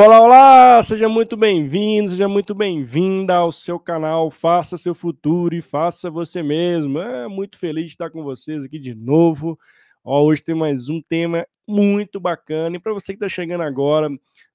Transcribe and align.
Olá, 0.00 0.20
olá! 0.20 0.82
Seja 0.84 1.08
muito 1.08 1.36
bem-vindo, 1.36 2.12
seja 2.12 2.28
muito 2.28 2.54
bem-vinda 2.54 3.34
ao 3.34 3.50
seu 3.50 3.80
canal 3.80 4.30
Faça 4.30 4.76
Seu 4.76 4.94
Futuro 4.94 5.56
e 5.56 5.60
Faça 5.60 6.08
Você 6.08 6.40
Mesmo. 6.40 7.00
É 7.00 7.26
muito 7.26 7.58
feliz 7.58 7.86
de 7.86 7.90
estar 7.90 8.08
com 8.08 8.22
vocês 8.22 8.62
aqui 8.62 8.78
de 8.78 8.94
novo. 8.94 9.58
Ó, 10.04 10.22
hoje 10.22 10.40
tem 10.40 10.54
mais 10.54 10.88
um 10.88 11.02
tema 11.02 11.44
muito 11.66 12.20
bacana. 12.20 12.76
E 12.76 12.78
para 12.78 12.92
você 12.92 13.12
que 13.12 13.16
está 13.16 13.28
chegando 13.28 13.62
agora, 13.62 14.08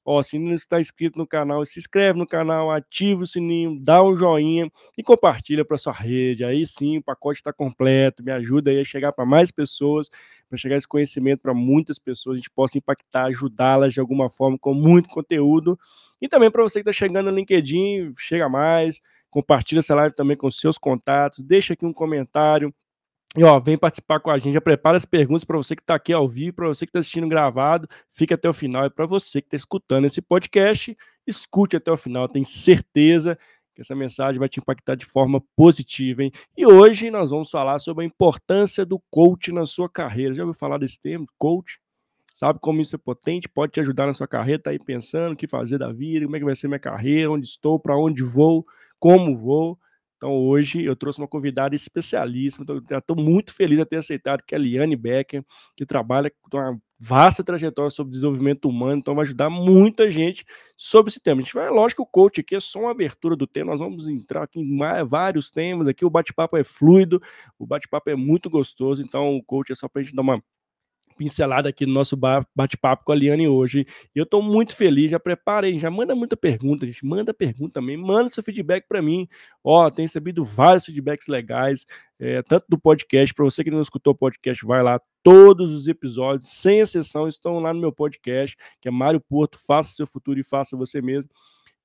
Ó, 0.06 0.22
se 0.22 0.38
não 0.38 0.54
está 0.54 0.82
inscrito 0.82 1.18
no 1.18 1.26
canal, 1.26 1.66
se 1.66 1.80
inscreve 1.80 2.20
no 2.20 2.28
canal, 2.28 2.70
ativa 2.70 3.24
o 3.24 3.26
sininho, 3.26 3.80
dá 3.80 4.04
um 4.04 4.18
joinha 4.18 4.70
e 4.98 5.04
compartilha 5.04 5.64
para 5.64 5.78
sua 5.78 5.94
rede. 5.94 6.44
Aí 6.44 6.68
sim, 6.68 6.98
o 6.98 7.04
pacote 7.04 7.40
está 7.40 7.54
completo. 7.54 8.22
Me 8.22 8.32
ajuda 8.32 8.70
aí 8.70 8.82
a 8.82 8.84
chegar 8.84 9.14
para 9.14 9.26
mais 9.26 9.50
pessoas, 9.50 10.10
para 10.54 10.58
chegar 10.60 10.78
esse 10.78 10.88
conhecimento 10.88 11.42
para 11.42 11.54
muitas 11.54 11.98
pessoas, 11.98 12.36
a 12.36 12.38
gente 12.38 12.52
possa 12.52 12.78
impactar, 12.78 13.26
ajudá-las 13.26 13.92
de 13.92 14.00
alguma 14.00 14.30
forma 14.30 14.56
com 14.60 14.72
muito 14.72 15.10
conteúdo. 15.10 15.78
E 16.22 16.28
também 16.28 16.52
para 16.52 16.62
você 16.62 16.84
que 16.84 16.88
está 16.88 16.94
chegando 16.94 17.32
no 17.32 17.36
LinkedIn, 17.36 18.14
chega 18.20 18.48
mais, 18.48 19.02
compartilha 19.32 19.80
essa 19.80 19.96
live 19.96 20.16
também 20.16 20.38
com 20.38 20.52
seus 20.52 20.78
contatos, 20.78 21.44
deixa 21.44 21.74
aqui 21.74 21.84
um 21.84 21.92
comentário 21.92 22.72
e 23.36 23.44
ó, 23.44 23.60
vem 23.60 23.76
participar 23.76 24.20
com 24.20 24.30
a 24.30 24.38
gente, 24.38 24.54
já 24.54 24.62
prepara 24.62 24.96
as 24.96 25.06
perguntas 25.06 25.44
para 25.44 25.58
você 25.58 25.76
que 25.76 25.82
está 25.82 25.96
aqui 25.96 26.14
ao 26.14 26.30
vivo, 26.30 26.54
para 26.54 26.68
você 26.68 26.86
que 26.86 26.92
está 26.92 27.00
assistindo 27.00 27.28
gravado, 27.28 27.88
fica 28.12 28.36
até 28.36 28.48
o 28.48 28.54
final. 28.54 28.86
E 28.86 28.92
para 28.92 29.08
você 29.08 29.42
que 29.42 29.48
está 29.48 29.56
escutando 29.56 30.06
esse 30.06 30.22
podcast, 30.22 30.96
escute 31.26 31.76
até 31.76 31.92
o 31.92 31.98
final, 31.98 32.30
tenho 32.30 32.46
certeza 32.46 33.40
que 33.74 33.82
essa 33.82 33.96
mensagem 33.96 34.40
vai 34.40 34.48
te 34.48 34.60
impactar 34.60 34.96
de 34.96 35.06
forma 35.06 35.42
positiva, 35.56 36.24
hein? 36.24 36.32
E 36.56 36.66
hoje 36.66 37.10
nós 37.10 37.32
vamos 37.32 37.50
falar 37.50 37.80
sobre 37.80 38.04
a 38.04 38.08
importância 38.08 38.86
do 38.86 39.02
coach 39.10 39.52
na 39.52 39.66
sua 39.66 39.90
carreira. 39.90 40.34
Já 40.34 40.44
ouviu 40.44 40.58
falar 40.58 40.78
desse 40.78 41.00
termo, 41.02 41.26
coach? 41.38 41.80
Sabe 42.34 42.60
como 42.60 42.82
isso 42.82 42.96
é 42.96 43.00
potente? 43.00 43.48
Pode 43.48 43.74
te 43.74 43.80
ajudar 43.80 44.08
na 44.08 44.14
sua 44.14 44.28
carreira, 44.28 44.62
tá 44.62 44.72
aí 44.72 44.80
pensando 44.80 45.34
o 45.34 45.36
que 45.36 45.48
fazer 45.48 45.78
da 45.78 45.92
vida, 45.92 46.26
como 46.26 46.36
é 46.36 46.40
que 46.40 46.46
vai 46.46 46.56
ser 46.56 46.68
minha 46.68 46.80
carreira, 46.80 47.32
onde 47.32 47.46
estou, 47.46 47.80
para 47.80 47.96
onde 47.98 48.24
vou, 48.24 48.66
como 49.00 49.38
vou. 49.38 49.78
Então, 50.18 50.32
hoje 50.32 50.84
eu 50.84 50.96
trouxe 50.96 51.20
uma 51.20 51.28
convidada 51.28 51.76
especialíssima. 51.76 52.66
Estou 52.92 53.16
muito 53.16 53.54
feliz 53.54 53.78
de 53.78 53.86
ter 53.86 53.98
aceitado, 53.98 54.42
que 54.42 54.56
é 54.56 54.58
a 54.58 54.62
Liane 54.62 54.96
Becker, 54.96 55.44
que 55.76 55.86
trabalha 55.86 56.32
com 56.42 56.58
uma 56.58 56.80
vasta 57.06 57.44
trajetória 57.44 57.92
sobre 57.92 58.12
desenvolvimento 58.12 58.70
humano, 58.70 59.00
então 59.00 59.14
vai 59.14 59.24
ajudar 59.24 59.50
muita 59.50 60.10
gente 60.10 60.46
sobre 60.78 61.10
esse 61.10 61.20
tema. 61.20 61.42
A 61.42 61.44
gente 61.44 61.54
vai, 61.54 61.70
lógico 61.70 62.04
o 62.04 62.06
coach 62.06 62.40
aqui 62.40 62.56
é 62.56 62.62
só 62.62 62.80
uma 62.80 62.92
abertura 62.92 63.36
do 63.36 63.46
tema, 63.46 63.72
nós 63.72 63.82
vamos 63.82 64.08
entrar 64.08 64.44
aqui 64.44 64.62
em 64.62 64.78
vários 65.06 65.52
temas 65.52 65.90
aqui, 65.90 66.06
o 66.06 66.10
bate-papo 66.10 66.56
é 66.56 66.64
fluido, 66.64 67.22
o 67.60 67.68
bate-papo 67.68 68.10
é 68.10 68.16
muito 68.16 68.50
gostoso, 68.50 69.04
então 69.04 69.36
o 69.36 69.44
coach 69.44 69.74
é 69.74 69.76
só 69.76 69.90
para 69.90 70.02
a 70.02 70.04
gente 70.04 70.16
dar 70.16 70.22
uma 70.22 70.42
pincelada 71.14 71.70
aqui 71.70 71.86
no 71.86 71.94
nosso 71.94 72.18
bate-papo 72.56 73.04
com 73.06 73.12
a 73.12 73.16
Liane 73.16 73.48
hoje. 73.48 73.86
Eu 74.14 74.24
estou 74.24 74.42
muito 74.42 74.76
feliz, 74.76 75.12
já 75.12 75.20
preparei, 75.20 75.78
já 75.78 75.90
manda 75.90 76.16
muita 76.16 76.36
pergunta, 76.36 76.86
gente, 76.86 77.06
manda 77.06 77.34
pergunta 77.34 77.74
também, 77.74 77.96
manda 77.98 78.30
seu 78.30 78.44
feedback 78.44 78.88
para 78.88 79.02
mim. 79.02 79.28
Ó, 79.64 79.90
tem 79.90 80.06
recebido 80.06 80.44
vários 80.44 80.86
feedbacks 80.86 81.28
legais, 81.28 81.86
é, 82.20 82.42
tanto 82.42 82.66
do 82.68 82.80
podcast, 82.80 83.34
para 83.34 83.46
você 83.46 83.64
que 83.64 83.72
não 83.72 83.82
escutou 83.82 84.14
o 84.14 84.18
podcast, 84.18 84.66
vai 84.66 84.82
lá, 84.82 85.00
todos 85.24 85.74
os 85.74 85.88
episódios, 85.88 86.50
sem 86.50 86.80
exceção, 86.80 87.28
estão 87.28 87.60
lá 87.60 87.74
no 87.74 87.80
meu 87.80 87.92
podcast, 87.92 88.58
que 88.82 88.88
é 88.88 88.92
Mário 88.92 89.22
Porto, 89.22 89.58
Faça 89.58 89.96
Seu 89.96 90.06
Futuro 90.06 90.40
e 90.40 90.44
Faça 90.44 90.76
Você 90.76 91.02
Mesmo. 91.02 91.30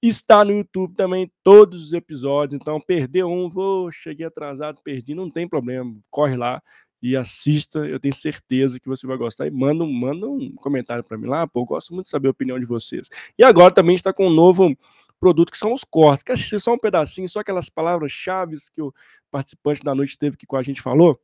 Está 0.01 0.45
no 0.45 0.53
YouTube 0.53 0.95
também 0.95 1.29
todos 1.43 1.87
os 1.87 1.93
episódios, 1.93 2.61
então 2.61 2.81
perdeu 2.81 3.29
um, 3.29 3.51
vou, 3.51 3.91
cheguei 3.91 4.25
atrasado, 4.25 4.81
perdi, 4.81 5.13
não 5.13 5.29
tem 5.29 5.49
problema, 5.49 5.93
corre 6.09 6.37
lá, 6.37 6.63
e 7.03 7.17
assista, 7.17 7.81
eu 7.81 8.01
tenho 8.01 8.15
certeza 8.15 8.81
que 8.81 8.89
você 8.89 9.07
vai 9.07 9.17
gostar. 9.17 9.47
E 9.47 9.51
manda, 9.51 9.85
manda 9.85 10.29
um 10.29 10.55
comentário 10.57 11.05
para 11.05 11.17
mim 11.17 11.27
lá, 11.27 11.47
pô, 11.47 11.61
eu 11.61 11.65
gosto 11.65 11.95
muito 11.95 12.07
de 12.07 12.11
saber 12.11 12.29
a 12.29 12.33
opinião 12.33 12.59
de 12.59 12.67
vocês. 12.67 13.09
E 13.39 13.45
agora 13.45 13.73
também 13.73 13.95
está 13.95 14.13
com 14.13 14.27
um 14.27 14.31
novo 14.31 14.77
produto 15.21 15.53
que 15.53 15.59
são 15.59 15.73
os 15.73 15.85
cortes. 15.85 16.23
Quer 16.23 16.33
assistir 16.33 16.61
só 16.61 16.75
um 16.75 16.79
pedacinho, 16.79 17.29
só 17.29 17.41
aquelas 17.41 17.69
palavras-chave 17.69 18.57
que 18.73 18.83
o 18.83 18.93
participante 19.31 19.83
da 19.83 19.95
noite 19.95 20.19
teve 20.19 20.37
que 20.37 20.47
com 20.47 20.57
a 20.57 20.63
gente 20.63 20.81
falou? 20.81 21.21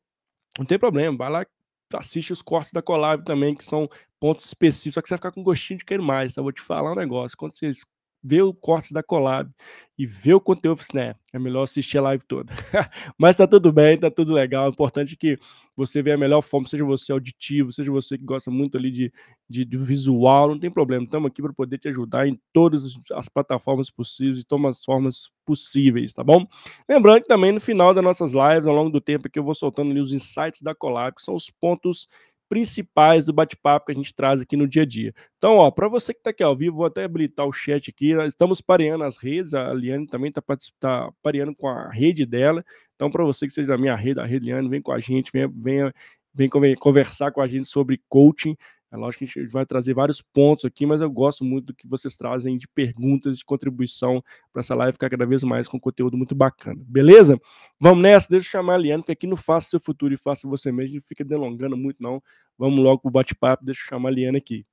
Não 0.58 0.66
tem 0.66 0.78
problema, 0.78 1.16
vai 1.16 1.30
lá, 1.30 1.46
assiste 1.94 2.32
os 2.32 2.42
cortes 2.42 2.72
da 2.72 2.82
Collab 2.82 3.24
também, 3.24 3.54
que 3.54 3.64
são 3.64 3.88
pontos 4.20 4.46
específicos, 4.46 4.94
só 4.94 5.02
que 5.02 5.08
você 5.08 5.14
vai 5.14 5.18
ficar 5.18 5.32
com 5.32 5.42
gostinho 5.42 5.78
de 5.78 5.84
querer 5.84 6.02
mais, 6.02 6.34
tá? 6.34 6.42
Vou 6.42 6.52
te 6.52 6.60
falar 6.60 6.92
um 6.92 6.96
negócio, 6.96 7.36
quando 7.36 7.56
vocês 7.56 7.84
ver 8.24 8.40
o 8.42 8.54
corte 8.54 8.94
da 8.94 9.02
collab 9.02 9.50
e 9.98 10.06
ver 10.06 10.34
o 10.34 10.40
conteúdo, 10.40 10.80
né? 10.94 11.14
É 11.32 11.38
melhor 11.38 11.62
assistir 11.62 11.98
a 11.98 12.02
live 12.02 12.24
toda. 12.26 12.52
Mas 13.18 13.36
tá 13.36 13.46
tudo 13.46 13.70
bem, 13.70 13.98
tá 13.98 14.10
tudo 14.10 14.32
legal. 14.32 14.70
Importante 14.70 15.12
é 15.12 15.16
que 15.16 15.38
você 15.76 16.02
veja 16.02 16.16
a 16.16 16.18
melhor 16.18 16.40
forma, 16.40 16.66
seja 16.66 16.84
você 16.84 17.12
auditivo, 17.12 17.70
seja 17.70 17.92
você 17.92 18.16
que 18.16 18.24
gosta 18.24 18.50
muito 18.50 18.78
ali 18.78 18.90
de, 18.90 19.12
de, 19.48 19.64
de 19.64 19.76
visual, 19.76 20.48
não 20.48 20.58
tem 20.58 20.70
problema. 20.70 21.04
Estamos 21.04 21.30
aqui 21.30 21.42
para 21.42 21.52
poder 21.52 21.78
te 21.78 21.88
ajudar 21.88 22.26
em 22.26 22.40
todas 22.52 22.98
as 23.12 23.28
plataformas 23.28 23.90
possíveis, 23.90 24.38
de 24.38 24.46
todas 24.46 24.78
as 24.78 24.84
formas 24.84 25.30
possíveis, 25.44 26.12
tá 26.12 26.24
bom? 26.24 26.46
Lembrando 26.88 27.20
que 27.22 27.28
também 27.28 27.52
no 27.52 27.60
final 27.60 27.92
das 27.92 28.02
nossas 28.02 28.32
lives, 28.32 28.66
ao 28.66 28.74
longo 28.74 28.90
do 28.90 29.00
tempo 29.00 29.28
que 29.28 29.38
eu 29.38 29.44
vou 29.44 29.54
soltando 29.54 29.90
ali 29.90 30.00
os 30.00 30.12
insights 30.12 30.62
da 30.62 30.74
collab, 30.74 31.14
que 31.14 31.22
são 31.22 31.34
os 31.34 31.50
pontos 31.50 32.08
principais 32.48 33.26
do 33.26 33.32
bate-papo 33.32 33.86
que 33.86 33.92
a 33.92 33.94
gente 33.94 34.14
traz 34.14 34.40
aqui 34.40 34.56
no 34.56 34.68
dia 34.68 34.82
a 34.82 34.86
dia. 34.86 35.14
Então, 35.38 35.56
ó, 35.56 35.70
para 35.70 35.88
você 35.88 36.12
que 36.12 36.20
está 36.20 36.30
aqui 36.30 36.42
ao 36.42 36.56
vivo, 36.56 36.76
vou 36.76 36.86
até 36.86 37.04
habilitar 37.04 37.46
o 37.46 37.52
chat 37.52 37.90
aqui. 37.90 38.12
Estamos 38.26 38.60
pareando 38.60 39.04
as 39.04 39.16
redes, 39.16 39.54
a 39.54 39.72
Liane 39.72 40.06
também 40.06 40.28
está 40.28 40.42
tá 40.78 41.12
pareando 41.22 41.54
com 41.54 41.68
a 41.68 41.90
rede 41.90 42.24
dela. 42.26 42.64
Então, 42.94 43.10
para 43.10 43.24
você 43.24 43.46
que 43.46 43.52
seja 43.52 43.68
da 43.68 43.78
minha 43.78 43.96
rede, 43.96 44.20
a 44.20 44.24
rede 44.24 44.46
Liane, 44.46 44.68
vem 44.68 44.82
com 44.82 44.92
a 44.92 45.00
gente, 45.00 45.30
venha, 45.32 45.50
venha, 45.54 45.94
vem 46.32 46.48
conversar 46.76 47.32
com 47.32 47.40
a 47.40 47.46
gente 47.46 47.68
sobre 47.68 48.00
coaching. 48.08 48.56
É 48.94 48.96
lógico 48.96 49.24
que 49.24 49.40
a 49.40 49.42
gente 49.42 49.52
vai 49.52 49.66
trazer 49.66 49.92
vários 49.92 50.22
pontos 50.22 50.64
aqui, 50.64 50.86
mas 50.86 51.00
eu 51.00 51.10
gosto 51.10 51.44
muito 51.44 51.66
do 51.66 51.74
que 51.74 51.84
vocês 51.84 52.16
trazem 52.16 52.56
de 52.56 52.68
perguntas, 52.68 53.38
de 53.38 53.44
contribuição 53.44 54.22
para 54.52 54.60
essa 54.60 54.72
live 54.72 54.92
ficar 54.92 55.10
cada 55.10 55.26
vez 55.26 55.42
mais 55.42 55.66
com 55.66 55.80
conteúdo 55.80 56.16
muito 56.16 56.32
bacana. 56.32 56.80
Beleza? 56.86 57.36
Vamos 57.80 58.04
nessa, 58.04 58.28
deixa 58.30 58.46
eu 58.46 58.50
chamar 58.52 58.74
a 58.74 58.78
Liane, 58.78 59.02
porque 59.02 59.10
aqui 59.10 59.26
no 59.26 59.36
Faça 59.36 59.70
Seu 59.70 59.80
Futuro 59.80 60.14
e 60.14 60.16
Faça 60.16 60.46
Você 60.46 60.70
Mesmo, 60.70 60.94
não 60.94 61.02
fica 61.02 61.24
delongando 61.24 61.76
muito 61.76 62.00
não. 62.00 62.22
Vamos 62.56 62.78
logo 62.78 63.00
para 63.00 63.08
o 63.08 63.12
bate-papo, 63.12 63.64
deixa 63.64 63.80
eu 63.80 63.88
chamar 63.88 64.10
a 64.10 64.12
Liane 64.12 64.38
aqui. 64.38 64.64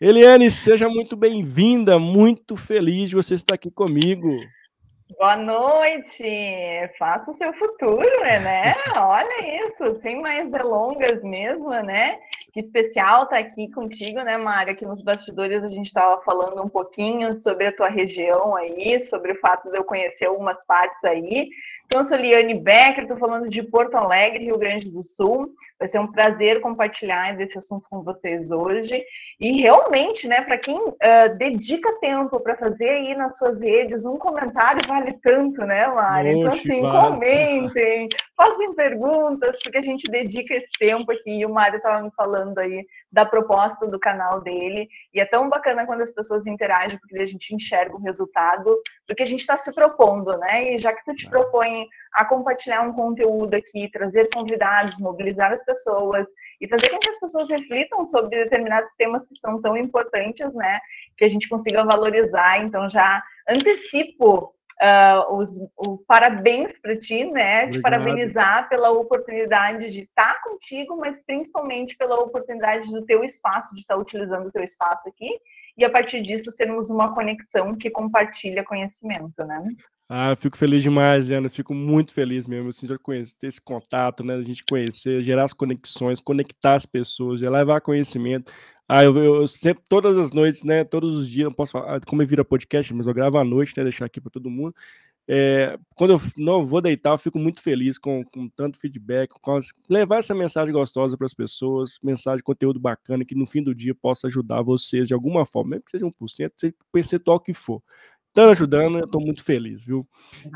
Eliane, 0.00 0.50
seja 0.50 0.88
muito 0.88 1.14
bem-vinda, 1.14 2.00
muito 2.00 2.56
feliz 2.56 3.10
de 3.10 3.14
você 3.14 3.34
estar 3.34 3.54
aqui 3.54 3.70
comigo. 3.70 4.28
Boa 5.18 5.36
noite! 5.36 6.24
Faça 6.96 7.32
o 7.32 7.34
seu 7.34 7.52
futuro, 7.54 8.20
né? 8.20 8.74
Olha 8.96 9.66
isso, 9.66 9.96
sem 9.96 10.20
mais 10.20 10.48
delongas 10.50 11.24
mesmo, 11.24 11.70
né? 11.70 12.20
Que 12.52 12.60
especial 12.60 13.24
estar 13.24 13.36
tá 13.36 13.38
aqui 13.38 13.68
contigo, 13.72 14.22
né, 14.22 14.36
Mário? 14.36 14.72
Aqui 14.72 14.86
nos 14.86 15.02
bastidores 15.02 15.64
a 15.64 15.68
gente 15.68 15.86
estava 15.86 16.22
falando 16.22 16.62
um 16.62 16.68
pouquinho 16.68 17.34
sobre 17.34 17.66
a 17.66 17.76
tua 17.76 17.88
região 17.88 18.54
aí, 18.54 19.00
sobre 19.00 19.32
o 19.32 19.40
fato 19.40 19.68
de 19.70 19.76
eu 19.76 19.84
conhecer 19.84 20.26
algumas 20.26 20.64
partes 20.64 21.02
aí. 21.04 21.48
Então, 21.92 22.02
eu 22.02 22.04
sou 22.06 22.18
Liane 22.18 22.54
Becker, 22.54 23.02
estou 23.02 23.16
falando 23.16 23.48
de 23.48 23.64
Porto 23.64 23.96
Alegre, 23.96 24.44
Rio 24.44 24.56
Grande 24.56 24.88
do 24.88 25.02
Sul. 25.02 25.52
Vai 25.76 25.88
ser 25.88 25.98
um 25.98 26.06
prazer 26.06 26.60
compartilhar 26.60 27.36
desse 27.36 27.58
assunto 27.58 27.88
com 27.90 28.00
vocês 28.04 28.52
hoje. 28.52 29.04
E 29.40 29.60
realmente, 29.60 30.28
né, 30.28 30.40
para 30.42 30.56
quem 30.56 30.78
uh, 30.78 30.94
dedica 31.36 31.98
tempo 31.98 32.38
para 32.38 32.54
fazer 32.54 32.90
aí 32.90 33.16
nas 33.16 33.36
suas 33.36 33.60
redes, 33.60 34.04
um 34.04 34.16
comentário 34.16 34.80
vale 34.86 35.14
tanto, 35.20 35.62
né, 35.62 35.88
Mário? 35.88 36.30
Então, 36.30 36.52
assim, 36.52 36.80
comentem, 36.80 38.08
façam 38.36 38.72
perguntas, 38.72 39.58
porque 39.60 39.78
a 39.78 39.82
gente 39.82 40.08
dedica 40.08 40.54
esse 40.54 40.70
tempo 40.78 41.10
aqui. 41.10 41.40
E 41.40 41.44
o 41.44 41.52
Mário 41.52 41.78
estava 41.78 42.04
me 42.04 42.10
falando 42.12 42.56
aí 42.58 42.86
da 43.12 43.24
proposta 43.24 43.86
do 43.86 43.98
canal 43.98 44.40
dele. 44.40 44.88
E 45.12 45.20
é 45.20 45.24
tão 45.24 45.48
bacana 45.48 45.86
quando 45.86 46.00
as 46.00 46.12
pessoas 46.12 46.46
interagem, 46.46 46.98
porque 46.98 47.18
a 47.18 47.26
gente 47.26 47.54
enxerga 47.54 47.96
o 47.96 48.00
resultado 48.00 48.80
do 49.08 49.14
que 49.14 49.22
a 49.22 49.26
gente 49.26 49.40
está 49.40 49.56
se 49.56 49.72
propondo, 49.74 50.36
né? 50.38 50.74
E 50.74 50.78
já 50.78 50.92
que 50.92 51.04
tu 51.04 51.14
te 51.14 51.28
propõe 51.28 51.86
a 52.14 52.24
compartilhar 52.24 52.82
um 52.82 52.92
conteúdo 52.92 53.54
aqui, 53.54 53.90
trazer 53.90 54.28
convidados, 54.34 54.98
mobilizar 54.98 55.52
as 55.52 55.64
pessoas 55.64 56.28
e 56.60 56.68
fazer 56.68 56.90
com 56.90 56.98
que 56.98 57.08
as 57.08 57.18
pessoas 57.18 57.50
reflitam 57.50 58.04
sobre 58.04 58.44
determinados 58.44 58.94
temas 58.94 59.26
que 59.26 59.34
são 59.34 59.60
tão 59.60 59.76
importantes, 59.76 60.54
né? 60.54 60.80
Que 61.16 61.24
a 61.24 61.28
gente 61.28 61.48
consiga 61.48 61.84
valorizar. 61.84 62.58
Então, 62.58 62.88
já 62.88 63.22
antecipo 63.48 64.54
uh, 64.80 65.34
os, 65.34 65.50
o 65.76 65.98
parabéns 65.98 66.78
para 66.80 66.96
ti, 66.96 67.24
né? 67.24 67.64
Obrigado. 67.64 67.72
Te 67.72 67.80
parabenizar 67.80 68.68
pela 68.68 68.90
oportunidade 68.90 69.90
de 69.90 70.02
estar 70.02 70.42
contigo, 70.42 70.96
mas 70.96 71.20
principalmente 71.24 71.96
pela 71.96 72.16
oportunidade 72.16 72.90
do 72.90 73.04
teu 73.04 73.22
espaço, 73.22 73.74
de 73.74 73.82
estar 73.82 73.96
utilizando 73.96 74.46
o 74.46 74.50
teu 74.50 74.62
espaço 74.62 75.08
aqui, 75.08 75.30
e 75.76 75.84
a 75.84 75.90
partir 75.90 76.22
disso 76.22 76.50
sermos 76.50 76.90
uma 76.90 77.14
conexão 77.14 77.76
que 77.76 77.90
compartilha 77.90 78.64
conhecimento, 78.64 79.44
né? 79.44 79.62
Ah, 80.12 80.34
fico 80.34 80.58
feliz 80.58 80.82
demais, 80.82 81.30
Ana. 81.30 81.48
Fico 81.48 81.72
muito 81.72 82.12
feliz 82.12 82.44
mesmo, 82.44 82.70
assim, 82.70 82.84
de 82.84 82.98
conhecer, 82.98 83.36
ter 83.38 83.46
esse 83.46 83.62
contato, 83.62 84.24
né? 84.24 84.34
A 84.34 84.42
gente 84.42 84.64
conhecer, 84.68 85.22
gerar 85.22 85.44
as 85.44 85.52
conexões, 85.52 86.20
conectar 86.20 86.74
as 86.74 86.84
pessoas, 86.84 87.40
levar 87.42 87.80
conhecimento. 87.80 88.50
Ah, 88.92 89.04
eu, 89.04 89.16
eu, 89.16 89.46
sempre, 89.46 89.84
todas 89.88 90.18
as 90.18 90.32
noites, 90.32 90.64
né? 90.64 90.82
Todos 90.82 91.16
os 91.16 91.30
dias, 91.30 91.44
não 91.44 91.52
posso 91.52 91.70
falar 91.70 92.00
como 92.00 92.26
vira 92.26 92.44
podcast, 92.44 92.92
mas 92.92 93.06
eu 93.06 93.14
gravo 93.14 93.38
à 93.38 93.44
noite, 93.44 93.72
né? 93.76 93.84
Deixar 93.84 94.04
aqui 94.04 94.20
para 94.20 94.32
todo 94.32 94.50
mundo. 94.50 94.74
É, 95.28 95.78
quando 95.94 96.14
eu 96.14 96.20
não 96.36 96.66
vou 96.66 96.80
deitar, 96.80 97.10
eu 97.12 97.18
fico 97.18 97.38
muito 97.38 97.62
feliz 97.62 97.98
com, 97.98 98.24
com 98.24 98.48
tanto 98.48 98.80
feedback, 98.80 99.30
com 99.40 99.54
as, 99.54 99.68
levar 99.88 100.18
essa 100.18 100.34
mensagem 100.34 100.74
gostosa 100.74 101.16
para 101.16 101.24
as 101.24 101.32
pessoas, 101.32 102.00
mensagem, 102.02 102.42
conteúdo 102.42 102.80
bacana, 102.80 103.24
que 103.24 103.36
no 103.36 103.46
fim 103.46 103.62
do 103.62 103.72
dia 103.72 103.94
possa 103.94 104.26
ajudar 104.26 104.60
vocês 104.60 105.06
de 105.06 105.14
alguma 105.14 105.44
forma, 105.44 105.70
mesmo 105.70 105.84
que 105.84 105.92
seja 105.92 106.04
1%, 106.04 106.52
seja 106.56 106.74
percentual 106.90 107.38
que 107.38 107.54
for. 107.54 107.80
Estão 108.30 108.50
ajudando, 108.50 108.96
eu 108.96 109.06
estou 109.06 109.20
muito 109.20 109.42
feliz, 109.42 109.84
viu? 109.84 110.06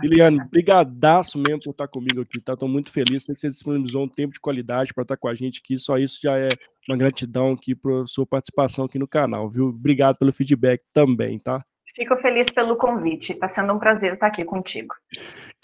Liliane, 0.00 0.38
brigadaço 0.48 1.36
mesmo 1.38 1.60
por 1.60 1.70
estar 1.72 1.88
comigo 1.88 2.20
aqui, 2.20 2.40
tá? 2.40 2.52
Estou 2.52 2.68
muito 2.68 2.92
feliz 2.92 3.26
que 3.26 3.34
você 3.34 3.48
disponibilizou 3.48 4.04
um 4.04 4.08
tempo 4.08 4.32
de 4.32 4.38
qualidade 4.38 4.94
para 4.94 5.02
estar 5.02 5.16
com 5.16 5.26
a 5.26 5.34
gente 5.34 5.60
aqui, 5.62 5.76
só 5.76 5.98
isso 5.98 6.20
já 6.22 6.38
é 6.38 6.48
uma 6.88 6.96
gratidão 6.96 7.52
aqui 7.52 7.74
por 7.74 8.06
sua 8.06 8.24
participação 8.24 8.84
aqui 8.84 8.96
no 8.96 9.08
canal, 9.08 9.50
viu? 9.50 9.66
Obrigado 9.66 10.16
pelo 10.16 10.32
feedback 10.32 10.82
também, 10.92 11.36
tá? 11.40 11.58
Fico 11.96 12.16
feliz 12.16 12.50
pelo 12.50 12.76
convite. 12.76 13.32
Está 13.32 13.46
sendo 13.46 13.72
um 13.72 13.78
prazer 13.78 14.14
estar 14.14 14.26
aqui 14.26 14.44
contigo. 14.44 14.94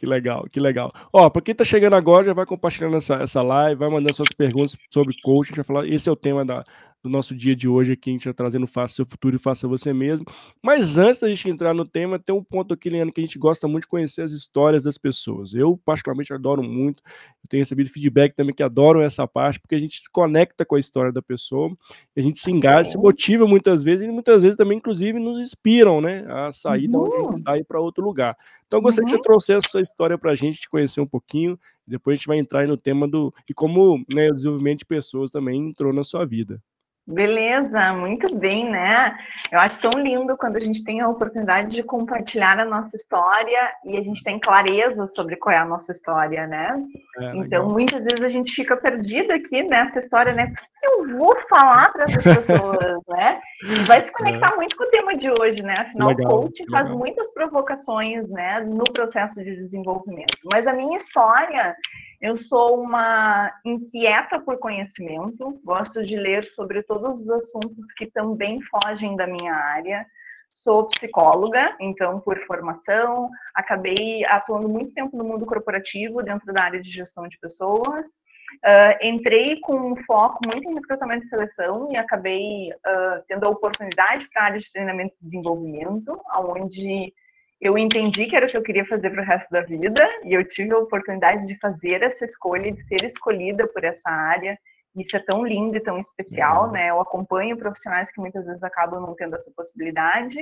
Que 0.01 0.07
legal, 0.07 0.47
que 0.51 0.59
legal. 0.59 0.91
Ó, 1.13 1.29
para 1.29 1.43
quem 1.43 1.53
está 1.53 1.63
chegando 1.63 1.93
agora, 1.93 2.25
já 2.25 2.33
vai 2.33 2.47
compartilhando 2.47 2.97
essa, 2.97 3.17
essa 3.17 3.43
live, 3.43 3.79
vai 3.79 3.91
mandando 3.91 4.15
suas 4.15 4.31
perguntas 4.31 4.75
sobre 4.91 5.15
coaching. 5.21 5.53
A 5.53 5.57
gente 5.57 5.57
vai 5.57 5.65
falar, 5.65 5.87
esse 5.87 6.09
é 6.09 6.13
o 6.13 6.17
tema 6.17 6.43
da, 6.43 6.63
do 7.03 7.11
nosso 7.11 7.35
dia 7.35 7.55
de 7.55 7.69
hoje 7.69 7.93
aqui, 7.93 8.09
a 8.09 8.13
gente 8.13 8.21
está 8.21 8.33
trazendo 8.33 8.67
Faça 8.67 8.95
Seu 8.95 9.07
Futuro 9.07 9.37
e 9.37 9.39
Faça 9.39 9.69
Você 9.69 9.93
Mesmo. 9.93 10.25
Mas 10.63 10.97
antes 10.97 11.21
da 11.21 11.29
gente 11.29 11.51
entrar 11.51 11.75
no 11.75 11.85
tema, 11.85 12.19
tem 12.19 12.35
um 12.35 12.43
ponto 12.43 12.73
aqui, 12.73 12.89
Leandro, 12.89 13.13
que 13.13 13.21
a 13.21 13.25
gente 13.25 13.39
gosta 13.39 13.69
muito 13.69 13.83
de 13.83 13.89
conhecer 13.89 14.23
as 14.23 14.33
histórias 14.33 14.83
das 14.83 14.97
pessoas. 14.97 15.53
Eu, 15.53 15.79
particularmente, 15.85 16.33
adoro 16.33 16.63
muito. 16.63 17.03
Eu 17.43 17.49
tenho 17.51 17.61
recebido 17.61 17.91
feedback 17.91 18.35
também 18.35 18.55
que 18.55 18.63
adoram 18.63 19.03
essa 19.03 19.29
parte, 19.29 19.61
porque 19.61 19.75
a 19.75 19.79
gente 19.79 20.01
se 20.01 20.11
conecta 20.11 20.65
com 20.65 20.77
a 20.77 20.81
história 20.81 21.13
da 21.13 21.21
pessoa, 21.21 21.71
a 22.17 22.21
gente 22.23 22.39
se 22.39 22.51
engaja, 22.51 22.93
se 22.93 22.97
motiva 22.97 23.47
muitas 23.47 23.83
vezes, 23.83 24.09
e 24.09 24.11
muitas 24.11 24.43
vezes 24.43 24.57
também, 24.57 24.79
inclusive, 24.79 25.19
nos 25.19 25.39
inspiram, 25.39 26.01
né? 26.01 26.25
A 26.27 26.53
sair 26.53 26.87
uhum. 26.87 26.91
da 26.91 26.99
onde 26.99 27.17
a 27.17 27.21
gente 27.21 27.35
está 27.35 27.59
e 27.59 27.65
para 27.65 27.79
outro 27.79 28.03
lugar. 28.03 28.35
Então, 28.71 28.79
eu 28.79 28.83
gostaria 28.83 29.03
uhum. 29.03 29.07
que 29.07 29.11
você 29.11 29.17
uhum. 29.17 29.23
trouxesse 29.23 29.67
essa 29.67 29.81
história 29.81 30.17
para 30.17 30.31
a 30.31 30.35
gente, 30.37 30.61
te 30.61 30.71
conhecer 30.71 31.01
um 31.01 31.07
pouquinho, 31.07 31.59
depois 31.85 32.15
a 32.15 32.17
gente 32.19 32.29
vai 32.29 32.39
entrar 32.39 32.69
no 32.69 32.77
tema 32.77 33.09
do. 33.09 33.35
e 33.49 33.53
como 33.53 34.05
né, 34.09 34.31
o 34.31 34.33
desenvolvimento 34.33 34.79
de 34.79 34.85
pessoas 34.85 35.29
também 35.29 35.71
entrou 35.71 35.93
na 35.93 36.05
sua 36.05 36.25
vida. 36.25 36.63
Beleza, 37.07 37.93
muito 37.93 38.33
bem, 38.37 38.71
né? 38.71 39.17
Eu 39.51 39.59
acho 39.59 39.81
tão 39.81 40.01
lindo 40.01 40.37
quando 40.37 40.57
a 40.57 40.61
gente 40.61 40.85
tem 40.85 41.01
a 41.01 41.09
oportunidade 41.09 41.75
de 41.75 41.83
compartilhar 41.83 42.59
a 42.61 42.65
nossa 42.65 42.97
história 42.97 43.73
e 43.85 43.97
a 43.97 44.03
gente 44.03 44.23
tem 44.23 44.39
clareza 44.39 45.07
sobre 45.07 45.37
qual 45.37 45.53
é 45.55 45.59
a 45.59 45.65
nossa 45.65 45.91
história, 45.91 46.47
né? 46.47 46.81
É, 47.19 47.37
então, 47.37 47.69
muitas 47.69 48.05
vezes 48.05 48.23
a 48.23 48.29
gente 48.29 48.53
fica 48.53 48.77
perdido 48.77 49.33
aqui 49.33 49.63
nessa 49.63 49.99
história, 49.99 50.33
né? 50.33 50.45
O 50.45 50.81
que 50.81 50.87
eu 50.87 51.19
vou 51.19 51.37
falar 51.49 51.91
para 51.93 52.05
essas 52.05 52.23
pessoas, 52.23 53.01
né? 53.09 53.41
E 53.65 53.75
vai 53.87 54.01
se 54.03 54.13
conectar 54.13 54.53
é. 54.53 54.57
muito 54.57 54.77
com 54.77 54.85
o 54.85 54.91
tema 54.91 55.17
de 55.17 55.31
hoje, 55.31 55.63
né? 55.63 55.75
Afinal, 55.79 56.09
legal, 56.09 56.33
o 56.33 56.43
coach 56.43 56.65
faz 56.71 56.91
muitas 56.91 57.33
provocações, 57.35 58.31
né, 58.31 58.61
no 58.61 58.85
processo 58.85 59.43
de 59.43 59.57
desenvolvimento. 59.57 60.39
Mas 60.53 60.67
a 60.67 60.73
minha 60.73 60.97
história 60.97 61.75
eu 62.21 62.37
sou 62.37 62.81
uma 62.83 63.51
inquieta 63.65 64.39
por 64.39 64.59
conhecimento, 64.59 65.59
gosto 65.65 66.05
de 66.05 66.17
ler 66.17 66.45
sobre 66.45 66.83
todos 66.83 67.21
os 67.21 67.31
assuntos 67.31 67.91
que 67.93 68.07
também 68.07 68.61
fogem 68.63 69.17
da 69.17 69.27
minha 69.27 69.55
área. 69.55 70.07
Sou 70.47 70.89
psicóloga, 70.89 71.77
então, 71.81 72.21
por 72.21 72.39
formação, 72.41 73.31
acabei 73.55 74.25
atuando 74.27 74.69
muito 74.69 74.93
tempo 74.93 75.17
no 75.17 75.25
mundo 75.25 75.47
corporativo, 75.47 76.23
dentro 76.23 76.53
da 76.53 76.65
área 76.65 76.81
de 76.81 76.91
gestão 76.91 77.27
de 77.27 77.39
pessoas. 77.39 78.19
Uh, 78.65 78.99
entrei 79.01 79.61
com 79.61 79.93
um 79.93 79.97
foco 80.05 80.41
muito 80.45 80.69
em 80.69 80.75
recrutamento 80.75 81.23
e 81.23 81.29
seleção 81.29 81.89
e 81.93 81.97
acabei 81.97 82.73
uh, 82.73 83.23
tendo 83.29 83.47
a 83.47 83.49
oportunidade 83.49 84.29
para 84.29 84.43
a 84.43 84.45
área 84.47 84.59
de 84.59 84.73
treinamento 84.73 85.15
e 85.15 85.25
desenvolvimento, 85.25 86.21
onde 86.37 87.15
eu 87.61 87.77
entendi 87.77 88.27
que 88.27 88.35
era 88.35 88.47
o 88.47 88.49
que 88.49 88.57
eu 88.57 88.63
queria 88.63 88.87
fazer 88.87 89.11
para 89.11 89.23
o 89.23 89.27
resto 89.27 89.51
da 89.51 89.61
vida 89.61 90.09
e 90.25 90.33
eu 90.33 90.43
tive 90.49 90.73
a 90.73 90.79
oportunidade 90.79 91.47
de 91.47 91.59
fazer 91.59 92.03
essa 92.03 92.25
escolha, 92.25 92.73
de 92.73 92.83
ser 92.83 93.05
escolhida 93.05 93.69
por 93.69 93.85
essa 93.85 94.09
área. 94.09 94.59
Isso 94.97 95.15
é 95.17 95.21
tão 95.21 95.45
lindo 95.45 95.77
e 95.77 95.81
tão 95.81 95.99
especial, 95.99 96.67
uhum. 96.67 96.73
né? 96.73 96.89
Eu 96.89 97.01
acompanho 97.01 97.59
profissionais 97.59 98.11
que 98.11 98.21
muitas 98.21 98.47
vezes 98.47 98.63
acabam 98.63 99.01
não 99.01 99.15
tendo 99.15 99.35
essa 99.35 99.53
possibilidade. 99.55 100.41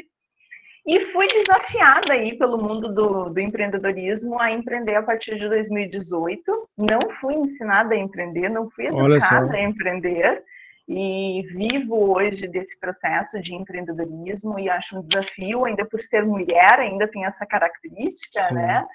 E 0.87 1.07
fui 1.07 1.27
desafiada 1.27 2.13
aí 2.13 2.39
pelo 2.39 2.57
mundo 2.57 2.95
do, 2.95 3.29
do 3.29 3.41
empreendedorismo 3.41 4.41
a 4.41 4.51
empreender 4.53 4.95
a 4.95 5.03
partir 5.03 5.37
de 5.37 5.49
2018. 5.49 6.69
Não 6.79 7.11
fui 7.21 7.35
ensinada 7.35 7.95
a 7.95 7.99
empreender, 7.99 8.49
não 8.49 8.71
fui 8.71 8.87
educada 8.87 9.55
a 9.55 9.63
empreender 9.63 10.43
e 10.89 11.43
vivo 11.53 12.17
hoje 12.17 12.49
desse 12.49 12.81
processo 12.81 13.39
de 13.41 13.55
empreendedorismo 13.55 14.59
e 14.59 14.71
acho 14.71 14.97
um 14.97 15.03
desafio, 15.03 15.67
ainda 15.67 15.85
por 15.85 16.01
ser 16.01 16.25
mulher, 16.25 16.81
ainda 16.81 17.07
tem 17.07 17.27
essa 17.27 17.45
característica, 17.45 18.43
Sim. 18.45 18.55
né? 18.55 18.87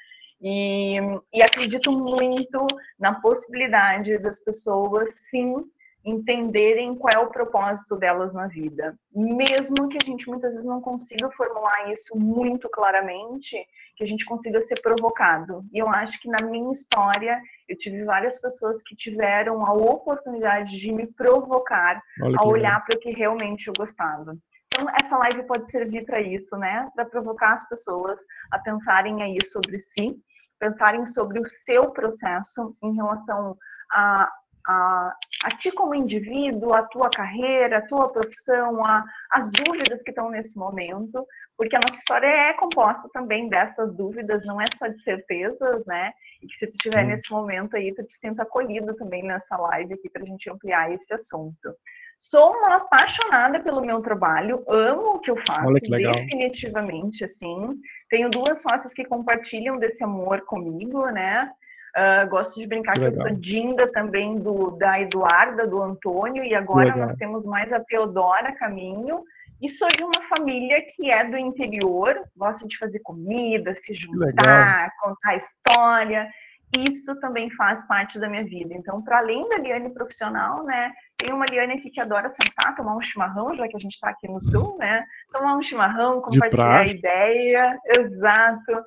E, 0.41 0.97
e 1.31 1.41
acredito 1.41 1.91
muito 1.91 2.65
na 2.99 3.13
possibilidade 3.21 4.17
das 4.17 4.43
pessoas, 4.43 5.11
sim, 5.29 5.55
entenderem 6.03 6.95
qual 6.95 7.13
é 7.13 7.19
o 7.19 7.31
propósito 7.31 7.95
delas 7.95 8.33
na 8.33 8.47
vida. 8.47 8.97
Mesmo 9.15 9.87
que 9.87 9.97
a 10.01 10.05
gente 10.05 10.27
muitas 10.27 10.53
vezes 10.53 10.67
não 10.67 10.81
consiga 10.81 11.29
formular 11.31 11.89
isso 11.89 12.17
muito 12.17 12.67
claramente, 12.69 13.55
que 13.95 14.03
a 14.03 14.07
gente 14.07 14.25
consiga 14.25 14.59
ser 14.59 14.81
provocado. 14.81 15.63
E 15.71 15.79
eu 15.79 15.87
acho 15.87 16.19
que 16.19 16.27
na 16.27 16.45
minha 16.45 16.71
história 16.71 17.39
eu 17.67 17.77
tive 17.77 18.03
várias 18.03 18.39
pessoas 18.39 18.81
que 18.81 18.95
tiveram 18.95 19.65
a 19.65 19.73
oportunidade 19.73 20.77
de 20.77 20.91
me 20.91 21.07
provocar 21.07 22.01
a 22.37 22.45
olhar 22.45 22.83
para 22.85 22.97
o 22.97 22.99
que 22.99 23.11
realmente 23.11 23.67
eu 23.67 23.73
gostava. 23.77 24.35
Então, 24.67 24.87
essa 25.01 25.17
live 25.19 25.43
pode 25.43 25.69
servir 25.69 26.03
para 26.05 26.19
isso, 26.19 26.57
né? 26.57 26.89
Para 26.95 27.05
provocar 27.05 27.53
as 27.53 27.67
pessoas 27.69 28.19
a 28.51 28.57
pensarem 28.57 29.21
aí 29.21 29.37
sobre 29.45 29.77
si, 29.77 30.15
pensarem 30.59 31.05
sobre 31.05 31.39
o 31.39 31.47
seu 31.47 31.91
processo 31.91 32.75
em 32.81 32.95
relação 32.95 33.55
a, 33.91 34.31
a, 34.67 35.15
a 35.45 35.49
ti 35.57 35.71
como 35.71 35.93
indivíduo, 35.93 36.73
a 36.73 36.83
tua 36.83 37.09
carreira, 37.09 37.77
a 37.77 37.87
tua 37.87 38.09
profissão, 38.09 38.83
a, 38.83 39.03
as 39.31 39.51
dúvidas 39.51 40.01
que 40.01 40.11
estão 40.11 40.29
nesse 40.29 40.57
momento, 40.57 41.25
porque 41.63 41.77
a 41.77 41.79
nossa 41.79 41.97
história 41.97 42.27
é 42.27 42.53
composta 42.53 43.07
também 43.13 43.47
dessas 43.47 43.93
dúvidas, 43.93 44.45
não 44.45 44.59
é 44.59 44.65
só 44.75 44.87
de 44.87 45.01
certezas, 45.01 45.85
né? 45.85 46.11
E 46.41 46.47
que 46.47 46.57
se 46.57 46.67
tu 46.67 46.71
estiver 46.71 47.05
nesse 47.05 47.31
momento 47.31 47.77
aí, 47.77 47.93
tu 47.93 48.03
te 48.03 48.15
sinta 48.15 48.43
acolhido 48.43 48.93
também 48.95 49.23
nessa 49.23 49.55
live 49.55 49.93
aqui 49.93 50.09
para 50.09 50.23
a 50.23 50.25
gente 50.25 50.49
ampliar 50.49 50.91
esse 50.91 51.13
assunto. 51.13 51.73
Sou 52.17 52.51
uma 52.51 52.75
apaixonada 52.75 53.61
pelo 53.61 53.79
meu 53.79 54.01
trabalho, 54.01 54.61
amo 54.67 55.15
o 55.15 55.19
que 55.19 55.31
eu 55.31 55.37
faço, 55.47 55.73
que 55.75 55.89
definitivamente, 55.89 57.23
assim. 57.23 57.79
Tenho 58.09 58.29
duas 58.29 58.61
sócias 58.61 58.93
que 58.93 59.05
compartilham 59.05 59.77
desse 59.77 60.03
amor 60.03 60.41
comigo, 60.41 61.07
né? 61.11 61.49
Uh, 61.95 62.27
gosto 62.29 62.59
de 62.59 62.67
brincar 62.67 62.93
que, 62.93 62.99
que 62.99 63.05
eu 63.05 63.13
sou 63.13 63.31
Dinda 63.31 63.89
também 63.89 64.37
do, 64.37 64.71
da 64.71 64.99
Eduarda, 64.99 65.65
do 65.65 65.81
Antônio, 65.81 66.43
e 66.43 66.53
agora 66.53 66.93
nós 66.93 67.13
temos 67.13 67.45
mais 67.45 67.71
a 67.71 67.79
Teodora 67.79 68.51
Caminho, 68.53 69.23
e 69.63 69.69
sou 69.69 69.87
de 69.87 70.03
uma 70.03 70.21
família 70.27 70.85
que 70.93 71.09
é 71.09 71.23
do 71.23 71.37
interior, 71.37 72.21
gosta 72.35 72.67
de 72.67 72.77
fazer 72.77 72.99
comida, 72.99 73.73
se 73.73 73.93
juntar, 73.93 74.91
contar 74.99 75.37
história. 75.37 76.29
Isso 76.77 77.17
também 77.21 77.49
faz 77.51 77.87
parte 77.87 78.19
da 78.19 78.27
minha 78.27 78.43
vida. 78.43 78.73
Então, 78.73 79.01
para 79.01 79.19
além 79.19 79.47
da 79.47 79.57
Liane 79.57 79.93
profissional, 79.93 80.65
né, 80.65 80.91
tem 81.17 81.31
uma 81.31 81.45
Liane 81.45 81.75
aqui 81.75 81.89
que 81.89 82.01
adora 82.01 82.27
sentar, 82.27 82.75
tomar 82.75 82.97
um 82.97 83.01
chimarrão, 83.01 83.55
já 83.55 83.65
que 83.65 83.77
a 83.77 83.79
gente 83.79 83.93
está 83.93 84.09
aqui 84.09 84.27
no 84.27 84.41
sul, 84.41 84.75
né? 84.77 85.05
Tomar 85.31 85.55
um 85.55 85.61
chimarrão, 85.61 86.19
compartilhar 86.19 86.79
a 86.79 86.85
ideia, 86.85 87.79
exato 87.97 88.83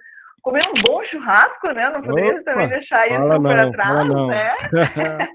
comer 0.46 0.62
um 0.68 0.80
bom 0.86 1.02
churrasco, 1.02 1.66
né? 1.72 1.90
Não 1.90 2.00
poderia 2.00 2.34
Opa, 2.34 2.44
também 2.44 2.68
deixar 2.68 3.08
isso 3.08 3.42
para 3.42 3.72
trás, 3.72 4.08
né? 4.28 4.54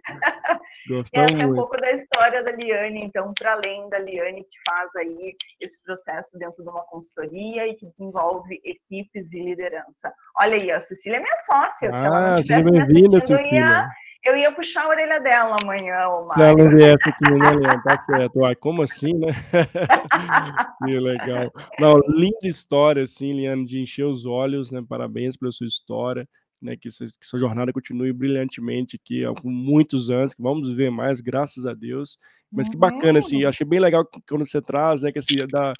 Gostou 0.87 1.23
Essa 1.23 1.43
é 1.43 1.47
um 1.47 1.53
pouco 1.53 1.77
da 1.77 1.91
história 1.91 2.41
da 2.43 2.51
Liane, 2.51 3.03
então, 3.03 3.33
para 3.37 3.53
além 3.53 3.89
da 3.89 3.99
Liane 3.99 4.43
que 4.43 4.57
faz 4.67 4.95
aí 4.95 5.35
esse 5.59 5.83
processo 5.83 6.37
dentro 6.39 6.63
de 6.63 6.69
uma 6.69 6.83
consultoria 6.83 7.67
e 7.67 7.75
que 7.75 7.87
desenvolve 7.87 8.61
equipes 8.63 9.33
e 9.33 9.43
liderança. 9.43 10.13
Olha 10.37 10.55
aí, 10.55 10.71
a 10.71 10.79
Cecília 10.79 11.17
é 11.17 11.19
minha 11.19 11.35
sócia, 11.35 11.89
ah, 11.89 11.91
se 11.91 12.05
ela 12.05 12.21
não 12.21 12.33
ah, 12.33 12.43
tivesse 12.43 12.71
me 12.71 12.81
assistindo, 12.81 13.17
eu 13.17 13.53
ia 13.53 13.89
eu 14.23 14.37
ia 14.37 14.51
puxar 14.51 14.85
a 14.85 14.89
orelha 14.89 15.19
dela 15.19 15.55
amanhã, 15.61 16.07
Omar. 16.07 16.35
Se 16.35 16.41
ela 16.41 16.55
não 16.55 16.69
viesse 16.69 17.09
aqui, 17.09 17.31
né? 17.31 17.81
Tá 17.83 17.97
certo. 17.99 18.39
Uai, 18.39 18.55
como 18.55 18.83
assim, 18.83 19.13
né? 19.13 19.27
que 20.85 20.99
legal. 20.99 21.51
Não, 21.79 21.99
linda 22.07 22.47
história, 22.47 23.03
assim, 23.03 23.33
Leandro, 23.33 23.65
de 23.65 23.79
encher 23.79 24.05
os 24.05 24.25
olhos, 24.25 24.71
né? 24.71 24.83
Parabéns 24.87 25.35
pela 25.35 25.51
sua 25.51 25.67
história. 25.67 26.27
Né, 26.61 26.77
que, 26.77 26.89
que 26.89 27.25
sua 27.25 27.39
jornada 27.39 27.73
continue 27.73 28.13
brilhantemente 28.13 28.95
aqui 28.95 29.25
há 29.25 29.33
muitos 29.43 30.11
anos, 30.11 30.35
que 30.35 30.43
vamos 30.43 30.71
ver 30.71 30.91
mais, 30.91 31.19
graças 31.19 31.65
a 31.65 31.73
Deus. 31.73 32.19
Mas 32.51 32.69
que 32.69 32.77
bacana, 32.77 33.17
assim, 33.17 33.43
achei 33.45 33.65
bem 33.65 33.79
legal 33.79 34.07
quando 34.29 34.45
você 34.45 34.61
traz, 34.61 35.01
né, 35.01 35.11
que 35.11 35.17
assim, 35.17 35.37
da 35.49 35.73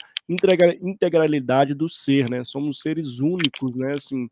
integralidade 0.82 1.76
do 1.76 1.88
ser, 1.88 2.28
né, 2.32 2.44
somos 2.44 2.80
seres 2.80 3.20
únicos, 3.20 3.76
né, 3.76 3.94
assim, 3.94 4.28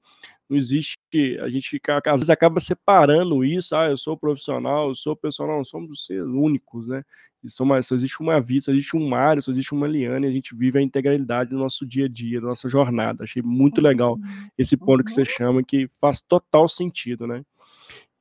não 0.49 0.57
existe, 0.57 0.97
a 1.41 1.49
gente 1.49 1.69
fica, 1.69 2.01
às 2.03 2.13
vezes 2.13 2.29
acaba 2.29 2.59
separando 2.59 3.45
isso, 3.45 3.75
ah, 3.75 3.89
eu 3.89 3.97
sou 3.97 4.17
profissional, 4.17 4.89
eu 4.89 4.95
sou 4.95 5.15
pessoal, 5.15 5.47
não, 5.47 5.63
somos 5.63 6.05
seres 6.05 6.25
únicos, 6.25 6.87
né? 6.87 7.03
E 7.43 7.49
só, 7.49 7.63
só 7.81 7.95
existe 7.95 8.19
uma 8.19 8.41
vida, 8.41 8.61
só 8.61 8.71
existe 8.71 8.97
um 8.97 9.07
Mário, 9.07 9.41
só 9.41 9.51
existe 9.51 9.73
uma 9.73 9.87
Liane, 9.87 10.27
e 10.27 10.29
a 10.29 10.33
gente 10.33 10.55
vive 10.55 10.79
a 10.79 10.81
integralidade 10.81 11.51
do 11.51 11.57
nosso 11.57 11.85
dia 11.85 12.05
a 12.05 12.09
dia, 12.09 12.41
da 12.41 12.47
nossa 12.47 12.67
jornada. 12.67 13.23
Achei 13.23 13.41
muito 13.41 13.79
legal 13.79 14.15
uhum. 14.15 14.49
esse 14.57 14.75
ponto 14.75 15.03
que 15.03 15.11
você 15.11 15.21
uhum. 15.21 15.25
chama, 15.25 15.63
que 15.63 15.87
faz 16.01 16.19
total 16.21 16.67
sentido, 16.67 17.25
né? 17.25 17.43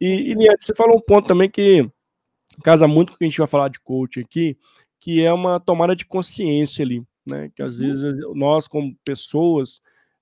E, 0.01 0.31
e 0.31 0.35
Liane, 0.35 0.59
você 0.61 0.75
falou 0.75 0.97
um 0.97 1.01
ponto 1.01 1.27
também 1.27 1.51
que 1.51 1.91
casa 2.63 2.87
muito 2.87 3.11
com 3.11 3.17
o 3.17 3.19
que 3.19 3.25
a 3.25 3.29
gente 3.29 3.39
vai 3.39 3.47
falar 3.47 3.69
de 3.69 3.81
coaching 3.81 4.21
aqui, 4.21 4.57
que 5.01 5.23
é 5.23 5.33
uma 5.33 5.59
tomada 5.59 5.97
de 5.97 6.07
consciência 6.07 6.85
ali, 6.85 7.03
né? 7.27 7.51
Que 7.57 7.63
às 7.63 7.81
uhum. 7.81 7.87
vezes 7.87 8.15
nós, 8.35 8.69
como 8.69 8.97
pessoas, 9.05 9.81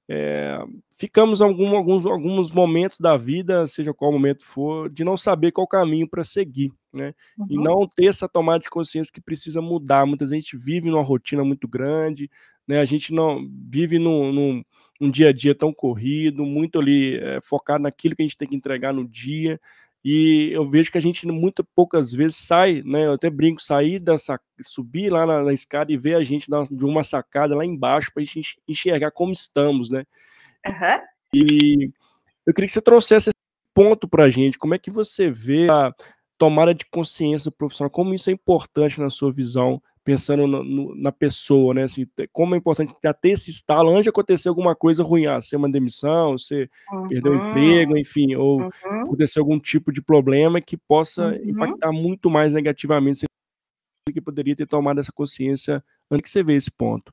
é, 0.09 0.59
ficamos 0.91 1.43
algum, 1.43 1.77
alguns, 1.77 2.07
alguns 2.07 2.53
momentos 2.53 3.01
da 3.01 3.17
vida, 3.17 3.67
seja 3.67 3.93
qual 3.93 4.13
momento 4.13 4.45
for, 4.45 4.89
de 4.89 5.03
não 5.03 5.17
saber 5.17 5.51
qual 5.51 5.67
caminho 5.67 6.09
para 6.09 6.23
seguir, 6.23 6.73
né? 6.93 7.13
Uhum. 7.39 7.47
E 7.51 7.57
não 7.57 7.89
ter 7.89 8.07
essa 8.07 8.29
tomada 8.29 8.61
de 8.61 8.71
consciência 8.71 9.13
que 9.13 9.21
precisa 9.21 9.61
mudar. 9.61 10.07
Muita 10.07 10.27
gente 10.27 10.57
vive 10.57 10.89
numa 10.89 11.03
rotina 11.03 11.45
muito 11.45 11.67
grande, 11.67 12.31
né? 12.67 12.79
A 12.81 12.85
gente 12.85 13.13
não 13.13 13.49
vive 13.69 13.99
num, 13.99 14.33
num 14.33 14.65
um 15.01 15.11
dia 15.11 15.29
a 15.29 15.33
dia 15.33 15.55
tão 15.55 15.73
corrido, 15.73 16.45
muito 16.45 16.79
ali 16.79 17.17
é, 17.17 17.41
focado 17.43 17.83
naquilo 17.83 18.17
que 18.17 18.23
a 18.23 18.25
gente 18.25 18.37
tem 18.37 18.49
que 18.49 18.57
entregar 18.57 18.95
no 18.95 19.07
dia, 19.07 19.61
e 20.09 20.51
eu 20.53 20.65
vejo 20.65 20.93
que 20.93 20.99
a 20.99 21.01
gente 21.01 21.27
muito 21.27 21.65
poucas 21.65 22.13
vezes 22.13 22.37
sai, 22.37 22.81
né? 22.85 23.07
Eu 23.07 23.15
até 23.15 23.29
brinco, 23.29 23.61
sair 23.61 23.99
dessa, 23.99 24.41
subir 24.63 25.11
lá 25.11 25.27
na, 25.27 25.43
na 25.43 25.53
escada 25.53 25.91
e 25.91 25.97
ver 25.97 26.15
a 26.15 26.23
gente 26.23 26.47
de 26.71 26.85
uma 26.85 27.03
sacada 27.03 27.57
lá 27.57 27.65
embaixo 27.67 28.13
para 28.15 28.23
a 28.23 28.25
gente 28.25 28.57
enxergar 28.69 29.11
como 29.11 29.33
estamos, 29.33 29.91
né? 29.91 30.05
Uhum. 30.65 31.01
E 31.35 31.91
eu 32.47 32.55
queria 32.55 32.69
que 32.69 32.73
você 32.73 32.81
trouxesse 32.81 33.31
esse 33.31 33.37
ponto 33.75 34.07
para 34.07 34.23
a 34.23 34.31
gente. 34.31 34.57
Como 34.59 34.77
é 34.77 34.79
que 34.79 34.93
você 34.93 35.29
vê 35.29 35.67
a 35.69 35.93
tomada 36.39 36.73
de 36.73 36.87
consciência 36.87 37.51
do 37.51 37.57
profissional? 37.57 37.91
Como 37.91 38.15
isso 38.15 38.31
é 38.31 38.33
importante 38.33 39.01
na 39.01 39.11
sua 39.11 39.33
visão 39.33 39.83
pensando 40.07 40.47
no, 40.47 40.63
no, 40.63 40.95
na 40.95 41.11
pessoa, 41.11 41.75
né? 41.75 41.83
Assim, 41.83 42.07
como 42.33 42.55
é 42.55 42.59
importante 42.59 42.95
ter 43.21 43.31
esse 43.31 43.51
estalo 43.51 43.91
antes 43.91 44.05
de 44.05 44.11
acontecer 44.11 44.49
alguma 44.49 44.77
coisa 44.77 45.03
ruim, 45.03 45.27
ah, 45.27 45.43
ser 45.43 45.57
uma 45.57 45.69
demissão, 45.69 46.39
você 46.39 46.71
uhum. 46.93 47.09
perder 47.09 47.29
o 47.29 47.35
emprego, 47.35 47.99
enfim, 47.99 48.37
ou 48.37 48.61
uhum. 48.61 48.71
acontecer 49.03 49.41
algum 49.41 49.59
tipo 49.59 49.91
de 49.91 50.01
problema 50.01 50.61
que 50.61 50.77
possa 50.77 51.31
uhum. 51.31 51.51
impactar 51.51 51.91
muito 51.91 52.31
mais 52.31 52.55
negativamente 52.55 53.27
que 54.13 54.21
poderia 54.21 54.55
ter 54.55 54.67
tomado 54.67 55.01
essa 55.01 55.11
consciência 55.13 55.83
antes 56.09 56.23
que 56.23 56.31
você 56.31 56.45
vê 56.45 56.55
esse 56.55 56.71
ponto. 56.71 57.13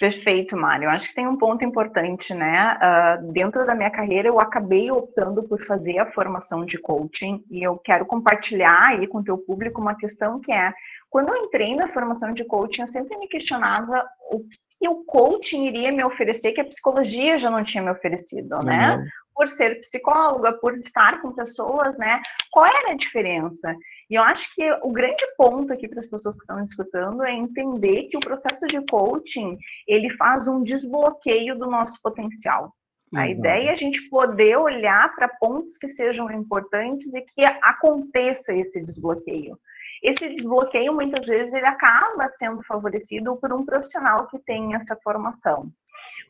Perfeito, 0.00 0.56
Mário. 0.56 0.86
Eu 0.86 0.90
acho 0.90 1.08
que 1.08 1.14
tem 1.14 1.28
um 1.28 1.36
ponto 1.36 1.64
importante, 1.64 2.32
né? 2.32 2.78
Uh, 2.82 3.32
dentro 3.32 3.66
da 3.66 3.74
minha 3.74 3.90
carreira, 3.90 4.26
eu 4.28 4.40
acabei 4.40 4.90
optando 4.90 5.42
por 5.42 5.62
fazer 5.62 5.98
a 5.98 6.10
formação 6.10 6.64
de 6.64 6.78
coaching 6.78 7.44
e 7.50 7.62
eu 7.62 7.76
quero 7.76 8.06
compartilhar 8.06 8.88
aí 8.88 9.06
com 9.06 9.18
o 9.18 9.24
teu 9.24 9.36
público 9.36 9.80
uma 9.80 9.94
questão 9.94 10.40
que 10.40 10.50
é 10.50 10.72
quando 11.10 11.30
eu 11.30 11.44
entrei 11.44 11.74
na 11.74 11.88
formação 11.88 12.32
de 12.32 12.44
coaching, 12.44 12.82
eu 12.82 12.86
sempre 12.86 13.18
me 13.18 13.26
questionava 13.26 14.08
o 14.30 14.44
que 14.78 14.88
o 14.88 15.04
coaching 15.04 15.66
iria 15.66 15.90
me 15.90 16.04
oferecer 16.04 16.52
que 16.52 16.60
a 16.60 16.64
psicologia 16.64 17.36
já 17.36 17.50
não 17.50 17.64
tinha 17.64 17.82
me 17.82 17.90
oferecido, 17.90 18.54
uhum. 18.54 18.62
né? 18.62 19.04
Por 19.34 19.48
ser 19.48 19.80
psicóloga, 19.80 20.52
por 20.52 20.76
estar 20.76 21.20
com 21.20 21.32
pessoas, 21.32 21.98
né? 21.98 22.22
Qual 22.52 22.64
era 22.64 22.92
a 22.92 22.96
diferença? 22.96 23.74
E 24.08 24.14
eu 24.14 24.22
acho 24.22 24.54
que 24.54 24.72
o 24.82 24.92
grande 24.92 25.24
ponto 25.36 25.72
aqui 25.72 25.88
para 25.88 25.98
as 25.98 26.06
pessoas 26.06 26.36
que 26.36 26.42
estão 26.42 26.62
escutando 26.62 27.24
é 27.24 27.32
entender 27.32 28.04
que 28.04 28.16
o 28.16 28.20
processo 28.20 28.66
de 28.66 28.80
coaching, 28.86 29.58
ele 29.88 30.10
faz 30.10 30.46
um 30.46 30.62
desbloqueio 30.62 31.58
do 31.58 31.66
nosso 31.66 32.00
potencial. 32.02 32.72
A 33.12 33.28
ideia 33.28 33.70
é 33.70 33.72
a 33.72 33.76
gente 33.76 34.08
poder 34.08 34.56
olhar 34.56 35.12
para 35.16 35.28
pontos 35.28 35.76
que 35.76 35.88
sejam 35.88 36.30
importantes 36.30 37.12
e 37.14 37.20
que 37.22 37.44
aconteça 37.44 38.54
esse 38.54 38.80
desbloqueio 38.80 39.58
esse 40.02 40.28
desbloqueio 40.34 40.94
muitas 40.94 41.26
vezes 41.26 41.52
ele 41.52 41.66
acaba 41.66 42.28
sendo 42.30 42.62
favorecido 42.62 43.36
por 43.36 43.52
um 43.52 43.64
profissional 43.64 44.26
que 44.28 44.38
tem 44.38 44.74
essa 44.74 44.96
formação. 45.02 45.70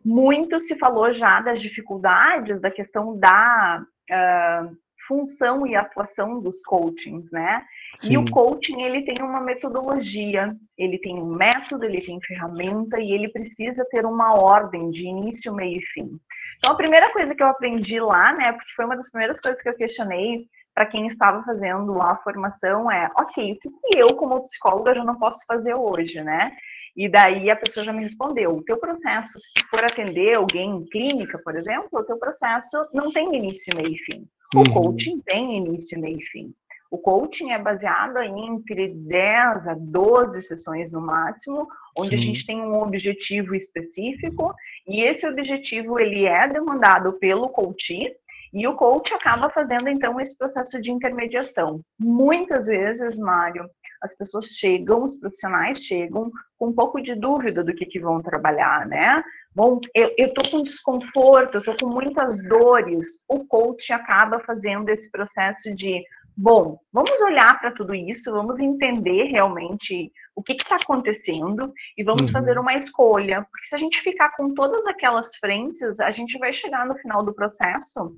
Muito 0.05 0.59
se 0.59 0.77
falou 0.77 1.13
já 1.13 1.41
das 1.41 1.61
dificuldades 1.61 2.61
da 2.61 2.71
questão 2.71 3.19
da 3.19 3.83
uh, 3.83 4.77
função 5.07 5.67
e 5.67 5.75
atuação 5.75 6.41
dos 6.41 6.61
coachings, 6.63 7.31
né? 7.31 7.65
Sim. 7.99 8.13
E 8.13 8.19
o 8.19 8.25
coaching 8.31 8.83
ele 8.83 9.03
tem 9.03 9.23
uma 9.23 9.41
metodologia, 9.41 10.55
ele 10.77 10.99
tem 10.99 11.17
um 11.17 11.35
método, 11.35 11.85
ele 11.85 12.01
tem 12.01 12.21
ferramenta 12.21 12.99
e 13.01 13.13
ele 13.13 13.29
precisa 13.29 13.85
ter 13.91 14.07
uma 14.07 14.35
ordem 14.35 14.91
de 14.91 15.07
início, 15.07 15.55
meio 15.55 15.79
e 15.79 15.87
fim. 15.87 16.11
Então 16.59 16.75
a 16.75 16.77
primeira 16.77 17.13
coisa 17.13 17.35
que 17.35 17.43
eu 17.43 17.49
aprendi 17.49 18.01
lá, 18.01 18.33
né, 18.33 18.53
porque 18.53 18.73
foi 18.75 18.85
uma 18.85 18.97
das 18.97 19.11
primeiras 19.11 19.41
coisas 19.41 19.63
que 19.63 19.69
eu 19.69 19.77
questionei 19.77 20.47
para 20.75 20.87
quem 20.87 21.07
estava 21.07 21.43
fazendo 21.43 22.01
a 22.01 22.17
formação 22.17 22.91
é, 22.91 23.11
ok, 23.17 23.53
o 23.53 23.59
que, 23.59 23.71
que 23.71 23.99
eu, 23.99 24.09
como 24.09 24.43
psicóloga, 24.43 24.95
já 24.95 25.05
não 25.05 25.19
posso 25.19 25.45
fazer 25.47 25.75
hoje, 25.75 26.23
né? 26.23 26.57
E 26.97 27.09
daí 27.09 27.51
a 27.51 27.57
pessoa 27.57 27.85
já 27.85 27.93
me 27.93 28.03
respondeu: 28.03 28.57
o 28.57 28.65
teu 28.65 28.79
processo, 28.79 29.39
se 29.39 29.65
for 29.69 29.85
atender 29.85 30.35
alguém 30.35 30.71
em 30.71 30.85
clínica, 30.87 31.39
por 31.45 31.57
exemplo, 31.57 31.89
o 31.93 32.05
teu 32.05 32.19
processo 32.19 32.87
não 32.93 33.13
tem 33.13 33.35
início, 33.35 33.75
meio 33.77 33.95
e 33.95 33.99
fim. 33.99 34.27
O 34.55 34.59
uhum. 34.59 34.65
coaching 34.65 35.21
tem 35.21 35.57
início, 35.57 35.99
meio 36.01 36.19
e 36.19 36.25
fim. 36.25 36.55
O 36.91 36.99
coaching 36.99 37.53
é 37.53 37.59
baseado 37.59 38.19
em 38.19 38.49
entre 38.49 38.89
10 38.89 39.69
a 39.69 39.75
12 39.75 40.43
sessões 40.43 40.93
no 40.93 41.01
máximo, 41.01 41.69
onde 41.97 42.11
Sim. 42.11 42.15
a 42.15 42.19
gente 42.19 42.47
tem 42.47 42.61
um 42.61 42.83
objetivo 42.83 43.55
específico, 43.55 44.53
e 44.89 45.03
esse 45.03 45.27
objetivo 45.27 46.01
ele 46.01 46.27
é 46.27 46.49
demandado 46.49 47.13
pelo 47.13 47.49
coach, 47.49 48.13
e 48.53 48.67
o 48.67 48.75
coach 48.75 49.15
acaba 49.15 49.49
fazendo 49.51 49.89
então 49.89 50.21
esse 50.21 50.37
processo 50.37 50.81
de 50.81 50.91
intermediação. 50.91 51.81
Muitas 51.99 52.67
vezes, 52.67 53.19
Mário, 53.19 53.69
as 54.03 54.17
pessoas 54.17 54.47
chegam, 54.47 55.05
os 55.05 55.17
profissionais 55.17 55.79
chegam 55.79 56.31
com 56.59 56.69
um 56.69 56.73
pouco 56.73 57.01
de 57.01 57.15
dúvida 57.15 57.63
do 57.63 57.75
que, 57.75 57.87
que 57.87 58.01
vão 58.01 58.21
trabalhar, 58.23 58.87
né? 58.87 59.23
Bom, 59.55 59.81
eu, 59.95 60.11
estou 60.17 60.49
com 60.51 60.63
desconforto, 60.63 61.55
eu 61.55 61.61
estou 61.61 61.77
com 61.81 61.89
muitas 61.89 62.43
dores. 62.49 63.25
O 63.29 63.45
coach 63.45 63.93
acaba 63.93 64.41
fazendo 64.41 64.89
esse 64.89 65.11
processo 65.11 65.75
de, 65.75 66.03
bom, 66.37 66.79
vamos 66.93 67.21
olhar 67.21 67.59
para 67.61 67.73
tudo 67.73 67.95
isso, 67.95 68.33
vamos 68.33 68.59
entender 68.59 69.25
realmente 69.25 70.11
o 70.35 70.43
que 70.43 70.53
está 70.53 70.77
acontecendo 70.77 71.73
e 71.97 72.03
vamos 72.03 72.23
uhum. 72.23 72.33
fazer 72.33 72.59
uma 72.59 72.75
escolha. 72.75 73.47
Porque 73.51 73.67
se 73.67 73.75
a 73.75 73.79
gente 73.79 74.01
ficar 74.01 74.35
com 74.37 74.55
todas 74.55 74.87
aquelas 74.87 75.37
frentes, 75.37 76.01
a 76.01 76.11
gente 76.11 76.39
vai 76.39 76.53
chegar 76.53 76.87
no 76.87 76.97
final 76.97 77.25
do 77.25 77.35
processo 77.35 78.17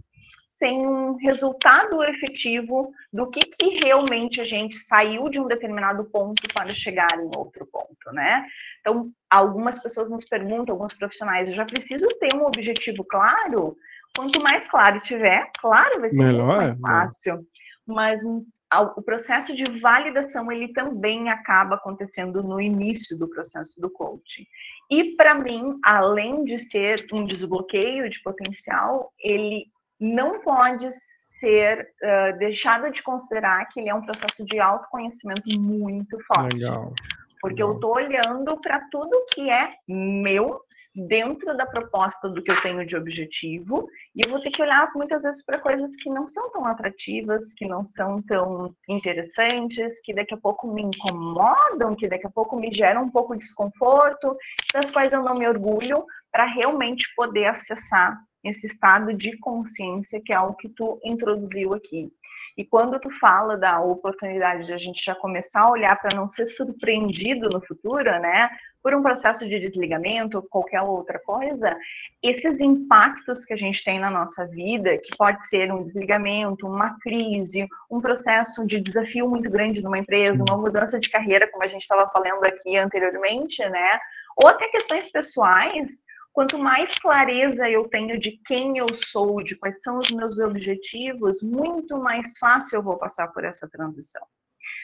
sem 0.62 0.86
um 0.86 1.16
resultado 1.16 2.04
efetivo 2.04 2.94
do 3.12 3.28
que, 3.28 3.40
que 3.40 3.80
realmente 3.84 4.40
a 4.40 4.44
gente 4.44 4.76
saiu 4.76 5.28
de 5.28 5.40
um 5.40 5.48
determinado 5.48 6.04
ponto 6.04 6.40
para 6.54 6.72
chegar 6.72 7.18
em 7.18 7.28
outro 7.36 7.66
ponto, 7.66 8.12
né? 8.12 8.46
Então, 8.78 9.10
algumas 9.28 9.80
pessoas 9.80 10.08
nos 10.08 10.24
perguntam, 10.24 10.72
alguns 10.72 10.94
profissionais, 10.94 11.48
eu 11.48 11.54
já 11.54 11.64
preciso 11.64 12.06
ter 12.20 12.36
um 12.36 12.46
objetivo 12.46 13.02
claro? 13.02 13.76
Quanto 14.16 14.40
mais 14.40 14.64
claro 14.68 15.00
tiver, 15.00 15.50
claro, 15.58 16.00
vai 16.00 16.10
ser 16.10 16.22
Melhor, 16.22 16.46
mais 16.46 16.78
fácil. 16.78 17.38
Né? 17.38 17.42
Mas 17.84 18.22
o 18.24 19.02
processo 19.02 19.56
de 19.56 19.64
validação 19.80 20.52
ele 20.52 20.72
também 20.72 21.28
acaba 21.28 21.74
acontecendo 21.74 22.40
no 22.40 22.60
início 22.60 23.18
do 23.18 23.28
processo 23.28 23.80
do 23.80 23.90
coaching. 23.90 24.46
E 24.88 25.16
para 25.16 25.34
mim, 25.34 25.76
além 25.84 26.44
de 26.44 26.56
ser 26.56 27.04
um 27.12 27.24
desbloqueio 27.24 28.08
de 28.08 28.22
potencial, 28.22 29.12
ele 29.18 29.71
não 30.02 30.40
pode 30.40 30.88
ser 30.90 31.88
uh, 32.02 32.38
deixado 32.38 32.90
de 32.90 33.02
considerar 33.02 33.66
que 33.68 33.78
ele 33.78 33.88
é 33.88 33.94
um 33.94 34.02
processo 34.02 34.44
de 34.44 34.58
autoconhecimento 34.58 35.42
muito 35.60 36.18
forte. 36.26 36.56
Legal. 36.56 36.92
Porque 37.40 37.62
Legal. 37.62 37.68
eu 37.68 37.74
estou 37.74 37.94
olhando 37.94 38.60
para 38.60 38.80
tudo 38.90 39.26
que 39.32 39.48
é 39.48 39.70
meu 39.88 40.60
dentro 40.94 41.56
da 41.56 41.64
proposta 41.64 42.28
do 42.28 42.42
que 42.42 42.50
eu 42.50 42.60
tenho 42.60 42.84
de 42.84 42.96
objetivo, 42.96 43.88
e 44.14 44.20
eu 44.26 44.30
vou 44.30 44.40
ter 44.40 44.50
que 44.50 44.60
olhar 44.60 44.90
muitas 44.94 45.22
vezes 45.22 45.42
para 45.44 45.58
coisas 45.58 45.96
que 45.96 46.10
não 46.10 46.26
são 46.26 46.50
tão 46.50 46.66
atrativas, 46.66 47.54
que 47.54 47.66
não 47.66 47.84
são 47.84 48.20
tão 48.22 48.74
interessantes, 48.88 50.00
que 50.02 50.12
daqui 50.12 50.34
a 50.34 50.38
pouco 50.38 50.70
me 50.70 50.82
incomodam, 50.82 51.96
que 51.96 52.08
daqui 52.08 52.26
a 52.26 52.30
pouco 52.30 52.56
me 52.56 52.70
geram 52.72 53.04
um 53.04 53.10
pouco 53.10 53.34
de 53.34 53.40
desconforto, 53.40 54.36
das 54.74 54.90
quais 54.90 55.12
eu 55.12 55.22
não 55.22 55.34
me 55.34 55.48
orgulho, 55.48 56.04
para 56.30 56.44
realmente 56.44 57.06
poder 57.16 57.46
acessar 57.46 58.18
esse 58.44 58.66
estado 58.66 59.12
de 59.14 59.36
consciência 59.38 60.20
que 60.24 60.32
é 60.32 60.40
o 60.40 60.54
que 60.54 60.68
tu 60.68 61.00
introduziu 61.04 61.74
aqui. 61.74 62.12
E 62.56 62.64
quando 62.64 63.00
tu 63.00 63.10
fala 63.18 63.56
da 63.56 63.80
oportunidade 63.80 64.66
de 64.66 64.74
a 64.74 64.78
gente 64.78 65.02
já 65.02 65.14
começar 65.14 65.62
a 65.62 65.70
olhar 65.70 65.98
para 65.98 66.14
não 66.14 66.26
ser 66.26 66.44
surpreendido 66.44 67.48
no 67.48 67.60
futuro, 67.64 68.10
né, 68.20 68.50
por 68.82 68.94
um 68.94 69.02
processo 69.02 69.48
de 69.48 69.58
desligamento 69.58 70.36
ou 70.36 70.42
qualquer 70.42 70.82
outra 70.82 71.18
coisa, 71.20 71.74
esses 72.22 72.60
impactos 72.60 73.44
que 73.46 73.54
a 73.54 73.56
gente 73.56 73.82
tem 73.82 73.98
na 73.98 74.10
nossa 74.10 74.46
vida, 74.46 74.98
que 74.98 75.16
pode 75.16 75.46
ser 75.46 75.72
um 75.72 75.82
desligamento, 75.82 76.66
uma 76.66 76.98
crise, 76.98 77.66
um 77.90 78.00
processo 78.00 78.66
de 78.66 78.80
desafio 78.80 79.28
muito 79.28 79.48
grande 79.48 79.82
numa 79.82 79.98
empresa, 79.98 80.44
uma 80.48 80.58
mudança 80.58 80.98
de 80.98 81.08
carreira, 81.08 81.50
como 81.50 81.62
a 81.62 81.68
gente 81.68 81.82
estava 81.82 82.10
falando 82.10 82.44
aqui 82.44 82.76
anteriormente, 82.76 83.66
né, 83.66 83.98
ou 84.36 84.48
até 84.48 84.68
questões 84.68 85.10
pessoais, 85.10 86.02
Quanto 86.32 86.58
mais 86.58 86.94
clareza 86.94 87.68
eu 87.68 87.88
tenho 87.88 88.18
de 88.18 88.40
quem 88.46 88.78
eu 88.78 88.86
sou, 88.94 89.42
de 89.42 89.54
quais 89.56 89.82
são 89.82 89.98
os 89.98 90.10
meus 90.10 90.38
objetivos, 90.38 91.42
muito 91.42 91.98
mais 91.98 92.38
fácil 92.38 92.76
eu 92.76 92.82
vou 92.82 92.96
passar 92.96 93.28
por 93.28 93.44
essa 93.44 93.68
transição 93.68 94.26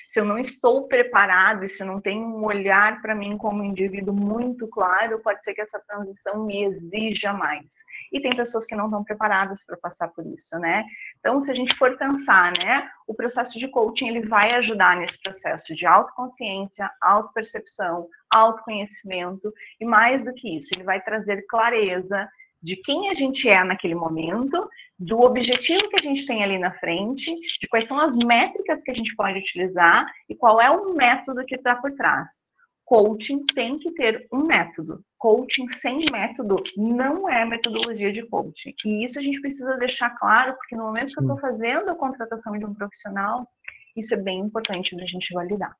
se 0.08 0.18
eu 0.18 0.24
não 0.24 0.38
estou 0.38 0.88
preparado 0.88 1.64
e 1.64 1.68
se 1.68 1.82
eu 1.82 1.86
não 1.86 2.00
tenho 2.00 2.26
um 2.26 2.42
olhar 2.42 3.02
para 3.02 3.14
mim 3.14 3.36
como 3.36 3.62
indivíduo 3.62 4.14
muito 4.14 4.66
claro, 4.66 5.20
pode 5.22 5.44
ser 5.44 5.52
que 5.52 5.60
essa 5.60 5.78
transição 5.86 6.46
me 6.46 6.64
exija 6.64 7.34
mais. 7.34 7.84
E 8.10 8.18
tem 8.18 8.34
pessoas 8.34 8.64
que 8.64 8.74
não 8.74 8.86
estão 8.86 9.04
preparadas 9.04 9.62
para 9.66 9.76
passar 9.76 10.08
por 10.08 10.26
isso, 10.26 10.58
né? 10.58 10.82
Então, 11.20 11.38
se 11.38 11.50
a 11.50 11.54
gente 11.54 11.74
for 11.74 11.98
pensar, 11.98 12.54
né, 12.58 12.88
o 13.06 13.14
processo 13.14 13.58
de 13.58 13.68
coaching 13.68 14.08
ele 14.08 14.26
vai 14.26 14.50
ajudar 14.54 14.96
nesse 14.96 15.20
processo 15.20 15.74
de 15.74 15.84
autoconsciência, 15.84 16.90
autopercepção, 17.02 18.08
autoconhecimento 18.34 19.52
e 19.78 19.84
mais 19.84 20.24
do 20.24 20.32
que 20.32 20.56
isso, 20.56 20.70
ele 20.74 20.84
vai 20.84 21.02
trazer 21.02 21.44
clareza 21.46 22.26
de 22.62 22.76
quem 22.76 23.08
a 23.08 23.14
gente 23.14 23.48
é 23.48 23.62
naquele 23.62 23.94
momento, 23.94 24.68
do 24.98 25.20
objetivo 25.20 25.88
que 25.88 26.00
a 26.00 26.02
gente 26.02 26.26
tem 26.26 26.42
ali 26.42 26.58
na 26.58 26.72
frente, 26.72 27.32
de 27.34 27.68
quais 27.68 27.86
são 27.86 28.00
as 28.00 28.16
métricas 28.16 28.82
que 28.82 28.90
a 28.90 28.94
gente 28.94 29.14
pode 29.14 29.38
utilizar 29.38 30.06
e 30.28 30.34
qual 30.34 30.60
é 30.60 30.68
o 30.70 30.94
método 30.94 31.44
que 31.44 31.54
está 31.54 31.76
por 31.76 31.92
trás. 31.92 32.48
Coaching 32.84 33.44
tem 33.54 33.78
que 33.78 33.92
ter 33.92 34.26
um 34.32 34.44
método. 34.44 35.04
Coaching 35.18 35.68
sem 35.68 36.04
método 36.10 36.62
não 36.76 37.28
é 37.28 37.44
metodologia 37.44 38.10
de 38.10 38.26
coaching. 38.26 38.74
E 38.84 39.04
isso 39.04 39.18
a 39.18 39.22
gente 39.22 39.40
precisa 39.40 39.76
deixar 39.76 40.10
claro, 40.18 40.54
porque 40.54 40.74
no 40.74 40.84
momento 40.84 41.12
que 41.12 41.20
eu 41.20 41.22
estou 41.22 41.38
fazendo 41.38 41.90
a 41.90 41.94
contratação 41.94 42.58
de 42.58 42.64
um 42.64 42.74
profissional, 42.74 43.46
isso 43.94 44.14
é 44.14 44.16
bem 44.16 44.40
importante 44.40 44.96
da 44.96 45.04
gente 45.04 45.34
validar. 45.34 45.76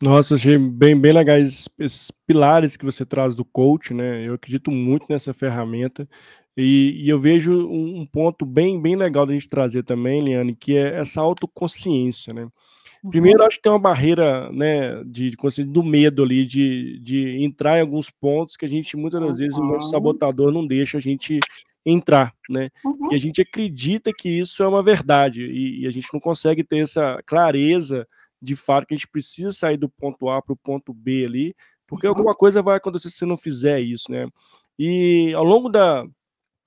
Nossa, 0.00 0.36
achei 0.36 0.56
bem, 0.56 0.98
bem 0.98 1.12
legais 1.12 1.68
esses 1.78 2.10
pilares 2.24 2.76
que 2.76 2.84
você 2.84 3.04
traz 3.04 3.34
do 3.34 3.44
coach, 3.44 3.92
né? 3.92 4.26
Eu 4.26 4.34
acredito 4.34 4.70
muito 4.70 5.06
nessa 5.08 5.34
ferramenta. 5.34 6.08
E, 6.56 7.04
e 7.04 7.08
eu 7.08 7.18
vejo 7.20 7.52
um, 7.52 8.00
um, 8.00 8.06
ponto 8.06 8.44
bem, 8.44 8.80
bem 8.80 8.96
legal 8.96 9.26
da 9.26 9.32
gente 9.32 9.48
trazer 9.48 9.82
também, 9.82 10.20
Liane, 10.20 10.54
que 10.54 10.76
é 10.76 10.98
essa 10.98 11.20
autoconsciência, 11.20 12.32
né? 12.32 12.48
Uhum. 13.02 13.10
Primeiro, 13.10 13.42
acho 13.44 13.56
que 13.56 13.62
tem 13.62 13.70
uma 13.70 13.78
barreira, 13.78 14.50
né, 14.50 15.02
de, 15.04 15.30
de 15.30 15.36
consciência 15.36 15.72
do 15.72 15.84
medo 15.84 16.22
ali, 16.22 16.44
de, 16.44 16.98
de 17.00 17.44
entrar 17.44 17.78
em 17.78 17.80
alguns 17.80 18.10
pontos 18.10 18.56
que 18.56 18.64
a 18.64 18.68
gente, 18.68 18.96
muitas 18.96 19.20
das 19.20 19.38
vezes, 19.38 19.56
o 19.56 19.62
nosso 19.62 19.90
sabotador 19.90 20.52
não 20.52 20.66
deixa 20.66 20.98
a 20.98 21.00
gente 21.00 21.38
entrar, 21.86 22.34
né? 22.50 22.70
Uhum. 22.84 23.12
E 23.12 23.14
a 23.14 23.18
gente 23.18 23.40
acredita 23.40 24.12
que 24.12 24.28
isso 24.28 24.62
é 24.62 24.68
uma 24.68 24.82
verdade, 24.82 25.44
e, 25.44 25.82
e 25.82 25.86
a 25.86 25.90
gente 25.90 26.08
não 26.12 26.20
consegue 26.20 26.64
ter 26.64 26.78
essa 26.78 27.22
clareza 27.24 28.06
de 28.40 28.56
fato 28.56 28.86
que 28.86 28.94
a 28.94 28.96
gente 28.96 29.08
precisa 29.08 29.52
sair 29.52 29.76
do 29.76 29.88
ponto 29.88 30.28
A 30.28 30.40
para 30.40 30.52
o 30.52 30.56
ponto 30.56 30.92
B 30.92 31.24
ali, 31.24 31.54
porque 31.86 32.06
uhum. 32.06 32.12
alguma 32.12 32.34
coisa 32.34 32.62
vai 32.62 32.76
acontecer 32.76 33.10
se 33.10 33.16
você 33.16 33.26
não 33.26 33.36
fizer 33.36 33.80
isso, 33.80 34.10
né? 34.10 34.26
E 34.78 35.32
ao 35.34 35.44
longo 35.44 35.68
da, 35.68 36.04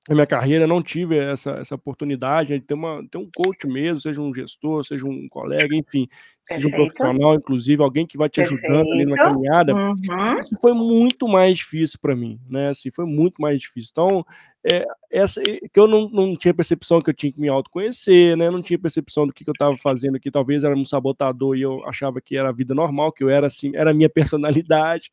minha 0.09 0.25
carreira 0.25 0.65
não 0.65 0.81
tive 0.81 1.15
essa, 1.17 1.51
essa 1.51 1.75
oportunidade 1.75 2.57
de 2.57 2.65
ter, 2.65 2.73
uma, 2.73 3.07
ter 3.07 3.19
um 3.19 3.29
coach 3.33 3.67
mesmo, 3.67 4.01
seja 4.01 4.19
um 4.19 4.33
gestor, 4.33 4.83
seja 4.83 5.05
um 5.05 5.27
colega, 5.29 5.75
enfim, 5.75 6.07
Perfeito. 6.07 6.17
seja 6.47 6.67
um 6.67 6.71
profissional, 6.71 7.35
inclusive, 7.35 7.83
alguém 7.83 8.07
que 8.07 8.17
vai 8.17 8.27
te 8.27 8.41
Perfeito. 8.41 8.65
ajudando 8.65 8.91
ali 8.91 9.05
na 9.05 9.15
caminhada. 9.15 9.75
Uhum. 9.75 10.35
Isso 10.39 10.57
foi 10.59 10.73
muito 10.73 11.27
mais 11.27 11.57
difícil 11.57 11.99
para 12.01 12.15
mim, 12.15 12.39
né? 12.49 12.69
Assim, 12.69 12.89
foi 12.89 13.05
muito 13.05 13.39
mais 13.39 13.61
difícil. 13.61 13.91
Então, 13.91 14.25
é, 14.63 14.85
essa 15.09 15.41
que 15.41 15.79
eu 15.79 15.87
não, 15.87 16.07
não 16.09 16.35
tinha 16.35 16.53
percepção 16.53 17.01
que 17.01 17.09
eu 17.09 17.13
tinha 17.13 17.31
que 17.31 17.41
me 17.41 17.49
autoconhecer, 17.49 18.37
né? 18.37 18.49
Não 18.49 18.61
tinha 18.61 18.77
percepção 18.77 19.25
do 19.25 19.33
que, 19.33 19.43
que 19.43 19.49
eu 19.49 19.53
estava 19.53 19.75
fazendo 19.77 20.17
aqui. 20.17 20.29
Talvez 20.29 20.63
era 20.63 20.75
um 20.75 20.85
sabotador 20.85 21.57
e 21.57 21.61
eu 21.61 21.83
achava 21.85 22.21
que 22.21 22.37
era 22.37 22.49
a 22.49 22.51
vida 22.51 22.75
normal, 22.75 23.11
que 23.11 23.23
eu 23.23 23.29
era 23.29 23.47
assim, 23.47 23.75
era 23.75 23.89
a 23.89 23.93
minha 23.93 24.09
personalidade, 24.09 25.11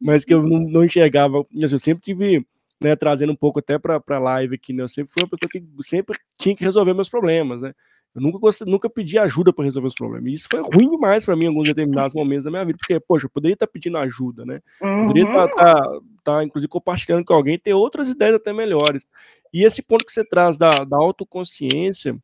mas 0.00 0.24
que 0.24 0.32
eu 0.32 0.42
não, 0.42 0.60
não 0.60 0.84
enxergava. 0.84 1.40
Assim, 1.40 1.74
eu 1.74 1.78
sempre 1.78 2.02
tive, 2.02 2.46
né, 2.80 2.96
trazendo 2.96 3.32
um 3.32 3.36
pouco 3.36 3.58
até 3.58 3.78
para 3.78 4.02
a 4.08 4.18
live 4.18 4.54
aqui, 4.54 4.72
né? 4.72 4.82
Eu 4.82 4.88
sempre 4.88 5.12
fui 5.12 5.22
uma 5.22 5.28
pessoa 5.28 5.50
que 5.50 5.62
sempre 5.82 6.18
tinha 6.38 6.56
que 6.56 6.64
resolver 6.64 6.94
meus 6.94 7.08
problemas, 7.08 7.62
né? 7.62 7.74
Eu 8.14 8.22
nunca, 8.22 8.38
gostei, 8.38 8.66
nunca 8.66 8.88
pedi 8.88 9.18
ajuda 9.18 9.52
para 9.52 9.66
resolver 9.66 9.88
os 9.88 9.94
problemas. 9.94 10.30
E 10.30 10.34
isso 10.34 10.48
foi 10.50 10.62
ruim 10.62 10.90
demais 10.90 11.26
para 11.26 11.36
mim 11.36 11.44
em 11.44 11.48
alguns 11.48 11.68
determinados 11.68 12.14
momentos 12.14 12.46
da 12.46 12.50
minha 12.50 12.64
vida, 12.64 12.78
porque, 12.78 12.98
poxa, 12.98 13.26
eu 13.26 13.30
poderia 13.30 13.52
estar 13.52 13.66
tá 13.66 13.72
pedindo 13.72 13.98
ajuda, 13.98 14.46
né? 14.46 14.62
Poderia 15.06 15.28
estar, 15.28 15.48
tá, 15.48 15.82
tá, 15.82 16.00
tá, 16.26 16.44
inclusive, 16.44 16.68
compartilhando 16.68 17.24
com 17.24 17.32
alguém, 17.32 17.58
ter 17.58 17.72
outras 17.72 18.08
ideias 18.08 18.34
até 18.34 18.52
melhores. 18.52 19.06
E 19.54 19.64
esse 19.64 19.80
ponto 19.80 20.04
que 20.04 20.12
você 20.12 20.24
traz 20.24 20.58
da, 20.58 20.70
da 20.70 20.96
autoconsciência, 20.96 22.18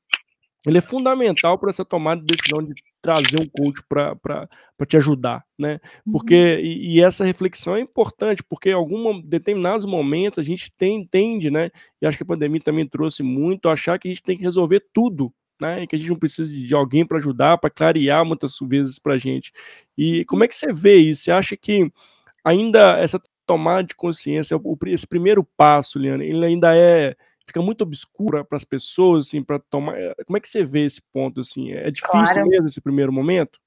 ele 0.66 0.78
é 0.78 0.80
fundamental 0.80 1.56
para 1.56 1.70
essa 1.70 1.84
tomada 1.84 2.20
de 2.20 2.26
decisão 2.26 2.64
de 2.64 2.74
trazer 3.00 3.40
um 3.40 3.48
coach 3.48 3.82
para 3.88 4.48
te 4.86 4.96
ajudar, 4.96 5.44
né? 5.58 5.80
Porque, 6.10 6.34
uhum. 6.34 6.60
e, 6.60 6.96
e, 6.96 7.02
essa 7.02 7.24
reflexão 7.24 7.76
é 7.76 7.80
importante, 7.80 8.42
porque 8.42 8.70
em 8.70 8.74
alguns 8.74 9.24
determinados 9.24 9.84
momentos 9.84 10.38
a 10.38 10.42
gente 10.42 10.72
tem, 10.76 11.06
tende, 11.06 11.50
né? 11.50 11.70
E 12.00 12.06
acho 12.06 12.16
que 12.16 12.22
a 12.24 12.26
pandemia 12.26 12.60
também 12.60 12.86
trouxe 12.86 13.22
muito, 13.22 13.68
achar 13.68 13.98
que 13.98 14.08
a 14.08 14.10
gente 14.10 14.22
tem 14.22 14.36
que 14.36 14.42
resolver 14.42 14.84
tudo 14.92 15.32
né? 15.60 15.82
E 15.82 15.86
que 15.86 15.94
a 15.94 15.98
gente 15.98 16.10
não 16.10 16.18
precisa 16.18 16.50
de 16.50 16.74
alguém 16.74 17.06
para 17.06 17.18
ajudar, 17.18 17.56
para 17.56 17.70
clarear 17.70 18.24
muitas 18.24 18.56
vezes 18.62 18.98
para 18.98 19.14
a 19.14 19.18
gente. 19.18 19.52
E 19.96 20.24
como 20.24 20.42
é 20.42 20.48
que 20.48 20.56
você 20.56 20.72
vê 20.72 20.96
isso? 20.96 21.22
Você 21.22 21.30
acha 21.30 21.56
que 21.56 21.90
ainda 22.44 22.98
essa 22.98 23.20
tomada 23.52 23.84
de 23.84 23.94
consciência, 23.94 24.58
esse 24.86 25.06
primeiro 25.06 25.44
passo, 25.56 25.98
Liane, 25.98 26.26
ele 26.26 26.44
ainda 26.44 26.76
é 26.76 27.14
fica 27.46 27.60
muito 27.60 27.82
obscura 27.82 28.44
para 28.44 28.56
as 28.56 28.64
pessoas, 28.64 29.26
assim, 29.26 29.42
para 29.42 29.58
tomar. 29.58 29.98
Eh, 29.98 30.14
como 30.26 30.36
é 30.36 30.40
que 30.40 30.48
você 30.48 30.64
vê 30.64 30.84
esse 30.84 31.02
ponto, 31.12 31.40
assim? 31.40 31.72
É 31.72 31.90
difícil 31.90 32.34
claro. 32.34 32.48
mesmo 32.48 32.66
esse 32.66 32.80
primeiro 32.80 33.12
momento? 33.12 33.58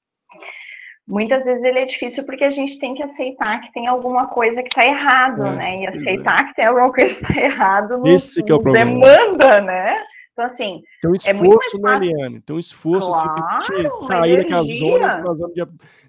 Muitas 1.06 1.44
vezes 1.44 1.62
ele 1.62 1.78
é 1.78 1.84
difícil 1.84 2.24
porque 2.24 2.42
a 2.42 2.50
gente 2.50 2.80
tem 2.80 2.94
que 2.94 3.02
aceitar 3.02 3.60
que 3.60 3.72
tem 3.72 3.86
alguma 3.86 4.26
coisa 4.26 4.60
que 4.60 4.68
está 4.68 4.84
errado, 4.84 5.46
é, 5.46 5.56
né? 5.56 5.82
E 5.82 5.86
aceitar 5.86 6.40
é. 6.40 6.44
que 6.48 6.54
tem 6.54 6.64
alguma 6.66 6.92
coisa 6.92 7.14
que 7.14 7.22
está 7.22 7.40
errado 7.40 7.98
nos, 7.98 8.36
é 8.36 8.54
o 8.54 8.58
demanda, 8.58 9.60
né? 9.60 10.02
Então, 10.32 10.44
assim. 10.44 10.82
Tem 11.00 11.10
um 11.10 11.14
é 11.14 11.16
esforço, 11.16 11.76
é 11.76 11.80
né, 11.80 11.96
Eliane? 11.96 12.40
Tem 12.40 12.56
um 12.56 12.58
esforço 12.58 13.10
claro, 13.10 13.56
assim, 13.56 14.02
sair 14.02 14.36
daquela 14.38 14.64
zona, 14.64 15.34
zona 15.34 15.54
de, 15.54 15.66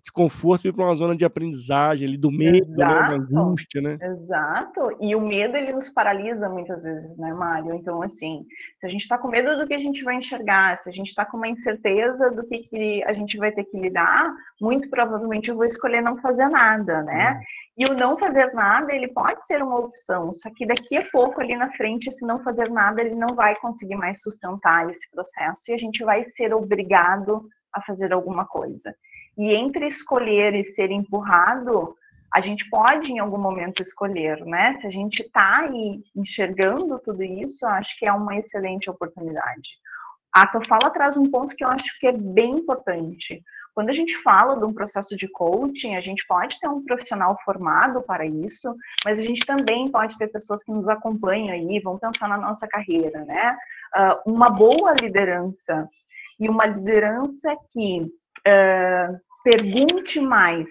de, 0.07 0.11
conforto 0.11 0.67
e 0.67 0.73
para 0.73 0.85
uma 0.85 0.95
zona 0.95 1.15
de 1.15 1.25
aprendizagem, 1.25 2.07
ali, 2.07 2.17
do 2.17 2.31
medo, 2.31 2.65
né, 2.77 2.85
da 2.85 3.11
angústia, 3.11 3.81
né? 3.81 3.97
Exato. 4.01 4.95
E 5.01 5.15
o 5.15 5.21
medo, 5.21 5.57
ele 5.57 5.73
nos 5.73 5.89
paralisa 5.89 6.49
muitas 6.49 6.81
vezes, 6.81 7.17
né, 7.17 7.33
Mário? 7.33 7.73
Então, 7.73 8.01
assim, 8.01 8.45
se 8.79 8.85
a 8.85 8.89
gente 8.89 9.01
está 9.01 9.17
com 9.17 9.27
medo 9.27 9.57
do 9.57 9.67
que 9.67 9.73
a 9.73 9.77
gente 9.77 10.03
vai 10.03 10.15
enxergar, 10.15 10.77
se 10.77 10.89
a 10.89 10.93
gente 10.93 11.07
está 11.07 11.25
com 11.25 11.37
uma 11.37 11.47
incerteza 11.47 12.31
do 12.31 12.47
que, 12.47 12.59
que 12.59 13.03
a 13.03 13.13
gente 13.13 13.37
vai 13.37 13.51
ter 13.51 13.65
que 13.65 13.77
lidar, 13.77 14.33
muito 14.61 14.89
provavelmente 14.89 15.49
eu 15.49 15.55
vou 15.55 15.65
escolher 15.65 16.01
não 16.01 16.17
fazer 16.17 16.47
nada, 16.47 17.03
né? 17.03 17.39
E 17.77 17.85
o 17.85 17.93
não 17.93 18.17
fazer 18.17 18.51
nada, 18.53 18.93
ele 18.93 19.09
pode 19.09 19.45
ser 19.45 19.61
uma 19.61 19.77
opção, 19.79 20.31
só 20.31 20.49
que 20.55 20.65
daqui 20.65 20.97
a 20.97 21.07
pouco, 21.11 21.39
ali 21.39 21.55
na 21.55 21.71
frente, 21.73 22.11
se 22.11 22.25
não 22.25 22.43
fazer 22.43 22.71
nada, 22.71 23.01
ele 23.01 23.13
não 23.13 23.35
vai 23.35 23.55
conseguir 23.57 23.95
mais 23.95 24.21
sustentar 24.21 24.89
esse 24.89 25.11
processo 25.11 25.69
e 25.69 25.73
a 25.73 25.77
gente 25.77 26.03
vai 26.03 26.25
ser 26.25 26.53
obrigado 26.53 27.47
a 27.71 27.81
fazer 27.81 28.11
alguma 28.11 28.45
coisa. 28.45 28.95
E 29.37 29.53
entre 29.53 29.87
escolher 29.87 30.55
e 30.55 30.63
ser 30.63 30.89
empurrado, 30.91 31.95
a 32.33 32.41
gente 32.41 32.69
pode 32.69 33.11
em 33.11 33.19
algum 33.19 33.37
momento 33.37 33.81
escolher, 33.81 34.45
né? 34.45 34.73
Se 34.73 34.87
a 34.87 34.91
gente 34.91 35.21
está 35.21 35.59
aí 35.59 36.03
enxergando 36.15 36.99
tudo 36.99 37.23
isso, 37.23 37.65
acho 37.65 37.97
que 37.97 38.05
é 38.05 38.11
uma 38.11 38.35
excelente 38.35 38.89
oportunidade. 38.89 39.77
A 40.33 40.45
tua 40.45 40.63
fala 40.65 40.91
traz 40.91 41.17
um 41.17 41.29
ponto 41.29 41.55
que 41.55 41.63
eu 41.63 41.69
acho 41.69 41.97
que 41.99 42.07
é 42.07 42.11
bem 42.11 42.51
importante. 42.51 43.41
Quando 43.73 43.89
a 43.89 43.93
gente 43.93 44.17
fala 44.23 44.57
de 44.57 44.65
um 44.65 44.73
processo 44.73 45.15
de 45.15 45.27
coaching, 45.27 45.95
a 45.95 46.01
gente 46.01 46.25
pode 46.27 46.59
ter 46.59 46.67
um 46.67 46.83
profissional 46.83 47.37
formado 47.45 48.01
para 48.01 48.25
isso, 48.25 48.75
mas 49.05 49.19
a 49.19 49.21
gente 49.21 49.45
também 49.45 49.89
pode 49.89 50.17
ter 50.17 50.27
pessoas 50.27 50.63
que 50.63 50.71
nos 50.71 50.89
acompanham 50.89 51.53
aí, 51.53 51.79
vão 51.79 51.97
pensar 51.97 52.27
na 52.27 52.37
nossa 52.37 52.67
carreira, 52.67 53.23
né? 53.23 53.55
Uh, 53.95 54.31
uma 54.33 54.49
boa 54.49 54.93
liderança 54.99 55.87
e 56.39 56.49
uma 56.49 56.65
liderança 56.65 57.55
que 57.71 58.01
uh, 58.01 59.26
pergunte 59.49 60.19
mais, 60.19 60.69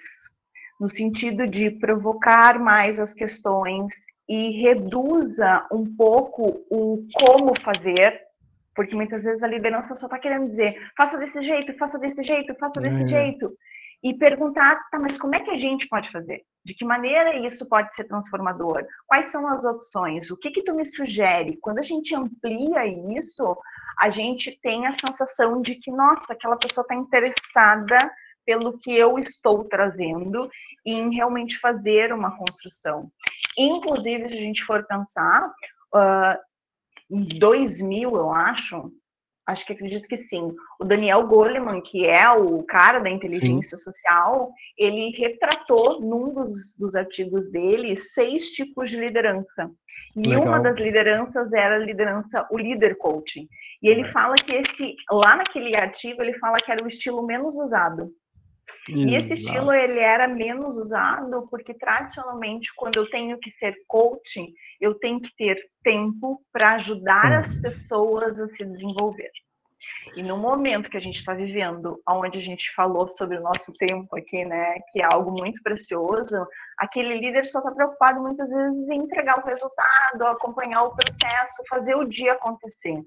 no 0.79 0.87
sentido 0.87 1.47
de 1.47 1.71
provocar 1.71 2.59
mais 2.59 3.01
as 3.01 3.15
questões 3.15 3.95
e 4.29 4.61
reduza 4.63 5.67
um 5.73 5.97
pouco 5.97 6.63
o 6.71 7.07
como 7.15 7.59
fazer 7.59 8.21
porque 8.75 8.95
muitas 8.95 9.25
vezes 9.25 9.43
a 9.43 9.49
liderança 9.49 9.95
só 9.95 10.05
está 10.05 10.19
querendo 10.19 10.49
dizer, 10.49 10.77
faça 10.95 11.17
desse 11.17 11.41
jeito, 11.41 11.73
faça 11.79 11.99
desse 11.99 12.23
jeito, 12.23 12.55
faça 12.57 12.79
desse 12.79 13.05
é. 13.05 13.07
jeito. 13.07 13.51
E 14.03 14.13
perguntar, 14.13 14.79
tá, 14.91 14.99
mas 14.99 15.19
como 15.19 15.35
é 15.35 15.41
que 15.41 15.51
a 15.51 15.57
gente 15.57 15.89
pode 15.89 16.11
fazer? 16.13 16.43
De 16.63 16.75
que 16.75 16.85
maneira 16.85 17.35
isso 17.47 17.67
pode 17.67 17.95
ser 17.95 18.05
transformador? 18.05 18.85
Quais 19.07 19.31
são 19.31 19.49
as 19.49 19.65
opções? 19.65 20.31
O 20.31 20.37
que 20.37 20.51
que 20.51 20.63
tu 20.63 20.75
me 20.75 20.85
sugere? 20.85 21.57
Quando 21.63 21.79
a 21.79 21.83
gente 21.83 22.15
amplia 22.15 22.85
isso, 23.17 23.57
a 23.99 24.11
gente 24.11 24.61
tem 24.61 24.87
a 24.87 24.93
sensação 24.93 25.63
de 25.63 25.77
que, 25.77 25.91
nossa, 25.91 26.35
aquela 26.35 26.59
pessoa 26.59 26.83
está 26.83 26.95
interessada 26.95 27.97
pelo 28.47 28.79
que 28.79 28.93
eu 28.93 29.19
estou 29.19 29.65
trazendo 29.65 30.49
e 30.85 30.93
em 30.93 31.15
realmente 31.15 31.59
fazer 31.59 32.13
uma 32.13 32.37
construção. 32.39 33.11
Inclusive, 33.59 34.29
se 34.29 34.39
a 34.39 34.41
gente 34.41 34.65
for 34.65 34.87
pensar, 34.87 35.53
uh, 35.95 36.39
em 37.11 37.39
2000, 37.39 38.15
eu 38.15 38.31
acho, 38.31 38.93
acho 39.47 39.67
que 39.67 39.73
acredito 39.73 40.07
que 40.07 40.17
sim. 40.17 40.55
O 40.81 40.85
Daniel 40.85 41.27
Goleman, 41.27 41.81
que 41.81 42.07
é 42.07 42.31
o 42.31 42.63
cara 42.63 43.01
da 43.01 43.11
inteligência 43.11 43.77
sim. 43.77 43.85
social, 43.85 44.53
ele 44.79 45.11
retratou 45.17 46.01
num 46.01 46.33
dos, 46.33 46.77
dos 46.79 46.95
artigos 46.95 47.51
dele 47.51 47.97
seis 47.97 48.51
tipos 48.51 48.91
de 48.91 48.97
liderança. 48.97 49.71
E 50.15 50.29
Legal. 50.29 50.45
uma 50.45 50.61
das 50.61 50.77
lideranças 50.77 51.53
era 51.53 51.77
a 51.77 51.79
liderança, 51.79 52.47
o 52.51 52.59
líder 52.59 52.97
coaching. 52.97 53.49
E 53.83 53.89
ele 53.89 54.05
fala 54.05 54.35
que 54.35 54.57
esse, 54.57 54.97
lá 55.11 55.37
naquele 55.37 55.77
artigo, 55.77 56.23
ele 56.23 56.39
fala 56.39 56.57
que 56.57 56.73
era 56.73 56.83
o 56.83 56.89
estilo 56.89 57.25
menos 57.25 57.59
usado. 57.59 58.11
Exato. 58.89 59.09
E 59.09 59.15
esse 59.15 59.35
estilo 59.35 59.73
ele 59.73 59.99
era 59.99 60.29
menos 60.29 60.77
usado 60.77 61.47
porque 61.51 61.75
tradicionalmente 61.75 62.73
quando 62.75 62.97
eu 62.97 63.09
tenho 63.11 63.39
que 63.39 63.51
ser 63.51 63.75
coaching, 63.87 64.53
eu 64.81 64.95
tenho 64.95 65.21
que 65.21 65.35
ter 65.37 65.59
tempo 65.83 66.41
para 66.53 66.75
ajudar 66.75 67.33
as 67.33 67.55
pessoas 67.55 68.41
a 68.41 68.47
se 68.47 68.65
desenvolver. 68.65 69.31
E 70.17 70.23
no 70.23 70.37
momento 70.39 70.91
que 70.91 70.97
a 70.97 71.01
gente 71.01 71.17
está 71.17 71.35
vivendo, 71.35 72.01
onde 72.09 72.39
a 72.39 72.41
gente 72.41 72.73
falou 72.75 73.07
sobre 73.07 73.37
o 73.37 73.43
nosso 73.43 73.73
tempo 73.75 74.17
aqui, 74.17 74.45
né, 74.45 74.79
que 74.91 75.03
é 75.03 75.05
algo 75.05 75.31
muito 75.31 75.63
precioso, 75.63 76.47
aquele 76.79 77.19
líder 77.19 77.47
só 77.47 77.59
está 77.59 77.71
preocupado 77.71 78.21
muitas 78.21 78.51
vezes 78.51 78.89
em 78.89 79.03
entregar 79.03 79.39
o 79.39 79.47
resultado, 79.47 80.27
acompanhar 80.27 80.85
o 80.85 80.95
processo, 80.95 81.63
fazer 81.69 81.95
o 81.95 82.05
dia 82.05 82.33
acontecer. 82.33 83.03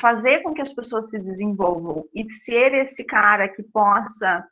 Fazer 0.00 0.42
com 0.42 0.54
que 0.54 0.62
as 0.62 0.72
pessoas 0.72 1.10
se 1.10 1.18
desenvolvam 1.18 2.04
e 2.14 2.28
ser 2.30 2.72
esse 2.74 3.04
cara 3.04 3.48
que 3.48 3.62
possa 3.62 4.46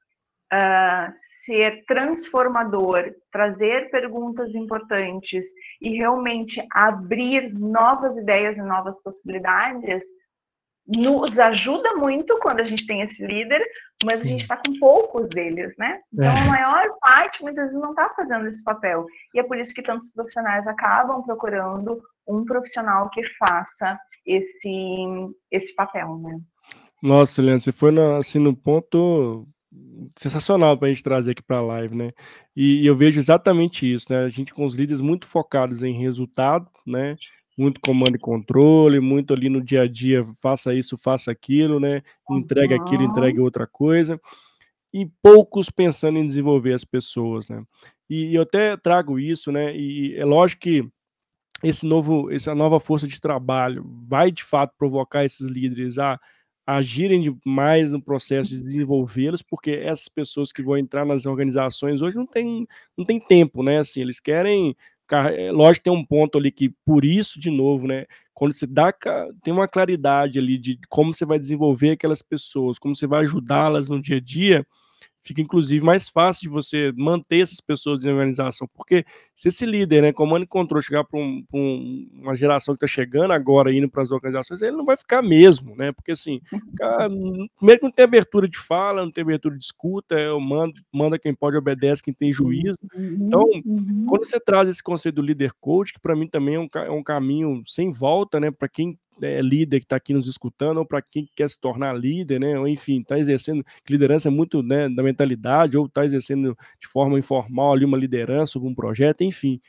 uh, 0.53 1.13
ser 1.45 1.85
transformador, 1.87 3.13
trazer 3.31 3.91
perguntas 3.91 4.55
importantes 4.55 5.47
e 5.81 5.97
realmente 5.97 6.65
abrir 6.73 7.53
novas 7.53 8.17
ideias 8.17 8.59
e 8.59 8.63
novas 8.63 9.03
possibilidades, 9.03 10.05
nos 10.87 11.39
ajuda 11.39 11.97
muito 11.97 12.39
quando 12.39 12.61
a 12.61 12.65
gente 12.65 12.87
tem 12.87 13.01
esse 13.01 13.27
líder, 13.27 13.61
mas 14.05 14.21
Sim. 14.21 14.25
a 14.25 14.29
gente 14.31 14.43
está 14.43 14.57
com 14.57 14.79
poucos 14.79 15.29
deles, 15.29 15.75
né? 15.79 16.01
Então, 16.13 16.31
é. 16.31 16.41
a 16.41 16.45
maior 16.45 16.87
parte, 17.01 17.43
muitas 17.43 17.65
vezes, 17.65 17.81
não 17.81 17.91
está 17.91 18.09
fazendo 18.11 18.47
esse 18.47 18.63
papel. 18.63 19.05
E 19.35 19.41
é 19.41 19.43
por 19.43 19.59
isso 19.59 19.75
que 19.75 19.83
tantos 19.83 20.13
profissionais 20.13 20.67
acabam 20.69 21.23
procurando 21.25 22.01
um 22.29 22.45
profissional 22.45 23.11
que 23.11 23.23
faça 23.37 23.99
esse, 24.25 24.71
esse 25.51 25.75
papel, 25.75 26.19
né? 26.19 26.39
Nossa, 27.03 27.43
Leandro, 27.43 27.63
você 27.63 27.73
foi 27.73 27.91
no, 27.91 28.17
assim, 28.17 28.39
no 28.39 28.57
ponto 28.57 29.47
sensacional 30.17 30.77
para 30.77 30.89
a 30.89 30.93
gente 30.93 31.03
trazer 31.03 31.33
aqui 31.33 31.43
para 31.43 31.59
a 31.59 31.63
live, 31.63 31.95
né? 31.95 32.11
E, 32.55 32.83
e, 32.83 32.87
eu 32.87 32.97
vejo 32.97 33.19
exatamente 33.19 33.91
isso, 33.91 34.13
né? 34.13 34.25
A 34.25 34.29
gente 34.29 34.53
com 34.53 34.65
os 34.65 34.75
líderes 34.75 35.01
muito 35.01 35.27
focados 35.27 35.83
em 35.83 35.99
resultado, 35.99 36.69
né? 36.87 37.17
Muito 37.57 37.81
comando 37.81 38.17
e 38.17 38.19
controle, 38.19 39.01
muito 39.01 39.33
ali 39.33 39.49
no 39.49 39.63
dia 39.63 39.83
a 39.83 39.89
dia, 39.89 40.25
faça 40.43 40.75
isso, 40.75 40.97
faça 40.99 41.31
aquilo, 41.31 41.81
né? 41.81 42.03
Entregue 42.31 42.75
uhum. 42.75 42.83
aquilo, 42.83 43.03
entregue 43.03 43.41
outra 43.41 43.67
coisa. 43.67 44.21
E 44.93 45.07
poucos 45.23 45.71
pensando 45.71 46.19
em 46.19 46.27
desenvolver 46.27 46.75
as 46.75 46.85
pessoas, 46.85 47.49
né? 47.49 47.63
E, 48.09 48.31
e 48.31 48.35
eu 48.35 48.43
até 48.43 48.77
trago 48.77 49.19
isso, 49.19 49.51
né? 49.51 49.77
E 49.77 50.15
é 50.17 50.25
lógico 50.25 50.63
que 50.63 50.89
esse 51.63 51.87
novo, 51.87 52.31
essa 52.31 52.55
nova 52.55 52.79
força 52.79 53.07
de 53.07 53.21
trabalho 53.21 53.85
vai 54.07 54.31
de 54.31 54.45
fato 54.45 54.75
provocar 54.77 55.25
esses 55.25 55.47
líderes 55.47 55.99
a 55.99 56.21
agirem 56.67 57.39
mais 57.45 57.93
no 57.93 58.03
processo 58.03 58.51
de 58.51 58.63
desenvolvê-los, 58.63 59.41
porque 59.41 59.71
essas 59.71 60.09
pessoas 60.09 60.51
que 60.51 60.63
vão 60.63 60.77
entrar 60.77 61.05
nas 61.07 61.25
organizações 61.25 62.03
hoje 62.03 62.17
não 62.17 62.27
tem, 62.27 62.67
não 62.97 63.05
tem 63.05 63.21
tempo, 63.21 63.63
né? 63.63 63.79
Assim, 63.79 64.01
eles 64.01 64.19
querem. 64.19 64.77
É, 65.11 65.53
lógico, 65.53 65.85
tem 65.85 65.93
um 65.93 66.05
ponto 66.05 66.37
ali 66.37 66.51
que, 66.51 66.71
por 66.85 67.05
isso, 67.05 67.39
de 67.39 67.51
novo, 67.51 67.87
né? 67.87 68.07
Quando 68.35 68.53
você 68.53 68.67
dá, 68.67 68.93
tem 69.43 69.55
uma 69.55 69.69
claridade 69.69 70.39
ali 70.39 70.59
de 70.59 70.79
como 70.89 71.15
você 71.15 71.25
vai 71.25 71.39
desenvolver 71.39 71.93
aquelas 71.93 72.21
pessoas, 72.21 72.79
como 72.79 72.95
você 72.95 73.07
vai 73.07 73.23
ajudá-las 73.23 73.89
no 73.89 74.01
dia 74.01 74.17
a 74.17 74.21
dia, 74.21 74.67
fica 75.27 75.41
inclusive 75.41 75.85
mais 75.85 76.09
fácil 76.09 76.43
de 76.43 76.49
você 76.49 76.93
manter 76.97 77.41
essas 77.41 77.61
pessoas 77.61 78.05
em 78.05 78.11
organização, 78.11 78.69
porque 78.73 79.05
se 79.35 79.49
esse 79.49 79.67
líder, 79.67 80.03
né, 80.03 80.13
comando 80.13 80.45
e 80.45 80.47
controle, 80.47 80.85
chegar 80.85 81.03
para 81.03 81.19
um, 81.19 81.45
um, 81.53 82.09
uma 82.23 82.37
geração 82.37 82.77
que 82.77 82.85
está 82.85 82.95
chegando 82.95 83.33
agora, 83.33 83.73
indo 83.73 83.89
para 83.89 84.03
as 84.03 84.13
organizações, 84.13 84.63
ele 84.63 84.77
não 84.77 84.85
vai 84.85 84.97
ficar 84.97 85.23
mesmo, 85.23 85.75
né, 85.75 85.91
porque 85.91 86.13
assim, 86.13 86.41
cara, 86.79 87.09
primeiro 87.57 87.81
que 87.81 87.87
não 87.87 87.93
tem 87.93 88.05
abertura 88.05 88.49
de 88.49 88.57
fala, 88.57 89.03
não 89.03 89.11
tem 89.11 89.23
abertura 89.23 89.57
de 89.59 89.65
escuta, 89.65 90.15
eu 90.19 90.39
mando, 90.39 90.75
manda 90.93 91.19
quem 91.19 91.35
pode, 91.35 91.57
obedece 91.57 92.03
quem 92.03 92.15
tem 92.15 92.31
juízo, 92.31 92.79
uhum, 92.95 93.27
então, 93.27 93.43
uhum. 93.65 94.07
quando 94.09 94.25
você 94.25 94.39
traz 94.39 94.69
esse 94.69 94.83
conceito 94.83 95.17
do 95.17 95.23
líder 95.23 95.53
coach, 95.61 95.93
que 95.93 96.01
para 96.01 96.15
mim 96.15 96.29
também 96.29 96.55
é 96.55 96.61
um, 96.61 96.69
é 96.75 96.91
um 96.91 97.03
caminho 97.03 97.63
sem 97.67 97.91
volta, 97.91 98.39
né, 98.39 98.51
para 98.51 98.69
quem 98.69 98.97
é, 99.23 99.41
líder 99.41 99.81
que 99.81 99.87
está 99.87 99.97
aqui 99.97 100.13
nos 100.13 100.27
escutando, 100.27 100.79
ou 100.79 100.87
para 100.87 101.03
quem 101.03 101.29
quer 101.35 101.49
se 101.49 101.59
tornar 101.59 101.93
líder, 101.95 102.41
né? 102.41 102.59
Ou 102.59 102.69
enfim, 102.69 103.01
está 103.01 103.19
exercendo 103.19 103.65
liderança 103.89 104.29
é 104.29 104.31
muito 104.31 104.63
né, 104.63 104.89
da 104.89 105.03
mentalidade, 105.03 105.77
ou 105.77 105.87
está 105.87 106.05
exercendo 106.05 106.57
de 106.81 106.87
forma 106.87 107.19
informal 107.19 107.73
ali 107.73 107.85
uma 107.85 107.97
liderança, 107.97 108.59
algum 108.59 108.75
projeto, 108.75 109.23
enfim. 109.23 109.61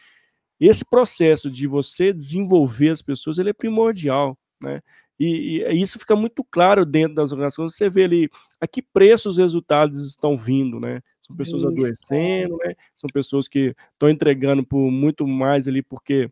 Esse 0.60 0.84
processo 0.84 1.52
de 1.52 1.68
você 1.68 2.12
desenvolver 2.14 2.90
as 2.90 3.02
pessoas, 3.02 3.38
ele 3.38 3.50
é 3.52 3.54
primordial, 3.54 4.38
né? 4.62 4.82
E, 5.20 5.64
e, 5.64 5.82
isso 5.82 5.98
fica 5.98 6.16
muito 6.16 6.44
claro 6.44 6.86
dentro 6.86 7.16
das 7.16 7.32
organizações. 7.32 7.76
Você 7.76 7.90
vê 7.90 8.04
ali 8.04 8.30
a 8.62 8.68
que 8.68 8.82
preço 8.82 9.30
os 9.30 9.38
resultados 9.38 10.08
estão 10.08 10.38
vindo, 10.38 10.80
né? 10.80 11.02
São 11.20 11.36
pessoas 11.36 11.64
isso. 11.64 11.72
adoecendo, 11.72 12.58
né? 12.64 12.76
São 12.94 13.10
pessoas 13.12 13.48
que 13.48 13.76
estão 13.94 14.10
entregando 14.10 14.66
por 14.66 14.92
muito 14.92 15.28
mais 15.28 15.68
ali 15.68 15.82
porque 15.82 16.30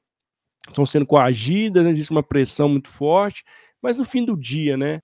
estão 0.67 0.85
sendo 0.85 1.05
coagidas, 1.05 1.83
né? 1.83 1.89
existe 1.89 2.11
uma 2.11 2.23
pressão 2.23 2.69
muito 2.69 2.89
forte, 2.89 3.43
mas 3.81 3.97
no 3.97 4.05
fim 4.05 4.25
do 4.25 4.35
dia, 4.35 4.75
né? 4.75 5.01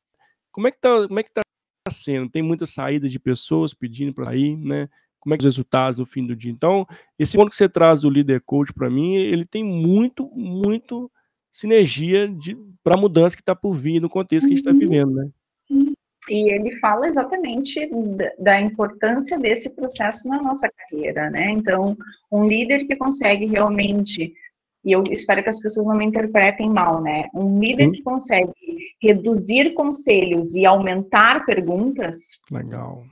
Como 0.51 0.67
é 0.67 0.71
que 0.71 0.79
tá, 0.79 1.07
como 1.07 1.19
é 1.19 1.23
que 1.23 1.31
tá 1.31 1.41
sendo? 1.89 2.29
Tem 2.29 2.41
muita 2.41 2.65
saída 2.65 3.07
de 3.07 3.19
pessoas 3.19 3.73
pedindo 3.73 4.13
para 4.13 4.25
sair, 4.25 4.57
né? 4.57 4.89
Como 5.19 5.35
é 5.35 5.37
que 5.37 5.41
os 5.41 5.53
resultados 5.53 5.99
no 5.99 6.05
fim 6.05 6.25
do 6.25 6.35
dia? 6.35 6.51
Então, 6.51 6.83
esse 7.17 7.37
ponto 7.37 7.49
que 7.49 7.55
você 7.55 7.69
traz 7.69 8.01
do 8.01 8.09
líder 8.09 8.41
coach 8.41 8.73
para 8.73 8.89
mim, 8.89 9.15
ele 9.15 9.45
tem 9.45 9.63
muito, 9.63 10.27
muito 10.35 11.11
sinergia 11.51 12.27
para 12.83 12.97
a 12.97 12.99
mudança 12.99 13.35
que 13.35 13.41
está 13.41 13.55
por 13.55 13.73
vir 13.73 14.01
no 14.01 14.09
contexto 14.09 14.47
que 14.47 14.53
a 14.53 14.55
gente 14.55 14.67
está 14.67 14.71
uhum. 14.71 14.79
vivendo, 14.79 15.13
né? 15.13 15.29
E 16.29 16.53
ele 16.53 16.77
fala 16.79 17.07
exatamente 17.07 17.89
da 18.39 18.59
importância 18.59 19.39
desse 19.39 19.75
processo 19.75 20.27
na 20.27 20.41
nossa 20.41 20.69
carreira, 20.69 21.29
né? 21.29 21.51
Então, 21.51 21.97
um 22.31 22.47
líder 22.47 22.85
que 22.85 22.95
consegue 22.95 23.45
realmente 23.45 24.33
e 24.83 24.91
eu 24.91 25.03
espero 25.11 25.43
que 25.43 25.49
as 25.49 25.59
pessoas 25.59 25.85
não 25.85 25.95
me 25.95 26.05
interpretem 26.05 26.69
mal, 26.69 27.01
né? 27.01 27.29
Um 27.33 27.59
líder 27.59 27.85
Sim. 27.85 27.91
que 27.91 28.03
consegue 28.03 28.51
reduzir 29.01 29.73
conselhos 29.73 30.55
e 30.55 30.65
aumentar 30.65 31.45
perguntas. 31.45 32.39
Legal. 32.51 33.03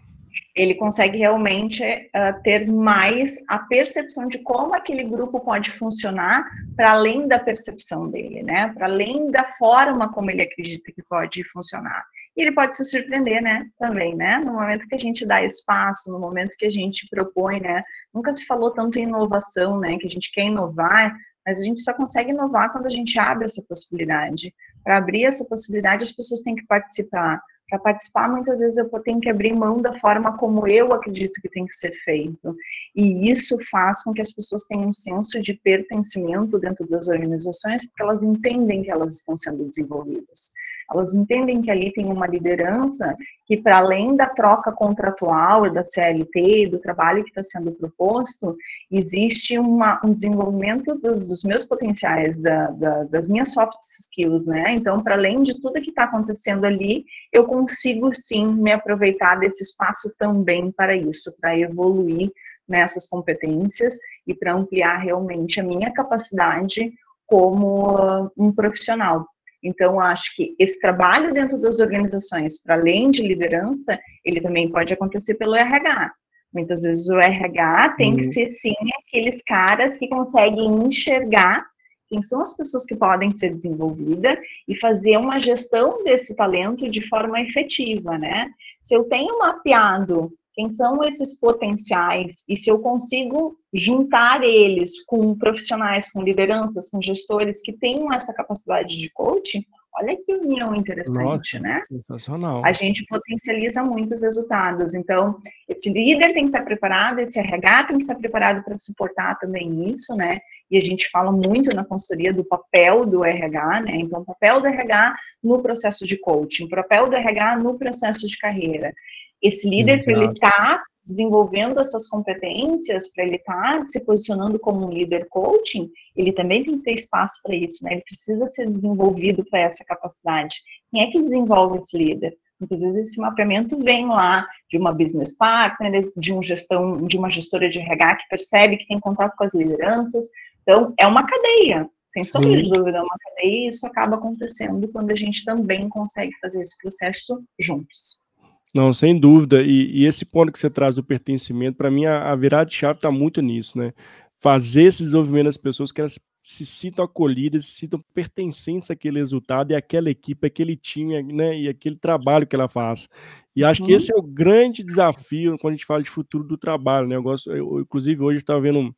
Ele 0.56 0.76
consegue 0.76 1.18
realmente 1.18 1.84
uh, 1.84 2.42
ter 2.44 2.68
mais 2.68 3.38
a 3.48 3.60
percepção 3.60 4.28
de 4.28 4.40
como 4.40 4.74
aquele 4.74 5.04
grupo 5.04 5.40
pode 5.40 5.72
funcionar 5.72 6.44
para 6.76 6.92
além 6.92 7.28
da 7.28 7.40
percepção 7.40 8.10
dele, 8.10 8.44
né? 8.44 8.72
Para 8.74 8.88
além 8.88 9.30
da 9.30 9.46
forma 9.46 10.12
como 10.12 10.32
ele 10.32 10.42
acredita 10.42 10.92
que 10.92 11.04
pode 11.04 11.44
funcionar. 11.46 12.04
E 12.36 12.42
ele 12.42 12.52
pode 12.52 12.76
se 12.76 12.86
surpreender, 12.86 13.42
né? 13.42 13.68
Também, 13.78 14.16
né? 14.16 14.38
No 14.40 14.54
momento 14.54 14.88
que 14.88 14.96
a 14.96 15.00
gente 15.00 15.26
dá 15.26 15.44
espaço, 15.44 16.12
no 16.12 16.20
momento 16.20 16.56
que 16.58 16.66
a 16.66 16.70
gente 16.70 17.08
propõe, 17.10 17.60
né? 17.60 17.84
Nunca 18.14 18.32
se 18.32 18.46
falou 18.46 18.72
tanto 18.72 18.98
em 18.98 19.04
inovação, 19.04 19.80
né? 19.80 19.98
Que 19.98 20.08
a 20.08 20.10
gente 20.10 20.32
quer 20.32 20.46
inovar, 20.46 21.16
mas 21.50 21.60
a 21.60 21.64
gente 21.64 21.82
só 21.82 21.92
consegue 21.92 22.30
inovar 22.30 22.72
quando 22.72 22.86
a 22.86 22.92
gente 22.92 23.20
abre 23.20 23.46
essa 23.46 23.64
possibilidade. 23.68 24.54
Para 24.84 24.98
abrir 24.98 25.24
essa 25.24 25.44
possibilidade, 25.44 26.04
as 26.04 26.12
pessoas 26.12 26.42
têm 26.42 26.54
que 26.54 26.64
participar. 26.68 27.42
Para 27.68 27.80
participar, 27.80 28.30
muitas 28.30 28.60
vezes 28.60 28.78
eu 28.78 28.88
tenho 29.00 29.20
que 29.20 29.32
abrir 29.32 29.52
mão 29.52 29.82
da 29.82 30.00
forma 30.00 30.38
como 30.38 30.68
eu 30.68 30.94
acredito 30.94 31.42
que 31.42 31.50
tem 31.50 31.66
que 31.66 31.74
ser 31.74 31.92
feito. 32.04 32.56
E 32.96 33.32
isso 33.32 33.58
faz 33.72 34.04
com 34.04 34.14
que 34.14 34.22
as 34.22 34.32
pessoas 34.32 34.64
tenham 34.66 34.90
um 34.90 34.94
senso 34.94 35.42
de 35.42 35.56
pertencimento 35.56 36.60
dentro 36.60 36.88
das 36.88 37.08
organizações, 37.08 37.84
porque 37.84 38.04
elas 38.04 38.22
entendem 38.22 38.84
que 38.84 38.92
elas 38.92 39.16
estão 39.16 39.36
sendo 39.36 39.68
desenvolvidas. 39.68 40.52
Elas 40.91 41.13
entendem 41.13 41.62
que 41.62 41.69
ali 41.69 41.91
tem 41.93 42.06
uma 42.06 42.28
liderança 42.28 43.15
que, 43.45 43.58
para 43.58 43.78
além 43.78 44.15
da 44.15 44.28
troca 44.28 44.71
contratual 44.71 45.69
da 45.71 45.84
CLT, 45.84 46.67
do 46.67 46.80
trabalho 46.80 47.23
que 47.23 47.30
está 47.30 47.43
sendo 47.43 47.71
proposto, 47.71 48.56
existe 48.91 49.58
uma, 49.58 49.99
um 50.04 50.12
desenvolvimento 50.12 50.95
do, 50.95 51.19
dos 51.19 51.43
meus 51.43 51.63
potenciais, 51.63 52.38
da, 52.38 52.71
da, 52.71 53.04
das 53.04 53.28
minhas 53.28 53.52
soft 53.52 53.78
skills, 53.80 54.47
né? 54.47 54.73
Então, 54.73 55.02
para 55.02 55.15
além 55.15 55.43
de 55.43 55.60
tudo 55.62 55.82
que 55.82 55.89
está 55.89 56.04
acontecendo 56.04 56.65
ali, 56.65 57.06
eu 57.32 57.45
consigo 57.45 58.13
sim 58.13 58.47
me 58.47 58.71
aproveitar 58.71 59.39
desse 59.39 59.63
espaço 59.63 60.13
também 60.17 60.71
para 60.71 60.95
isso, 60.95 61.36
para 61.39 61.58
evoluir 61.58 62.32
nessas 62.67 63.08
competências 63.08 63.97
e 64.28 64.34
para 64.34 64.54
ampliar 64.54 64.97
realmente 64.97 65.60
a 65.60 65.63
minha 65.63 65.91
capacidade 65.91 66.93
como 67.25 68.32
um 68.38 68.52
profissional. 68.52 69.25
Então, 69.63 70.00
acho 70.00 70.36
que 70.36 70.56
esse 70.58 70.80
trabalho 70.80 71.34
dentro 71.34 71.58
das 71.58 71.80
organizações, 71.80 72.62
para 72.62 72.76
além 72.76 73.12
de 73.12 73.22
liderança, 73.24 74.00
ele 74.24 74.41
também 74.41 74.72
pode 74.72 74.93
acontecer 74.93 75.36
pelo 75.36 75.56
RH. 75.56 76.13
Muitas 76.54 76.82
vezes 76.82 77.10
o 77.10 77.19
RH 77.19 77.95
tem 77.98 78.12
uhum. 78.12 78.17
que 78.17 78.24
ser, 78.24 78.48
sim, 78.48 78.74
aqueles 79.06 79.43
caras 79.43 79.98
que 79.98 80.08
conseguem 80.08 80.84
enxergar 80.86 81.65
quem 82.08 82.22
são 82.24 82.41
as 82.41 82.58
pessoas 82.58 82.86
que 82.86 82.95
podem 82.95 83.32
ser 83.32 83.54
desenvolvidas 83.54 84.39
e 84.67 84.76
fazer 84.80 85.15
uma 85.17 85.38
gestão 85.38 86.04
desse 86.04 86.36
talento 86.36 86.89
de 86.89 87.08
forma 87.08 87.39
efetiva, 87.39 88.17
né? 88.17 88.50
Se 88.82 88.95
eu 88.95 89.04
tenho 89.04 89.38
mapeado 89.38 90.32
quem 90.54 90.70
são 90.70 91.04
esses 91.04 91.40
potenciais 91.40 92.44
e 92.48 92.56
se 92.58 92.70
eu 92.70 92.80
consigo 92.80 93.58
juntar 93.74 94.44
eles 94.44 95.04
com 95.06 95.38
profissionais, 95.38 96.12
com 96.12 96.22
lideranças, 96.22 96.90
com 96.90 97.02
gestores 97.02 97.62
que 97.62 97.74
tenham 97.74 98.12
essa 98.14 98.34
capacidade 98.34 99.00
de 99.00 99.10
coaching, 99.12 99.64
olha 99.94 100.18
que 100.18 100.34
união 100.34 100.76
interessante, 100.76 101.58
Nossa, 101.58 101.60
né? 101.60 101.84
Sensacional. 101.90 102.62
A 102.66 102.72
gente 102.72 103.06
potencializa 103.06 103.84
muitos 103.84 104.24
resultados. 104.24 104.94
Então, 104.94 105.40
esse 105.68 105.90
líder 105.90 106.34
tem 106.34 106.44
que 106.44 106.50
estar 106.50 106.64
preparado, 106.64 107.20
esse 107.20 107.40
RH 107.40 107.84
tem 107.86 107.98
que 107.98 108.04
estar 108.04 108.16
preparado 108.16 108.64
para 108.64 108.78
suportar 108.78 109.38
também 109.40 109.90
isso, 109.90 110.16
né? 110.16 110.40
E 110.72 110.78
a 110.78 110.80
gente 110.80 111.10
fala 111.10 111.32
muito 111.32 111.74
na 111.74 111.84
consultoria 111.84 112.32
do 112.32 112.46
papel 112.46 113.06
do 113.06 113.26
RH, 113.26 113.82
né? 113.82 113.96
Então, 113.96 114.22
o 114.22 114.26
papel 114.26 114.62
do 114.62 114.68
RH 114.68 115.16
no 115.44 115.62
processo 115.62 116.06
de 116.06 116.18
coaching, 116.18 116.66
o 116.66 116.70
papel 116.70 117.10
do 117.10 117.16
RH 117.16 117.58
no 117.58 117.78
processo 117.78 118.28
de 118.28 118.38
carreira. 118.38 118.94
Esse 119.41 119.69
líder, 119.69 120.04
para 120.04 120.13
ele 120.13 120.32
estar 120.34 120.52
tá 120.52 120.84
desenvolvendo 121.06 121.80
essas 121.80 122.08
competências, 122.08 123.12
para 123.13 123.25
ele 123.25 123.38
estar 123.38 123.80
tá 123.80 123.88
se 123.88 124.06
posicionando 124.06 124.60
como 124.60 124.86
um 124.86 124.91
líder 124.91 125.28
coaching, 125.30 125.89
ele 126.15 126.32
também 126.32 126.63
tem 126.63 126.78
que 126.78 126.84
ter 126.84 126.93
espaço 126.93 127.41
para 127.43 127.56
isso, 127.56 127.84
né? 127.84 127.93
Ele 127.93 128.04
precisa 128.04 128.45
ser 128.45 128.69
desenvolvido 128.69 129.43
para 129.49 129.62
essa 129.62 129.84
capacidade. 129.84 130.56
Quem 130.91 131.02
é 131.02 131.12
que 131.12 131.21
desenvolve 131.21 131.80
esse 131.80 131.97
líder? 131.97 132.38
Muitas 132.60 132.82
vezes 132.82 133.08
esse 133.08 133.21
mapeamento 133.21 133.80
vem 133.80 134.08
lá 134.08 134.45
de 134.69 134.78
uma 134.78 134.91
business 134.91 135.36
partner, 135.36 136.12
de 136.15 136.34
um 136.34 136.43
gestão, 136.43 137.08
de 137.08 137.17
uma 137.17 137.32
gestora 137.32 137.69
de 137.69 137.80
RH 137.80 138.15
que 138.17 138.28
percebe 138.30 138.78
que 138.78 138.88
tem 138.88 138.99
contato 138.99 139.36
com 139.38 139.45
as 139.45 139.54
lideranças. 139.54 140.30
Então, 140.62 140.93
é 140.99 141.08
uma 141.08 141.25
cadeia. 141.25 141.89
Sem 142.10 142.23
sombra 142.23 142.62
de 142.62 142.69
dúvida, 142.69 142.97
é 142.97 143.02
uma 143.02 143.17
cadeia 143.17 143.65
e 143.65 143.67
isso 143.67 143.86
acaba 143.86 144.15
acontecendo 144.15 144.91
quando 144.91 145.12
a 145.12 145.15
gente 145.15 145.45
também 145.45 145.88
consegue 145.88 146.32
fazer 146.41 146.62
esse 146.62 146.75
processo 146.80 147.41
juntos. 147.60 148.28
Não, 148.74 148.94
sem 148.94 149.20
dúvida. 149.20 149.62
E, 149.64 150.02
e, 150.02 150.06
esse 150.06 150.26
ponto 150.26 150.52
que 150.52 150.60
você 150.60 150.70
traz 150.70 150.96
do 150.96 151.04
pertencimento, 151.04 151.78
para 151.78 151.90
mim, 151.90 152.06
a, 152.06 152.32
a, 152.32 152.36
virada 152.36 152.70
de 152.70 152.76
chave 152.76 153.00
está 153.00 153.12
muito 153.12 153.42
nisso, 153.42 153.78
né? 153.78 153.94
Fazer 154.40 154.84
esse 154.84 155.04
desenvolvimento 155.04 155.46
das 155.46 155.58
pessoas 155.58 155.92
que 155.92 156.00
elas 156.00 156.20
se 156.42 156.66
sintam 156.66 157.04
acolhidas, 157.04 157.66
se 157.66 157.72
sintam 157.74 158.04
pertencentes 158.14 158.90
àquele 158.92 159.20
resultado 159.20 159.72
e 159.72 159.76
àquela 159.76 160.10
equipe, 160.10 160.48
àquele 160.48 160.78
time, 160.78 161.22
né? 161.24 161.60
E 161.60 161.68
aquele 161.68 161.96
trabalho 161.96 162.48
que 162.48 162.56
ela 162.56 162.70
faz. 162.70 163.10
E 163.56 163.64
acho 163.64 163.82
uhum. 163.82 163.88
que 163.88 163.94
esse 163.94 164.14
é 164.14 164.16
o 164.16 164.22
grande 164.22 164.84
desafio 164.84 165.58
quando 165.58 165.74
a 165.74 165.76
gente 165.76 165.86
fala 165.86 166.04
de 166.04 166.10
futuro 166.10 166.44
do 166.44 166.58
trabalho, 166.58 167.08
né? 167.08 167.16
Eu 167.16 167.24
gosto, 167.24 167.52
eu, 167.52 167.80
inclusive, 167.80 168.22
hoje 168.22 168.38
eu 168.38 168.42
estava 168.42 168.62
vendo 168.62 168.80
um, 168.80 168.94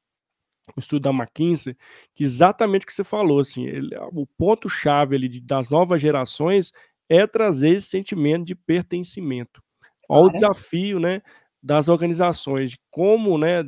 o 0.76 0.80
estudo 0.80 1.04
da 1.04 1.10
McKinsey, 1.12 1.76
que 2.14 2.24
exatamente 2.24 2.84
o 2.84 2.88
que 2.88 2.94
você 2.94 3.04
falou, 3.04 3.40
assim, 3.40 3.66
ele, 3.66 3.96
o 4.12 4.26
ponto-chave 4.26 5.18
das 5.42 5.70
novas 5.70 6.02
gerações 6.02 6.72
é 7.12 7.28
trazer 7.28 7.71
esse 7.71 7.89
sentimento 7.89 8.45
de 8.45 8.56
pertencimento. 8.56 9.62
Olha 10.08 10.28
o 10.28 10.32
desafio, 10.32 10.97
né, 10.97 11.21
das 11.62 11.89
organizações, 11.89 12.71
de 12.71 12.80
como, 12.89 13.38
né, 13.38 13.63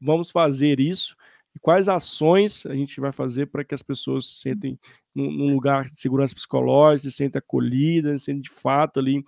vamos 0.00 0.30
fazer 0.30 0.80
isso 0.80 1.14
e 1.54 1.58
quais 1.60 1.88
ações 1.88 2.64
a 2.64 2.74
gente 2.74 2.98
vai 3.00 3.12
fazer 3.12 3.46
para 3.46 3.62
que 3.64 3.74
as 3.74 3.82
pessoas 3.82 4.26
se 4.26 4.40
sentem 4.40 4.78
num, 5.14 5.30
num 5.30 5.52
lugar 5.54 5.84
de 5.84 6.00
segurança 6.00 6.34
psicológica, 6.34 7.10
se 7.10 7.16
sentem 7.16 7.38
acolhidas, 7.38 8.22
se 8.22 8.24
sentem 8.26 8.40
de 8.40 8.50
fato 8.50 8.98
ali, 8.98 9.22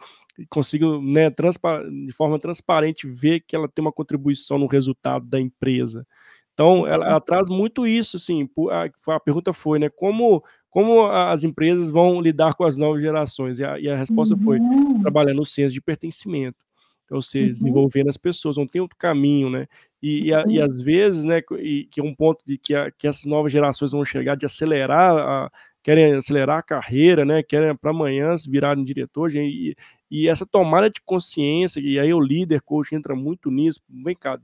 consigam, 0.49 1.01
né, 1.03 1.29
de 1.31 2.13
forma 2.13 2.39
transparente 2.39 3.07
ver 3.07 3.41
que 3.41 3.55
ela 3.55 3.69
tem 3.69 3.85
uma 3.85 3.93
contribuição 3.93 4.59
no 4.59 4.67
resultado 4.67 5.27
da 5.27 5.39
empresa. 5.39 6.07
Então, 6.55 6.87
ela, 6.87 7.07
ela 7.07 7.21
traz 7.21 7.51
muito 7.51 7.87
isso, 7.87 8.17
assim, 8.17 8.49
a, 8.71 9.15
a 9.15 9.21
pergunta 9.21 9.53
foi, 9.53 9.79
né, 9.79 9.91
como 9.91 10.43
como 10.77 11.07
as 11.07 11.43
empresas 11.43 11.89
vão 11.89 12.21
lidar 12.21 12.53
com 12.53 12.63
as 12.63 12.77
novas 12.77 13.01
gerações? 13.01 13.59
E 13.59 13.65
a, 13.65 13.81
e 13.81 13.89
a 13.89 13.97
resposta 13.97 14.35
uhum. 14.35 14.43
foi 14.43 14.59
trabalhando 15.01 15.41
o 15.41 15.45
senso 15.45 15.73
de 15.73 15.81
pertencimento, 15.81 16.59
ou 17.11 17.23
seja, 17.23 17.47
uhum. 17.47 17.49
desenvolvendo 17.49 18.09
as 18.09 18.19
pessoas, 18.19 18.59
não 18.59 18.67
tem 18.67 18.83
outro 18.83 18.95
caminho, 18.99 19.49
né? 19.49 19.67
E, 20.03 20.31
uhum. 20.35 20.51
e, 20.51 20.57
e 20.57 20.61
às 20.61 20.83
vezes, 20.83 21.25
né, 21.25 21.41
e, 21.59 21.89
que 21.91 21.99
é 21.99 22.05
um 22.05 22.15
ponto 22.15 22.45
de 22.45 22.59
que, 22.59 22.75
a, 22.75 22.91
que 22.91 23.09
essas 23.09 23.25
novas 23.25 23.51
gerações 23.51 23.93
vão 23.93 24.05
chegar 24.05 24.37
de 24.37 24.45
acelerar, 24.45 25.17
a, 25.17 25.51
querem 25.83 26.13
acelerar 26.13 26.59
a 26.59 26.63
carreira, 26.63 27.25
né? 27.25 27.43
Querem 27.43 27.75
para 27.75 27.91
amanhã 27.91 28.37
se 28.37 28.51
virarem 28.51 28.85
diretor, 28.85 29.35
e, 29.35 29.75
e 30.11 30.29
essa 30.29 30.45
tomada 30.45 30.91
de 30.91 31.01
consciência, 31.07 31.81
e 31.81 31.99
aí 31.99 32.13
o 32.13 32.21
líder, 32.21 32.61
coach 32.61 32.95
entra 32.95 33.17
muito 33.17 33.51
nisso, 33.51 33.81
vem 33.89 34.15
cá, 34.15 34.39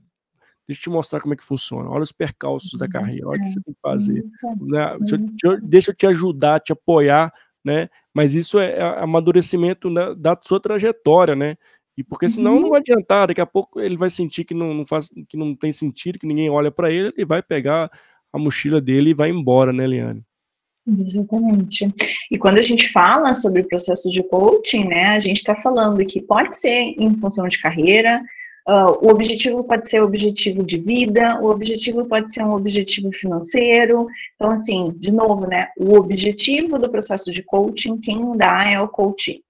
Deixa 0.72 0.80
eu 0.80 0.82
te 0.84 0.90
mostrar 0.90 1.20
como 1.20 1.34
é 1.34 1.36
que 1.36 1.44
funciona. 1.44 1.90
Olha 1.90 2.02
os 2.02 2.12
percalços 2.12 2.78
da 2.78 2.88
carreira, 2.88 3.28
olha 3.28 3.40
o 3.40 3.42
que 3.42 3.50
você 3.50 3.60
tem 3.60 3.74
que 3.74 3.80
fazer. 3.80 4.24
Né? 4.60 4.96
Deixa, 5.00 5.20
eu, 5.44 5.60
deixa 5.60 5.90
eu 5.90 5.94
te 5.94 6.06
ajudar, 6.06 6.60
te 6.60 6.72
apoiar, 6.72 7.32
né? 7.62 7.88
Mas 8.14 8.34
isso 8.34 8.58
é, 8.58 8.72
é 8.78 8.82
amadurecimento 8.98 9.92
da, 9.92 10.14
da 10.14 10.38
sua 10.42 10.58
trajetória, 10.58 11.36
né? 11.36 11.56
E 11.96 12.02
porque 12.02 12.26
senão 12.26 12.58
não 12.58 12.70
vai 12.70 12.80
adiantar, 12.80 13.28
daqui 13.28 13.40
a 13.40 13.46
pouco 13.46 13.78
ele 13.78 13.98
vai 13.98 14.08
sentir 14.08 14.44
que 14.44 14.54
não, 14.54 14.72
não 14.72 14.86
faz, 14.86 15.10
que 15.28 15.36
não 15.36 15.54
tem 15.54 15.70
sentido, 15.70 16.18
que 16.18 16.26
ninguém 16.26 16.48
olha 16.48 16.70
para 16.70 16.90
ele, 16.90 17.12
ele 17.14 17.26
vai 17.26 17.42
pegar 17.42 17.90
a 18.32 18.38
mochila 18.38 18.80
dele 18.80 19.10
e 19.10 19.14
vai 19.14 19.28
embora, 19.28 19.74
né, 19.74 19.86
Liane? 19.86 20.24
Exatamente. 20.86 21.94
E 22.30 22.38
quando 22.38 22.58
a 22.58 22.62
gente 22.62 22.90
fala 22.90 23.34
sobre 23.34 23.60
o 23.60 23.68
processo 23.68 24.10
de 24.10 24.22
coaching, 24.22 24.86
né, 24.86 25.08
a 25.08 25.18
gente 25.18 25.36
está 25.36 25.54
falando 25.54 26.04
que 26.06 26.20
pode 26.20 26.58
ser 26.58 26.94
em 26.96 27.14
função 27.20 27.46
de 27.46 27.60
carreira, 27.60 28.22
Uh, 28.68 29.06
o 29.06 29.10
objetivo 29.10 29.64
pode 29.64 29.90
ser 29.90 30.00
objetivo 30.00 30.62
de 30.62 30.78
vida, 30.78 31.40
o 31.40 31.50
objetivo 31.50 32.04
pode 32.06 32.32
ser 32.32 32.44
um 32.44 32.54
objetivo 32.54 33.10
financeiro. 33.12 34.06
Então, 34.36 34.52
assim, 34.52 34.92
de 34.96 35.10
novo, 35.10 35.46
né? 35.46 35.68
O 35.76 35.94
objetivo 35.96 36.78
do 36.78 36.90
processo 36.90 37.32
de 37.32 37.42
coaching, 37.42 37.98
quem 37.98 38.36
dá 38.36 38.70
é 38.70 38.80
o 38.80 38.88
coaching. 38.88 39.40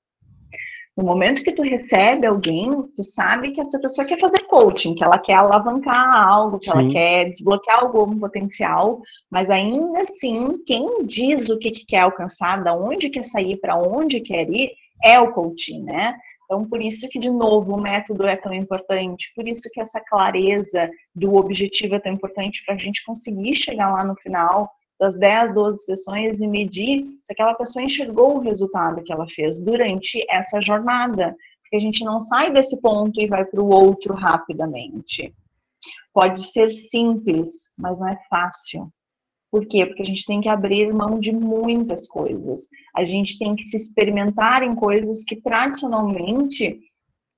No 0.96 1.04
momento 1.04 1.42
que 1.42 1.52
tu 1.52 1.62
recebe 1.62 2.26
alguém, 2.26 2.70
tu 2.94 3.02
sabe 3.02 3.52
que 3.52 3.60
essa 3.60 3.78
pessoa 3.80 4.06
quer 4.06 4.20
fazer 4.20 4.40
coaching, 4.40 4.94
que 4.94 5.02
ela 5.02 5.18
quer 5.18 5.34
alavancar 5.34 6.14
algo, 6.14 6.58
que 6.58 6.70
Sim. 6.70 6.78
ela 6.78 6.90
quer 6.90 7.24
desbloquear 7.30 7.80
algum 7.82 8.18
potencial, 8.18 9.00
mas 9.30 9.48
ainda 9.48 10.02
assim, 10.02 10.62
quem 10.66 11.06
diz 11.06 11.48
o 11.48 11.58
que, 11.58 11.70
que 11.70 11.86
quer 11.86 12.00
alcançar, 12.00 12.62
da 12.62 12.74
onde 12.74 13.08
quer 13.08 13.24
sair, 13.24 13.56
para 13.56 13.78
onde 13.78 14.20
quer 14.20 14.48
ir, 14.50 14.72
é 15.02 15.18
o 15.18 15.32
coaching, 15.32 15.82
né? 15.82 16.14
Então, 16.52 16.68
por 16.68 16.82
isso 16.82 17.08
que, 17.08 17.18
de 17.18 17.30
novo, 17.30 17.72
o 17.72 17.80
método 17.80 18.26
é 18.26 18.36
tão 18.36 18.52
importante, 18.52 19.32
por 19.34 19.48
isso 19.48 19.70
que 19.72 19.80
essa 19.80 19.98
clareza 20.06 20.86
do 21.14 21.34
objetivo 21.36 21.94
é 21.94 21.98
tão 21.98 22.12
importante 22.12 22.62
para 22.66 22.74
a 22.74 22.78
gente 22.78 23.02
conseguir 23.06 23.54
chegar 23.54 23.90
lá 23.90 24.04
no 24.04 24.14
final 24.16 24.70
das 25.00 25.16
10, 25.16 25.54
12 25.54 25.82
sessões 25.86 26.42
e 26.42 26.46
medir 26.46 27.06
se 27.24 27.32
aquela 27.32 27.54
pessoa 27.54 27.82
enxergou 27.82 28.36
o 28.36 28.40
resultado 28.40 29.02
que 29.02 29.10
ela 29.10 29.26
fez 29.30 29.58
durante 29.60 30.22
essa 30.28 30.60
jornada. 30.60 31.34
Porque 31.62 31.76
a 31.76 31.80
gente 31.80 32.04
não 32.04 32.20
sai 32.20 32.52
desse 32.52 32.78
ponto 32.82 33.18
e 33.18 33.26
vai 33.26 33.46
para 33.46 33.62
o 33.62 33.70
outro 33.70 34.12
rapidamente. 34.12 35.34
Pode 36.12 36.52
ser 36.52 36.70
simples, 36.70 37.72
mas 37.78 37.98
não 37.98 38.08
é 38.08 38.18
fácil. 38.28 38.92
Por 39.52 39.66
quê? 39.66 39.84
Porque 39.84 40.00
a 40.00 40.06
gente 40.06 40.24
tem 40.24 40.40
que 40.40 40.48
abrir 40.48 40.90
mão 40.94 41.20
de 41.20 41.30
muitas 41.30 42.08
coisas. 42.08 42.70
A 42.96 43.04
gente 43.04 43.38
tem 43.38 43.54
que 43.54 43.62
se 43.64 43.76
experimentar 43.76 44.62
em 44.62 44.74
coisas 44.74 45.22
que 45.22 45.36
tradicionalmente 45.36 46.80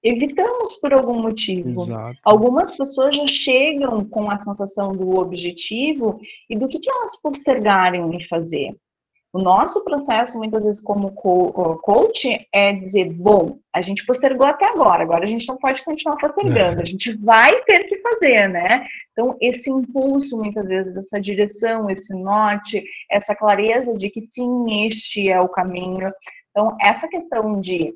evitamos 0.00 0.74
por 0.74 0.92
algum 0.92 1.20
motivo. 1.20 1.82
Exato. 1.82 2.16
Algumas 2.22 2.70
pessoas 2.70 3.16
já 3.16 3.26
chegam 3.26 4.04
com 4.04 4.30
a 4.30 4.38
sensação 4.38 4.92
do 4.92 5.18
objetivo 5.18 6.20
e 6.48 6.56
do 6.56 6.68
que, 6.68 6.78
que 6.78 6.88
elas 6.88 7.20
postergarem 7.20 8.14
em 8.14 8.24
fazer. 8.28 8.76
O 9.34 9.42
nosso 9.42 9.82
processo, 9.82 10.38
muitas 10.38 10.64
vezes, 10.64 10.80
como 10.80 11.10
coach, 11.10 12.46
é 12.52 12.72
dizer: 12.72 13.12
bom, 13.12 13.58
a 13.74 13.82
gente 13.82 14.06
postergou 14.06 14.46
até 14.46 14.64
agora, 14.64 15.02
agora 15.02 15.24
a 15.24 15.26
gente 15.26 15.48
não 15.48 15.56
pode 15.56 15.84
continuar 15.84 16.16
postergando, 16.18 16.80
a 16.80 16.84
gente 16.84 17.12
vai 17.16 17.60
ter 17.64 17.82
que 17.88 17.98
fazer, 17.98 18.48
né? 18.48 18.86
Então, 19.10 19.36
esse 19.40 19.68
impulso, 19.68 20.38
muitas 20.38 20.68
vezes, 20.68 20.96
essa 20.96 21.20
direção, 21.20 21.90
esse 21.90 22.14
norte, 22.14 22.84
essa 23.10 23.34
clareza 23.34 23.92
de 23.92 24.08
que 24.08 24.20
sim, 24.20 24.86
este 24.86 25.28
é 25.28 25.40
o 25.40 25.48
caminho. 25.48 26.12
Então, 26.52 26.76
essa 26.80 27.08
questão 27.08 27.60
de 27.60 27.92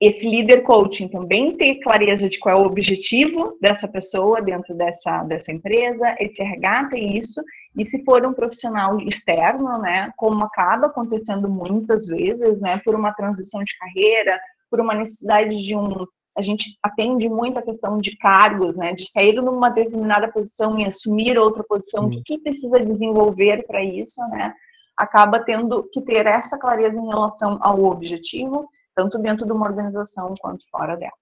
esse 0.00 0.26
líder 0.26 0.62
coaching 0.62 1.08
também 1.08 1.54
ter 1.56 1.74
clareza 1.80 2.28
de 2.28 2.38
qual 2.38 2.58
é 2.58 2.62
o 2.62 2.66
objetivo 2.66 3.58
dessa 3.60 3.86
pessoa 3.86 4.40
dentro 4.40 4.74
dessa, 4.74 5.22
dessa 5.24 5.52
empresa, 5.52 6.16
esse 6.18 6.42
RH 6.42 6.88
tem 6.88 7.18
isso, 7.18 7.42
e 7.76 7.84
se 7.84 8.02
for 8.02 8.24
um 8.24 8.32
profissional 8.32 8.98
externo, 9.00 9.78
né, 9.78 10.10
como 10.16 10.42
acaba 10.42 10.86
acontecendo 10.86 11.50
muitas 11.50 12.06
vezes, 12.06 12.62
né, 12.62 12.80
por 12.82 12.94
uma 12.94 13.12
transição 13.12 13.62
de 13.62 13.76
carreira, 13.76 14.40
por 14.70 14.80
uma 14.80 14.94
necessidade 14.94 15.62
de 15.62 15.76
um 15.76 16.06
a 16.36 16.42
gente 16.42 16.78
atende 16.82 17.28
muito 17.28 17.58
a 17.58 17.62
questão 17.62 17.98
de 17.98 18.16
cargos, 18.16 18.76
né, 18.76 18.94
de 18.94 19.10
sair 19.10 19.34
numa 19.34 19.68
determinada 19.68 20.28
posição 20.28 20.78
e 20.78 20.86
assumir 20.86 21.36
outra 21.36 21.62
posição, 21.62 22.06
o 22.06 22.22
que 22.22 22.38
precisa 22.38 22.80
desenvolver 22.80 23.66
para 23.66 23.82
isso, 23.82 24.22
né, 24.28 24.54
acaba 24.96 25.40
tendo 25.40 25.82
que 25.92 26.00
ter 26.00 26.26
essa 26.26 26.56
clareza 26.56 26.98
em 27.00 27.08
relação 27.08 27.58
ao 27.60 27.84
objetivo, 27.84 28.68
tanto 29.00 29.18
dentro 29.18 29.46
de 29.46 29.52
uma 29.52 29.66
organização 29.66 30.34
quanto 30.38 30.62
fora 30.70 30.94
dela. 30.94 31.12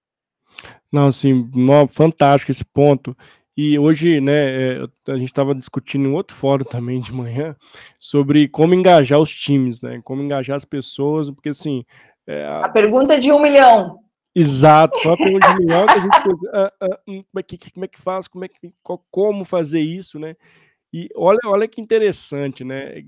Não, 0.91 1.07
assim, 1.07 1.49
fantástico 1.87 2.51
esse 2.51 2.65
ponto. 2.65 3.15
E 3.55 3.79
hoje, 3.79 4.19
né, 4.19 4.33
é, 4.33 4.87
a 5.07 5.17
gente 5.17 5.27
estava 5.27 5.55
discutindo 5.55 6.07
em 6.09 6.13
outro 6.13 6.35
fórum 6.35 6.65
também 6.65 6.99
de 6.99 7.13
manhã 7.13 7.55
sobre 7.97 8.49
como 8.49 8.73
engajar 8.73 9.19
os 9.19 9.31
times, 9.31 9.81
né? 9.81 10.01
Como 10.03 10.21
engajar 10.21 10.55
as 10.57 10.65
pessoas, 10.65 11.29
porque 11.29 11.49
assim. 11.49 11.85
É, 12.27 12.45
a... 12.45 12.65
a... 12.65 12.69
pergunta 12.69 13.19
de 13.19 13.31
um 13.31 13.41
milhão. 13.41 13.99
Exato, 14.35 14.99
foi 15.01 15.11
uma 15.11 15.17
pergunta 15.17 15.47
de 15.47 15.59
milhão 15.59 15.85
que 15.85 15.91
a 15.91 16.01
gente 16.01 16.23
pensa, 16.23 16.51
ah, 16.53 16.73
ah, 16.81 16.99
hum, 17.07 17.23
como, 17.31 17.39
é 17.39 17.43
que, 17.43 17.71
como 17.71 17.85
é 17.85 17.87
que 17.87 18.01
faz, 18.01 18.27
como, 18.27 18.45
é 18.45 18.47
que, 18.47 18.73
como 19.11 19.43
fazer 19.43 19.81
isso, 19.81 20.19
né? 20.19 20.35
E 20.91 21.07
olha, 21.15 21.37
olha 21.45 21.67
que 21.67 21.79
interessante, 21.79 22.63
né? 22.63 23.03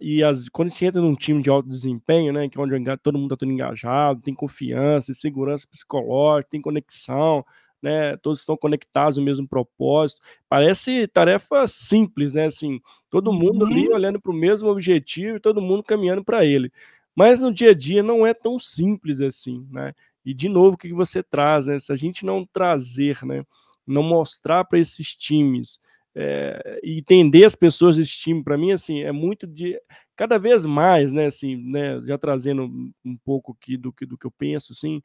E 0.00 0.22
as, 0.22 0.48
quando 0.50 0.68
a 0.68 0.70
gente 0.70 0.84
entra 0.84 1.00
num 1.00 1.14
time 1.14 1.42
de 1.42 1.48
alto 1.48 1.66
desempenho, 1.68 2.30
né? 2.32 2.46
Que 2.48 2.58
é 2.58 2.60
onde 2.60 2.96
todo 2.98 3.14
mundo 3.18 3.28
está 3.34 3.36
todo 3.38 3.50
engajado, 3.52 4.20
tem 4.20 4.34
confiança, 4.34 5.14
segurança 5.14 5.66
psicológica, 5.66 6.50
tem 6.50 6.60
conexão, 6.60 7.42
né? 7.82 8.16
Todos 8.18 8.40
estão 8.40 8.54
conectados 8.56 9.16
no 9.16 9.24
mesmo 9.24 9.48
propósito. 9.48 10.20
Parece 10.46 11.08
tarefa 11.08 11.66
simples, 11.66 12.34
né? 12.34 12.46
Assim, 12.46 12.80
todo 13.08 13.32
mundo 13.32 13.64
ali 13.64 13.88
Uhum. 13.88 13.94
olhando 13.94 14.20
para 14.20 14.30
o 14.32 14.34
mesmo 14.34 14.68
objetivo 14.68 15.36
e 15.36 15.40
todo 15.40 15.62
mundo 15.62 15.82
caminhando 15.82 16.22
para 16.22 16.44
ele. 16.44 16.70
Mas 17.14 17.40
no 17.40 17.52
dia 17.52 17.70
a 17.70 17.74
dia 17.74 18.02
não 18.02 18.26
é 18.26 18.34
tão 18.34 18.58
simples 18.58 19.20
assim, 19.22 19.66
né? 19.70 19.94
E 20.24 20.34
de 20.34 20.48
novo, 20.50 20.74
o 20.74 20.78
que 20.78 20.92
você 20.92 21.22
traz, 21.22 21.66
né? 21.66 21.78
Se 21.78 21.90
a 21.92 21.96
gente 21.96 22.26
não 22.26 22.44
trazer, 22.44 23.24
né? 23.24 23.42
Não 23.86 24.02
mostrar 24.02 24.64
para 24.64 24.78
esses 24.78 25.14
times 25.14 25.80
é, 26.14 26.80
entender 26.84 27.44
as 27.44 27.54
pessoas 27.54 27.96
desse 27.96 28.12
time, 28.12 28.42
para 28.42 28.58
mim, 28.58 28.72
assim, 28.72 29.00
é 29.00 29.12
muito 29.12 29.46
de 29.46 29.80
cada 30.16 30.38
vez 30.38 30.64
mais, 30.66 31.12
né? 31.12 31.26
Assim, 31.26 31.56
né? 31.56 32.00
Já 32.04 32.18
trazendo 32.18 32.64
um 33.04 33.16
pouco 33.24 33.52
aqui 33.52 33.76
do 33.76 33.92
que 33.92 34.06
do 34.06 34.18
que 34.18 34.26
eu 34.26 34.30
penso, 34.30 34.72
assim, 34.72 35.02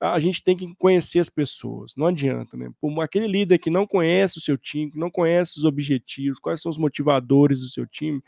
a 0.00 0.20
gente 0.20 0.42
tem 0.44 0.56
que 0.56 0.72
conhecer 0.76 1.18
as 1.18 1.28
pessoas, 1.28 1.94
não 1.96 2.06
adianta, 2.06 2.56
né? 2.56 2.70
Aquele 3.00 3.26
líder 3.26 3.58
que 3.58 3.68
não 3.68 3.86
conhece 3.86 4.38
o 4.38 4.40
seu 4.40 4.56
time, 4.56 4.92
que 4.92 4.98
não 4.98 5.10
conhece 5.10 5.58
os 5.58 5.64
objetivos, 5.64 6.38
quais 6.38 6.62
são 6.62 6.70
os 6.70 6.78
motivadores 6.78 7.60
do 7.60 7.68
seu 7.68 7.84
time, 7.84 8.22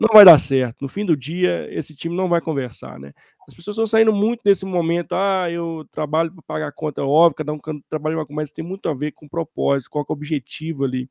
não 0.00 0.08
vai 0.12 0.24
dar 0.24 0.38
certo. 0.38 0.76
No 0.80 0.88
fim 0.88 1.04
do 1.04 1.16
dia, 1.16 1.66
esse 1.72 1.94
time 1.96 2.14
não 2.14 2.28
vai 2.28 2.40
conversar, 2.40 3.00
né? 3.00 3.12
As 3.48 3.54
pessoas 3.54 3.76
estão 3.76 3.86
saindo 3.86 4.12
muito 4.12 4.42
desse 4.44 4.64
momento, 4.64 5.12
ah, 5.12 5.50
eu 5.50 5.84
trabalho 5.90 6.32
para 6.32 6.42
pagar 6.42 6.68
a 6.68 6.72
conta, 6.72 7.02
óbvio, 7.02 7.36
cada 7.36 7.52
um 7.52 7.58
trabalha 7.88 8.24
com 8.24 8.34
mas 8.34 8.52
tem 8.52 8.64
muito 8.64 8.88
a 8.88 8.94
ver 8.94 9.12
com 9.12 9.28
propósito, 9.28 9.90
qual 9.90 10.04
é 10.08 10.12
o 10.12 10.14
objetivo 10.14 10.84
ali. 10.84 11.08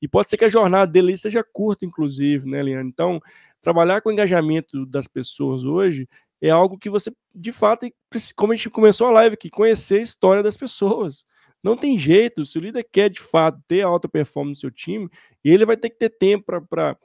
E 0.00 0.08
pode 0.08 0.28
ser 0.28 0.36
que 0.36 0.44
a 0.44 0.48
jornada 0.48 0.90
dele 0.90 1.16
seja 1.16 1.42
curta, 1.42 1.84
inclusive, 1.84 2.48
né, 2.48 2.62
Leandro? 2.62 2.88
Então, 2.88 3.20
trabalhar 3.60 4.00
com 4.00 4.08
o 4.08 4.12
engajamento 4.12 4.84
das 4.86 5.06
pessoas 5.06 5.64
hoje 5.64 6.08
é 6.40 6.50
algo 6.50 6.78
que 6.78 6.90
você, 6.90 7.10
de 7.34 7.52
fato, 7.52 7.88
como 8.36 8.52
a 8.52 8.56
gente 8.56 8.70
começou 8.70 9.06
a 9.06 9.10
live 9.10 9.34
aqui, 9.34 9.48
conhecer 9.48 9.98
a 9.98 10.02
história 10.02 10.42
das 10.42 10.56
pessoas. 10.56 11.24
Não 11.62 11.76
tem 11.76 11.96
jeito, 11.98 12.44
se 12.44 12.58
o 12.58 12.60
líder 12.60 12.86
quer 12.92 13.10
de 13.10 13.20
fato 13.20 13.60
ter 13.66 13.82
alta 13.82 14.08
performance 14.08 14.58
no 14.58 14.60
seu 14.60 14.70
time, 14.70 15.08
ele 15.42 15.64
vai 15.64 15.76
ter 15.76 15.90
que 15.90 15.96
ter 15.98 16.10
tempo 16.10 16.44
para 16.68 16.96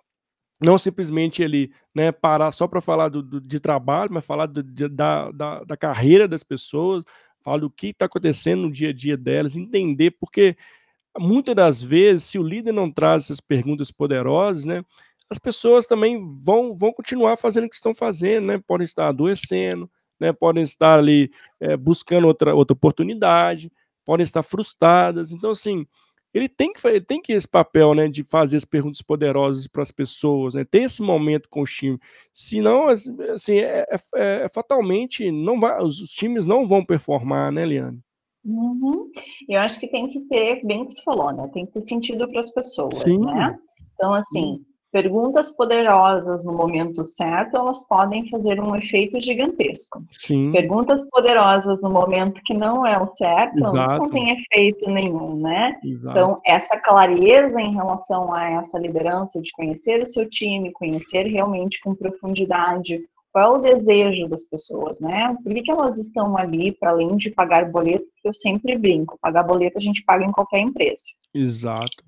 não 0.62 0.77
simplesmente 0.77 1.41
ele 1.41 1.71
né, 1.95 2.12
parar 2.12 2.51
só 2.51 2.67
para 2.67 2.80
falar 2.80 3.10
do, 3.10 3.23
do, 3.23 3.41
de 3.41 3.60
trabalho, 3.60 4.13
mas 4.13 4.23
falar 4.23 4.45
do, 4.45 4.62
de, 4.62 4.88
da, 4.88 5.32
da, 5.32 5.63
da, 5.63 5.75
carreira 5.75 6.27
das 6.27 6.43
pessoas, 6.43 7.04
falar 7.39 7.58
do 7.58 7.71
que 7.71 7.88
está 7.88 8.06
acontecendo 8.06 8.62
no 8.62 8.71
dia 8.71 8.89
a 8.89 8.93
dia 8.93 9.17
delas, 9.17 9.58
entender, 9.58 10.12
porque 10.12 10.56
muitas 11.17 11.56
das 11.56 11.82
vezes, 11.82 12.26
se 12.26 12.39
o 12.39 12.43
líder 12.43 12.71
não 12.71 12.91
traz 12.91 13.26
essas 13.26 13.39
perguntas 13.39 13.91
poderosas, 13.91 14.65
né, 14.65 14.84
as 15.32 15.39
pessoas 15.39 15.88
também 15.88 16.21
vão, 16.43 16.76
vão 16.76 16.91
continuar 16.91 17.38
fazendo 17.38 17.63
o 17.65 17.69
que 17.69 17.76
estão 17.76 17.95
fazendo, 17.95 18.47
né? 18.47 18.62
Podem 18.67 18.84
estar 18.84 19.08
adoecendo, 19.08 19.89
né? 20.19 20.34
Podem 20.34 20.62
estar 20.62 21.00
ali 21.00 21.32
é, 21.58 21.78
buscando 21.78 22.28
outra, 22.28 22.54
outra 22.54 22.74
oportunidade, 22.74 23.71
podem 24.04 24.26
estar 24.26 24.43
frustradas. 24.43 25.32
Então, 25.32 25.52
assim, 25.52 25.88
ele 26.34 26.50
tem 26.50 26.74
que 26.74 26.86
ele 26.86 27.00
tem 27.00 27.21
que 27.21 27.32
esse 27.32 27.47
papel, 27.47 27.93
né, 27.95 28.10
de 28.10 28.26
fazer 28.26 28.58
as 28.58 28.65
perguntas 28.65 29.02
poderosas 29.02 29.67
para 29.67 29.84
as 29.84 29.91
pessoas, 29.91 30.54
né? 30.54 30.65
Ter 30.65 30.84
esse 30.84 31.02
momento 31.02 31.47
com 31.50 31.62
o 31.62 31.65
time. 31.65 31.97
Senão, 32.34 32.89
assim, 32.89 33.60
é, 33.60 33.86
é, 33.89 34.00
é, 34.15 34.50
fatalmente 34.50 35.32
não 35.32 35.62
vai, 35.62 35.82
os, 35.82 36.02
os, 36.02 36.12
times 36.12 36.45
não 36.45 36.67
vão 36.67 36.84
performar, 36.84 37.54
né, 37.54 37.65
Liane? 37.65 38.02
Uhum. 38.43 39.10
Eu 39.47 39.60
acho 39.62 39.80
que 39.80 39.88
tem 39.88 40.08
que 40.08 40.21
ter, 40.21 40.65
bem 40.65 40.86
que 40.88 40.95
tu 40.95 41.04
falou, 41.04 41.32
né? 41.32 41.49
Tem 41.54 41.65
que 41.65 41.73
ter 41.73 41.82
sentido 41.82 42.27
para 42.27 42.39
as 42.39 42.51
pessoas, 42.51 42.99
Sim. 42.99 43.25
né? 43.25 43.58
Então, 43.95 44.13
assim, 44.13 44.58
Sim 44.58 44.71
perguntas 44.91 45.49
poderosas 45.51 46.43
no 46.43 46.54
momento 46.54 47.04
certo, 47.04 47.56
elas 47.56 47.88
podem 47.88 48.30
fazer 48.30 48.60
um 48.60 48.75
efeito 48.75 49.21
gigantesco. 49.21 50.04
Sim. 50.12 50.51
Perguntas 50.51 51.08
poderosas 51.10 51.82
no 51.82 51.89
momento 51.89 52.41
que 52.43 52.54
não 52.54 52.86
é 52.86 53.01
o 53.01 53.08
certo, 53.08 53.58
Exato. 53.58 54.04
não 54.04 54.10
tem 54.10 54.32
efeito 54.32 54.89
nenhum, 54.89 55.38
né? 55.38 55.80
Exato. 55.84 56.10
Então, 56.10 56.41
essa 56.45 56.77
clareza 56.77 57.62
em 57.62 57.73
relação 57.73 58.34
a 58.34 58.49
essa 58.51 58.77
liderança 58.77 59.41
de 59.41 59.51
conhecer 59.54 60.01
o 60.01 60.06
seu 60.06 60.30
time, 60.30 60.73
conhecer 60.73 61.23
realmente 61.23 61.82
com 61.82 61.95
profundidade 61.95 62.99
qual 63.31 63.55
é 63.55 63.57
o 63.57 63.61
desejo 63.61 64.27
das 64.27 64.43
pessoas, 64.45 64.99
né? 64.99 65.35
Por 65.43 65.53
que, 65.53 65.61
que 65.61 65.71
elas 65.71 65.97
estão 65.97 66.37
ali, 66.37 66.71
para 66.71 66.91
além 66.91 67.15
de 67.15 67.31
pagar 67.31 67.71
boleto, 67.71 68.05
que 68.21 68.27
eu 68.27 68.33
sempre 68.33 68.77
brinco, 68.77 69.17
pagar 69.21 69.43
boleto 69.43 69.77
a 69.77 69.81
gente 69.81 70.03
paga 70.03 70.25
em 70.25 70.31
qualquer 70.31 70.59
empresa. 70.59 71.03
Exato. 71.33 72.03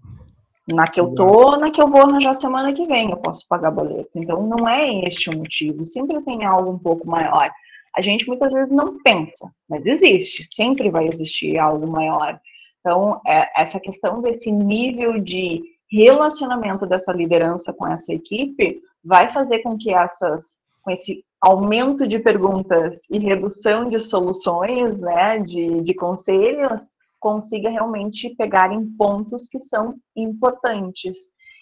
Na 0.68 0.88
que 0.88 1.00
eu 1.00 1.14
tô, 1.14 1.58
na 1.58 1.72
que 1.72 1.82
eu 1.82 1.90
vou 1.90 2.02
arranjar 2.02 2.34
semana 2.34 2.74
que 2.74 2.86
vem, 2.86 3.12
eu 3.12 3.18
posso 3.18 3.46
pagar 3.48 3.72
boleto. 3.72 4.18
Então, 4.18 4.48
não 4.48 4.68
é 4.68 5.06
este 5.06 5.30
o 5.30 5.38
motivo. 5.38 5.84
Sempre 5.84 6.22
tem 6.22 6.46
algo 6.46 6.72
um 6.72 6.80
pouco 6.80 7.06
maior. 7.08 7.52
A 7.96 8.02
gente 8.02 8.28
muitas 8.28 8.54
vezes 8.54 8.74
não 8.74 9.02
pensa, 9.04 9.52
mas 9.70 9.86
existe. 9.86 10.46
Sempre 10.54 10.90
vai 10.90 11.08
existir 11.08 11.58
algo 11.58 11.86
maior. 11.86 12.40
Então, 12.80 13.22
é, 13.26 13.62
essa 13.62 13.80
questão 13.80 14.22
desse 14.22 14.52
nível 14.52 15.20
de 15.20 15.62
relacionamento 15.92 16.86
dessa 16.86 17.14
liderança 17.14 17.72
com 17.74 17.86
essa 17.88 18.14
equipe 18.14 18.82
vai 19.04 19.32
fazer 19.34 19.60
com 19.60 19.78
que 19.78 19.94
essas, 19.94 20.58
com 20.84 20.92
esse 20.92 21.24
aumento 21.42 22.08
de 22.08 22.20
perguntas 22.20 23.02
e 23.10 23.18
redução 23.18 23.90
de 23.90 24.00
soluções, 24.00 25.00
né, 25.00 25.40
de, 25.40 25.82
de 25.82 25.94
conselhos, 25.94 26.92
consiga 27.20 27.70
realmente 27.70 28.36
pegar 28.36 28.72
em 28.72 28.86
pontos 28.86 29.48
que 29.48 29.60
são 29.60 29.96
importantes. 30.16 31.18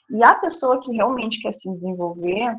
E 0.10 0.24
a 0.24 0.34
pessoa 0.36 0.82
que 0.82 0.92
realmente 0.92 1.42
quer 1.42 1.54
se 1.54 1.72
desenvolver, 1.72 2.58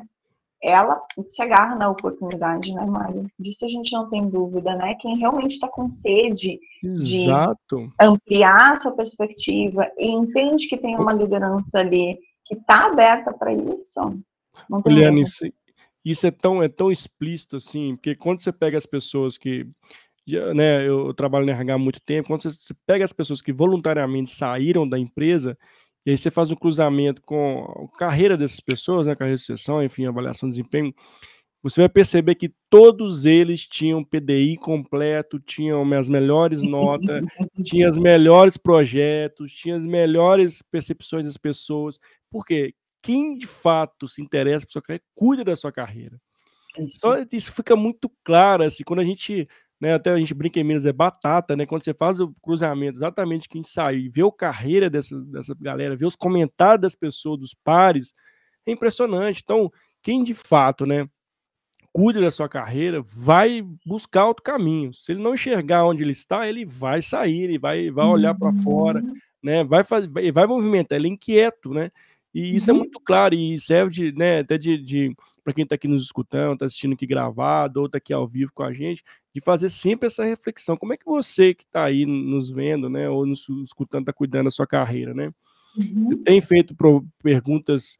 ela 0.61 1.01
se 1.27 1.41
agarra 1.41 1.75
na 1.75 1.89
oportunidade, 1.89 2.73
né, 2.73 2.85
Mário? 2.85 3.29
Disso 3.37 3.65
a 3.65 3.69
gente 3.69 3.91
não 3.91 4.09
tem 4.09 4.29
dúvida, 4.29 4.73
né? 4.75 4.95
Quem 4.95 5.17
realmente 5.17 5.55
está 5.55 5.67
com 5.67 5.89
sede 5.89 6.57
Exato. 6.81 7.77
de 7.77 7.91
ampliar 7.99 8.71
a 8.71 8.75
sua 8.77 8.95
perspectiva 8.95 9.91
e 9.97 10.09
entende 10.09 10.67
que 10.67 10.77
tem 10.77 10.95
uma 10.95 11.11
liderança 11.11 11.79
ali 11.79 12.17
que 12.45 12.55
está 12.55 12.87
aberta 12.87 13.33
para 13.33 13.53
isso, 13.53 13.99
não 14.69 14.81
tem 14.81 14.93
isso 16.03 16.27
é 16.27 16.31
tão, 16.31 16.61
é 16.61 16.67
tão 16.67 16.91
explícito 16.91 17.57
assim, 17.57 17.95
porque 17.95 18.15
quando 18.15 18.41
você 18.41 18.51
pega 18.51 18.77
as 18.77 18.85
pessoas 18.85 19.37
que 19.37 19.65
né, 20.55 20.87
eu 20.87 21.13
trabalho 21.13 21.45
no 21.45 21.51
RH 21.51 21.73
há 21.73 21.77
muito 21.77 22.01
tempo, 22.01 22.27
quando 22.27 22.43
você 22.43 22.73
pega 22.85 23.03
as 23.03 23.13
pessoas 23.13 23.41
que 23.41 23.51
voluntariamente 23.51 24.31
saíram 24.31 24.87
da 24.87 24.97
empresa, 24.97 25.57
e 26.05 26.11
aí 26.11 26.17
você 26.17 26.29
faz 26.31 26.51
um 26.51 26.55
cruzamento 26.55 27.21
com 27.21 27.89
a 27.93 27.97
carreira 27.97 28.37
dessas 28.37 28.59
pessoas, 28.59 29.07
né, 29.07 29.15
carreira 29.15 29.37
de 29.37 29.43
sessão, 29.43 29.83
enfim, 29.83 30.05
avaliação 30.05 30.49
de 30.49 30.57
desempenho, 30.57 30.93
você 31.63 31.79
vai 31.79 31.89
perceber 31.89 32.35
que 32.35 32.53
todos 32.69 33.23
eles 33.23 33.65
tinham 33.65 34.03
PDI 34.03 34.57
completo, 34.57 35.39
tinham 35.39 35.81
as 35.93 36.09
melhores 36.09 36.61
notas, 36.61 37.23
tinham 37.63 37.89
os 37.89 37.97
melhores 37.97 38.57
projetos, 38.57 39.53
tinham 39.53 39.77
as 39.77 39.85
melhores 39.85 40.61
percepções 40.61 41.25
das 41.25 41.37
pessoas. 41.37 41.97
Por 42.29 42.45
quê? 42.45 42.73
Quem 43.03 43.37
de 43.37 43.45
fato 43.45 44.07
se 44.07 44.21
interessa 44.21 44.65
por 44.65 44.71
sua 44.71 44.81
carreira, 44.81 45.03
cuida 45.13 45.43
da 45.43 45.55
sua 45.55 45.71
carreira. 45.71 46.19
Isso. 46.79 47.01
Só 47.01 47.15
isso 47.31 47.51
fica 47.51 47.75
muito 47.75 48.09
claro, 48.23 48.63
assim, 48.63 48.83
quando 48.83 49.01
a 49.01 49.05
gente 49.05 49.47
né, 49.83 49.95
até 49.95 50.11
a 50.11 50.17
gente 50.17 50.33
brinca 50.33 50.57
em 50.57 50.63
Minas, 50.63 50.85
é 50.85 50.93
batata, 50.93 51.57
né? 51.57 51.65
Quando 51.65 51.83
você 51.83 51.93
faz 51.93 52.21
o 52.21 52.33
cruzamento, 52.41 52.97
exatamente 52.97 53.49
quem 53.49 53.61
saiu 53.61 53.99
e 53.99 54.07
vê 54.07 54.21
a 54.21 54.31
carreira 54.31 54.89
dessa, 54.89 55.19
dessa 55.25 55.53
galera, 55.59 55.97
vê 55.97 56.05
os 56.05 56.15
comentários 56.15 56.81
das 56.81 56.95
pessoas, 56.95 57.37
dos 57.37 57.53
pares, 57.53 58.13
é 58.65 58.71
impressionante. 58.71 59.41
Então, 59.43 59.69
quem 60.01 60.23
de 60.23 60.33
fato, 60.33 60.85
né, 60.85 61.05
cuida 61.91 62.21
da 62.21 62.31
sua 62.31 62.47
carreira, 62.47 63.01
vai 63.01 63.61
buscar 63.85 64.25
outro 64.25 64.41
caminho. 64.41 64.93
Se 64.93 65.11
ele 65.11 65.21
não 65.21 65.33
enxergar 65.33 65.85
onde 65.85 66.01
ele 66.01 66.13
está, 66.13 66.47
ele 66.47 66.65
vai 66.65 67.01
sair, 67.01 67.43
ele 67.43 67.59
vai, 67.59 67.91
vai 67.91 68.05
olhar 68.05 68.33
para 68.33 68.53
fora, 68.53 69.03
né? 69.43 69.65
Vai 69.65 69.83
fazer, 69.83 70.07
vai, 70.07 70.31
vai 70.31 70.47
movimentar, 70.47 70.97
ele 70.97 71.09
é 71.09 71.11
inquieto, 71.11 71.73
né? 71.73 71.91
E 72.33 72.55
isso 72.55 72.69
é 72.69 72.73
Uhum. 72.73 72.79
muito 72.79 72.99
claro 72.99 73.35
e 73.35 73.59
serve 73.59 73.91
de, 73.91 74.11
né, 74.13 74.39
até 74.39 74.57
de, 74.57 74.77
de 74.77 75.15
para 75.43 75.53
quem 75.53 75.63
está 75.63 75.75
aqui 75.75 75.87
nos 75.87 76.01
escutando, 76.01 76.53
está 76.53 76.65
assistindo 76.65 76.93
aqui 76.93 77.05
gravado 77.05 77.81
ou 77.81 77.85
está 77.87 77.97
aqui 77.97 78.13
ao 78.13 78.27
vivo 78.27 78.51
com 78.53 78.63
a 78.63 78.73
gente, 78.73 79.03
de 79.35 79.41
fazer 79.41 79.67
sempre 79.69 80.07
essa 80.07 80.23
reflexão. 80.23 80.77
Como 80.77 80.93
é 80.93 80.97
que 80.97 81.05
você 81.05 81.53
que 81.53 81.63
está 81.63 81.83
aí 81.83 82.05
nos 82.05 82.49
vendo, 82.49 82.89
né, 82.89 83.09
ou 83.09 83.25
nos 83.25 83.47
escutando, 83.63 84.03
está 84.03 84.13
cuidando 84.13 84.45
da 84.45 84.51
sua 84.51 84.65
carreira, 84.65 85.13
né? 85.13 85.31
Você 85.75 86.13
Uhum. 86.15 86.23
tem 86.23 86.39
feito 86.41 86.75
perguntas 87.21 87.97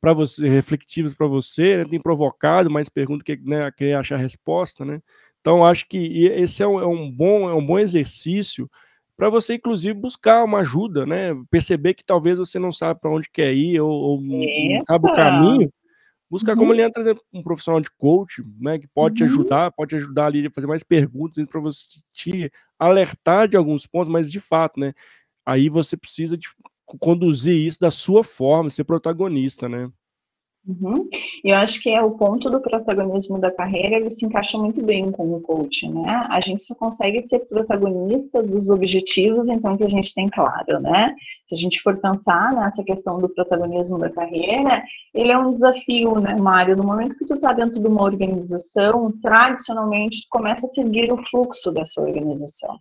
para 0.00 0.12
você, 0.12 0.48
reflexivas 0.48 1.14
para 1.14 1.26
você, 1.26 1.76
né, 1.78 1.84
tem 1.84 2.00
provocado 2.00 2.70
mais 2.70 2.88
perguntas 2.88 3.22
que 3.22 3.36
né, 3.36 3.70
querer 3.72 3.94
achar 3.94 4.16
resposta, 4.16 4.84
né? 4.84 5.00
Então 5.40 5.64
acho 5.64 5.86
que 5.88 6.24
esse 6.26 6.62
é 6.62 6.66
um, 6.66 6.80
é 6.80 6.86
um 6.86 7.10
bom 7.10 7.48
é 7.48 7.54
um 7.54 7.64
bom 7.64 7.78
exercício 7.78 8.68
para 9.20 9.30
você 9.30 9.54
inclusive 9.54 9.94
buscar 9.94 10.44
uma 10.44 10.60
ajuda, 10.60 11.04
né? 11.04 11.30
Perceber 11.50 11.94
que 11.94 12.04
talvez 12.04 12.38
você 12.38 12.58
não 12.58 12.72
sabe 12.72 13.00
para 13.00 13.10
onde 13.10 13.28
quer 13.30 13.52
ir 13.52 13.80
ou, 13.80 13.90
ou 13.90 14.20
não 14.20 14.84
sabe 14.86 15.08
o 15.08 15.14
caminho, 15.14 15.70
Buscar 16.30 16.52
uhum. 16.52 16.58
como 16.58 16.72
ele 16.72 16.82
entra 16.82 17.16
um 17.32 17.42
profissional 17.42 17.80
de 17.80 17.90
coach, 17.98 18.40
né, 18.60 18.78
que 18.78 18.86
pode 18.86 19.14
uhum. 19.14 19.16
te 19.28 19.32
ajudar, 19.32 19.72
pode 19.72 19.88
te 19.88 19.96
ajudar 19.96 20.26
ali 20.26 20.46
a 20.46 20.50
fazer 20.50 20.68
mais 20.68 20.84
perguntas 20.84 21.44
para 21.44 21.60
você 21.60 21.86
te 22.12 22.52
alertar 22.78 23.48
de 23.48 23.56
alguns 23.56 23.84
pontos, 23.84 24.08
mas 24.08 24.30
de 24.30 24.38
fato, 24.38 24.78
né, 24.78 24.94
aí 25.44 25.68
você 25.68 25.96
precisa 25.96 26.38
de 26.38 26.46
conduzir 27.00 27.56
isso 27.56 27.80
da 27.80 27.90
sua 27.90 28.22
forma, 28.22 28.70
ser 28.70 28.84
protagonista, 28.84 29.68
né? 29.68 29.90
Uhum. 30.66 31.08
Eu 31.42 31.56
acho 31.56 31.80
que 31.82 31.88
é 31.88 32.02
o 32.02 32.12
ponto 32.12 32.50
do 32.50 32.60
protagonismo 32.60 33.38
da 33.38 33.50
carreira, 33.50 33.96
ele 33.96 34.10
se 34.10 34.26
encaixa 34.26 34.58
muito 34.58 34.82
bem 34.84 35.10
com 35.10 35.34
o 35.34 35.40
coaching, 35.40 35.92
né? 35.94 36.26
A 36.28 36.38
gente 36.40 36.62
só 36.62 36.74
consegue 36.74 37.22
ser 37.22 37.40
protagonista 37.40 38.42
dos 38.42 38.68
objetivos, 38.68 39.48
então, 39.48 39.76
que 39.76 39.84
a 39.84 39.88
gente 39.88 40.14
tem 40.14 40.28
claro, 40.28 40.78
né? 40.80 41.14
Se 41.46 41.54
a 41.54 41.58
gente 41.58 41.80
for 41.80 41.96
pensar 41.96 42.52
nessa 42.52 42.84
questão 42.84 43.18
do 43.18 43.28
protagonismo 43.28 43.98
da 43.98 44.10
carreira, 44.10 44.82
ele 45.14 45.32
é 45.32 45.38
um 45.38 45.50
desafio, 45.50 46.20
né, 46.20 46.36
Mário? 46.36 46.76
No 46.76 46.84
momento 46.84 47.16
que 47.16 47.26
tu 47.26 47.34
está 47.34 47.52
dentro 47.52 47.80
de 47.80 47.88
uma 47.88 48.02
organização, 48.02 49.12
tradicionalmente, 49.22 50.22
tu 50.22 50.28
começa 50.30 50.66
a 50.66 50.68
seguir 50.68 51.10
o 51.10 51.16
fluxo 51.30 51.72
dessa 51.72 52.02
organização. 52.02 52.78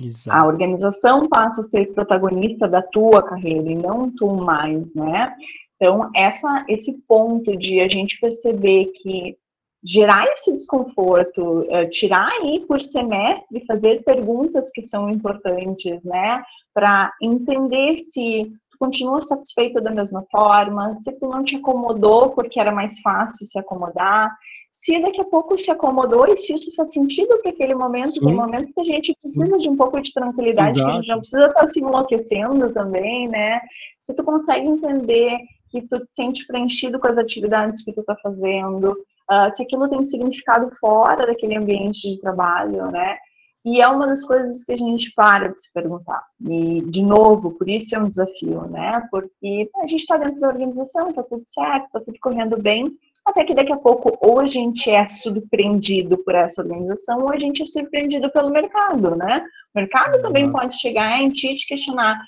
Exato. 0.00 0.36
A 0.36 0.46
organização 0.46 1.28
passa 1.28 1.60
a 1.60 1.64
ser 1.64 1.92
protagonista 1.92 2.68
da 2.68 2.82
tua 2.82 3.22
carreira 3.22 3.70
e 3.70 3.74
não 3.74 4.10
tu 4.10 4.28
mais, 4.34 4.94
né? 4.94 5.34
Então, 5.76 6.10
essa, 6.14 6.64
esse 6.68 6.92
ponto 7.06 7.56
de 7.56 7.80
a 7.80 7.88
gente 7.88 8.18
perceber 8.18 8.86
que 8.94 9.36
gerar 9.84 10.26
esse 10.32 10.52
desconforto, 10.52 11.60
uh, 11.60 11.88
tirar 11.90 12.28
aí 12.40 12.60
por 12.66 12.80
semestre, 12.80 13.64
fazer 13.66 14.02
perguntas 14.02 14.70
que 14.72 14.82
são 14.82 15.08
importantes, 15.08 16.04
né, 16.04 16.42
para 16.74 17.12
entender 17.22 17.96
se 17.98 18.50
tu 18.70 18.78
continua 18.78 19.20
satisfeito 19.20 19.80
da 19.80 19.90
mesma 19.90 20.24
forma, 20.30 20.94
se 20.94 21.16
tu 21.18 21.28
não 21.28 21.44
te 21.44 21.56
acomodou 21.56 22.30
porque 22.30 22.58
era 22.58 22.72
mais 22.72 23.00
fácil 23.00 23.46
se 23.46 23.58
acomodar, 23.58 24.34
se 24.70 25.00
daqui 25.00 25.20
a 25.20 25.24
pouco 25.24 25.56
se 25.56 25.70
acomodou 25.70 26.26
e 26.28 26.36
se 26.36 26.52
isso 26.52 26.74
faz 26.74 26.92
sentido 26.92 27.38
para 27.40 27.50
aquele 27.50 27.74
momento, 27.74 28.12
Sim. 28.12 28.26
tem 28.26 28.34
momentos 28.34 28.74
que 28.74 28.80
a 28.80 28.84
gente 28.84 29.16
precisa 29.22 29.56
de 29.56 29.70
um 29.70 29.76
pouco 29.76 30.00
de 30.00 30.12
tranquilidade, 30.12 30.78
Exato. 30.78 30.84
que 30.84 30.90
a 30.90 31.00
gente 31.00 31.08
não 31.08 31.18
precisa 31.18 31.46
estar 31.46 31.60
tá 31.60 31.66
se 31.66 31.80
enlouquecendo 31.80 32.72
também, 32.74 33.28
né? 33.28 33.60
Se 33.98 34.14
tu 34.14 34.22
consegue 34.22 34.66
entender 34.66 35.38
que 35.70 35.82
tu 35.82 35.98
te 36.00 36.14
sente 36.14 36.46
preenchido 36.46 36.98
com 36.98 37.08
as 37.08 37.18
atividades 37.18 37.84
que 37.84 37.92
tu 37.92 38.00
está 38.00 38.16
fazendo, 38.16 38.92
uh, 39.30 39.50
se 39.50 39.62
aquilo 39.62 39.88
tem 39.88 40.02
significado 40.02 40.70
fora 40.80 41.26
daquele 41.26 41.56
ambiente 41.56 42.10
de 42.10 42.20
trabalho, 42.20 42.90
né? 42.90 43.16
E 43.64 43.80
é 43.80 43.88
uma 43.88 44.06
das 44.06 44.24
coisas 44.24 44.62
que 44.62 44.72
a 44.72 44.76
gente 44.76 45.12
para 45.12 45.48
de 45.48 45.60
se 45.60 45.72
perguntar. 45.72 46.22
E, 46.40 46.82
de 46.82 47.02
novo, 47.02 47.50
por 47.50 47.68
isso 47.68 47.96
é 47.96 47.98
um 47.98 48.08
desafio, 48.08 48.62
né? 48.68 49.02
Porque 49.10 49.68
a 49.82 49.86
gente 49.88 50.02
está 50.02 50.16
dentro 50.16 50.40
da 50.40 50.46
organização, 50.46 51.10
está 51.10 51.24
tudo 51.24 51.42
certo, 51.44 51.86
está 51.86 51.98
tudo 51.98 52.16
correndo 52.20 52.56
bem, 52.62 52.96
até 53.26 53.44
que 53.44 53.54
daqui 53.56 53.72
a 53.72 53.76
pouco 53.76 54.16
ou 54.20 54.38
a 54.38 54.46
gente 54.46 54.88
é 54.88 55.04
surpreendido 55.08 56.16
por 56.18 56.36
essa 56.36 56.62
organização 56.62 57.22
ou 57.22 57.32
a 57.32 57.38
gente 57.40 57.60
é 57.60 57.64
surpreendido 57.64 58.30
pelo 58.30 58.50
mercado, 58.50 59.16
né? 59.16 59.44
O 59.74 59.80
mercado 59.80 60.22
também 60.22 60.50
pode 60.52 60.80
chegar 60.80 61.20
em 61.20 61.30
ti 61.30 61.50
e 61.50 61.56
te 61.56 61.66
questionar 61.66 62.20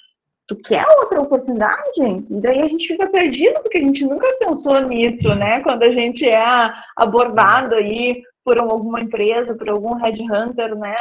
tu 0.48 0.56
quer 0.56 0.84
outra 1.00 1.20
oportunidade? 1.20 2.00
E 2.00 2.40
daí 2.40 2.60
a 2.60 2.68
gente 2.68 2.88
fica 2.88 3.06
perdido, 3.08 3.60
porque 3.62 3.78
a 3.78 3.82
gente 3.82 4.04
nunca 4.04 4.26
pensou 4.40 4.80
nisso, 4.80 5.28
né? 5.34 5.60
Quando 5.60 5.82
a 5.82 5.90
gente 5.90 6.26
é 6.26 6.72
abordado 6.96 7.74
aí 7.74 8.22
por 8.42 8.58
alguma 8.58 9.00
empresa, 9.00 9.54
por 9.54 9.68
algum 9.68 9.94
headhunter, 9.94 10.74
né? 10.74 10.96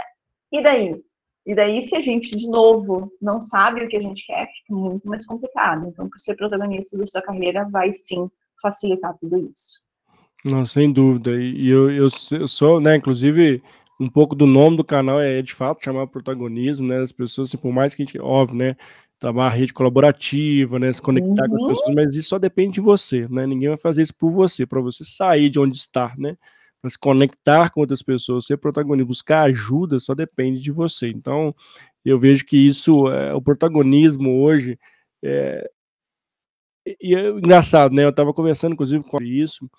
E 0.52 0.62
daí? 0.62 1.02
E 1.46 1.56
daí, 1.56 1.82
se 1.88 1.96
a 1.96 2.02
gente, 2.02 2.36
de 2.36 2.46
novo, 2.50 3.10
não 3.22 3.40
sabe 3.40 3.82
o 3.82 3.88
que 3.88 3.96
a 3.96 4.02
gente 4.02 4.28
quer, 4.28 4.48
fica 4.48 4.76
muito 4.76 5.08
mais 5.08 5.26
complicado. 5.26 5.88
Então, 5.88 6.10
ser 6.18 6.36
protagonista 6.36 6.98
da 6.98 7.06
sua 7.06 7.22
carreira, 7.22 7.66
vai 7.72 7.94
sim 7.94 8.30
facilitar 8.62 9.16
tudo 9.18 9.38
isso. 9.38 9.82
Não, 10.44 10.66
sem 10.66 10.92
dúvida. 10.92 11.32
E 11.32 11.70
eu, 11.70 11.90
eu, 11.90 12.08
eu 12.38 12.48
sou, 12.48 12.82
né, 12.82 12.98
inclusive, 12.98 13.64
um 13.98 14.10
pouco 14.10 14.36
do 14.36 14.46
nome 14.46 14.76
do 14.76 14.84
canal 14.84 15.22
é, 15.22 15.42
de 15.42 15.54
fato, 15.54 15.82
chamar 15.82 16.08
protagonismo, 16.08 16.86
né? 16.86 16.98
As 16.98 17.14
pessoas, 17.14 17.48
assim, 17.48 17.58
por 17.58 17.72
mais 17.72 17.96
que 17.96 18.04
a 18.04 18.06
gente, 18.06 18.20
óbvio, 18.20 18.58
né? 18.58 18.76
Trabalhar 19.20 19.56
rede 19.56 19.74
colaborativa, 19.74 20.78
né, 20.78 20.94
se 20.94 21.02
conectar 21.02 21.44
uhum. 21.44 21.50
com 21.50 21.56
as 21.56 21.62
uhum. 21.62 21.68
pessoas, 21.70 21.96
mas 21.96 22.16
isso 22.16 22.30
só 22.30 22.40
depende 22.40 22.74
de 22.74 22.82
você, 22.82 23.28
né? 23.28 23.48
Ninguém 23.48 23.70
vai 23.70 23.78
fazer 23.78 24.04
isso 24.04 24.16
por 24.16 24.32
você, 24.32 24.66
para 24.66 24.80
você 24.80 25.04
sair 25.04 25.50
de 25.50 25.60
onde 25.60 25.76
está, 25.76 26.14
né? 26.18 26.38
Para 26.82 26.90
se 26.90 27.00
conectar 27.00 27.72
com 27.72 27.82
outras 27.82 28.04
pessoas, 28.04 28.46
ser 28.46 28.58
protagonista, 28.58 29.08
buscar 29.08 29.44
ajuda, 29.44 29.98
só 30.00 30.14
depende 30.14 30.62
de 30.62 30.72
você. 30.72 31.10
Então, 31.10 31.54
eu 32.06 32.20
vejo 32.20 32.46
que 32.46 32.56
isso, 32.58 33.10
é, 33.10 33.34
o 33.34 33.42
protagonismo 33.42 34.44
hoje, 34.44 34.78
é, 35.24 35.70
e 37.02 37.16
é 37.16 37.30
engraçado, 37.30 37.94
né? 37.94 38.06
Eu 38.06 38.10
estava 38.10 38.34
conversando, 38.34 38.74
inclusive, 38.74 39.04
com 39.04 39.22
isso, 39.22 39.70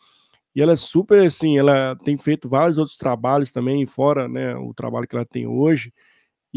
e 0.54 0.60
ela 0.60 0.72
é 0.72 0.76
super 0.76 1.20
assim, 1.20 1.56
ela 1.56 1.94
tem 1.96 2.16
feito 2.16 2.48
vários 2.48 2.78
outros 2.78 2.96
trabalhos 2.96 3.52
também, 3.52 3.86
fora 3.86 4.26
né, 4.28 4.56
o 4.56 4.74
trabalho 4.74 5.06
que 5.06 5.14
ela 5.14 5.24
tem 5.24 5.46
hoje, 5.46 5.92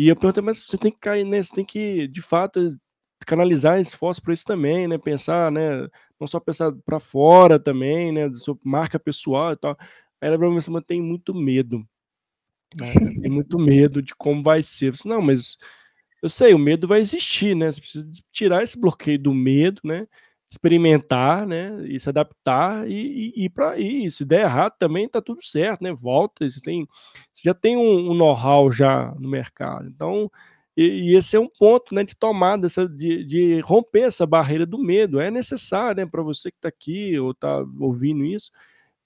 e 0.01 0.09
eu 0.09 0.15
perguntei, 0.15 0.41
mas 0.41 0.63
você 0.63 0.77
tem 0.77 0.91
que 0.91 0.99
cair, 0.99 1.23
né? 1.23 1.43
Você 1.43 1.53
tem 1.53 1.63
que, 1.63 2.07
de 2.07 2.21
fato, 2.21 2.59
canalizar 3.25 3.79
esforço 3.79 4.21
para 4.21 4.33
isso 4.33 4.45
também, 4.45 4.87
né? 4.87 4.97
Pensar, 4.97 5.51
né? 5.51 5.87
Não 6.19 6.25
só 6.25 6.39
pensar 6.39 6.71
para 6.85 6.99
fora 6.99 7.59
também, 7.59 8.11
né? 8.11 8.27
Da 8.27 8.35
sua 8.35 8.57
marca 8.63 8.99
pessoal 8.99 9.53
e 9.53 9.57
tal. 9.57 9.77
Aí 10.19 10.27
ela 10.27 10.37
falou, 10.37 10.53
mas 10.53 10.67
tem 10.87 10.99
muito 10.99 11.35
medo. 11.35 11.87
Né? 12.75 12.93
Tem 12.93 13.29
muito 13.29 13.59
medo 13.59 14.01
de 14.01 14.15
como 14.15 14.41
vai 14.41 14.63
ser. 14.63 14.87
Eu 14.87 14.91
disse, 14.93 15.07
não, 15.07 15.21
mas 15.21 15.57
eu 16.21 16.29
sei, 16.29 16.53
o 16.53 16.59
medo 16.59 16.87
vai 16.87 16.99
existir, 16.99 17.55
né? 17.55 17.71
Você 17.71 17.81
precisa 17.81 18.09
tirar 18.31 18.63
esse 18.63 18.79
bloqueio 18.79 19.19
do 19.19 19.33
medo, 19.33 19.81
né? 19.83 20.07
Experimentar, 20.51 21.47
né, 21.47 21.81
e 21.87 21.97
se 21.97 22.09
adaptar 22.09 22.85
e, 22.85 23.33
e, 23.35 23.45
e 23.45 23.49
para 23.49 23.79
ir. 23.79 24.11
Se 24.11 24.25
der 24.25 24.41
errado 24.41 24.73
também 24.77 25.07
tá 25.07 25.21
tudo 25.21 25.41
certo, 25.41 25.81
né? 25.81 25.93
Volta, 25.93 26.47
você 26.47 26.59
tem, 26.59 26.85
você 27.31 27.43
já 27.45 27.53
tem 27.53 27.77
um, 27.77 28.11
um 28.11 28.13
know-how 28.13 28.69
já 28.69 29.15
no 29.17 29.29
mercado. 29.29 29.87
Então, 29.87 30.29
e, 30.75 31.11
e, 31.11 31.15
esse 31.15 31.37
é 31.37 31.39
um 31.39 31.47
ponto, 31.47 31.95
né, 31.95 32.03
de 32.03 32.15
tomada, 32.15 32.67
de, 32.89 33.23
de 33.23 33.59
romper 33.61 34.01
essa 34.01 34.25
barreira 34.25 34.65
do 34.65 34.77
medo. 34.77 35.21
É 35.21 35.31
necessário, 35.31 36.03
né, 36.03 36.09
para 36.09 36.21
você 36.21 36.51
que 36.51 36.57
está 36.57 36.67
aqui 36.67 37.17
ou 37.17 37.31
está 37.31 37.63
ouvindo 37.79 38.25
isso, 38.25 38.51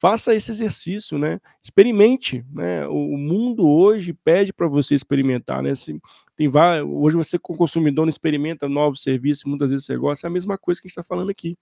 faça 0.06 0.36
esse 0.36 0.52
exercício, 0.52 1.18
né? 1.18 1.42
Experimente, 1.60 2.46
né? 2.54 2.88
O 2.88 3.18
mundo 3.18 3.68
hoje 3.68 4.14
pede 4.14 4.54
para 4.54 4.68
você 4.68 4.94
experimentar, 4.94 5.64
né? 5.64 5.74
Se, 5.74 6.00
tem 6.36 6.48
vários, 6.48 6.88
hoje 6.88 7.18
você 7.18 7.40
como 7.40 7.58
consumidor 7.58 8.06
não 8.06 8.10
experimenta 8.12 8.70
novos 8.70 9.02
serviços, 9.02 9.46
muitas 9.46 9.72
vezes 9.72 9.88
você 9.88 9.98
gosta, 9.98 10.28
é 10.28 10.30
a 10.30 10.32
mesma 10.32 10.60
coisa 10.60 10.80
que 10.80 10.86
a 10.86 10.90
gente 10.90 11.00
está 11.00 11.04
falando 11.04 11.32
aqui, 11.32 11.58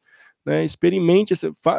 né? 0.45 0.65
Experimente, 0.65 1.33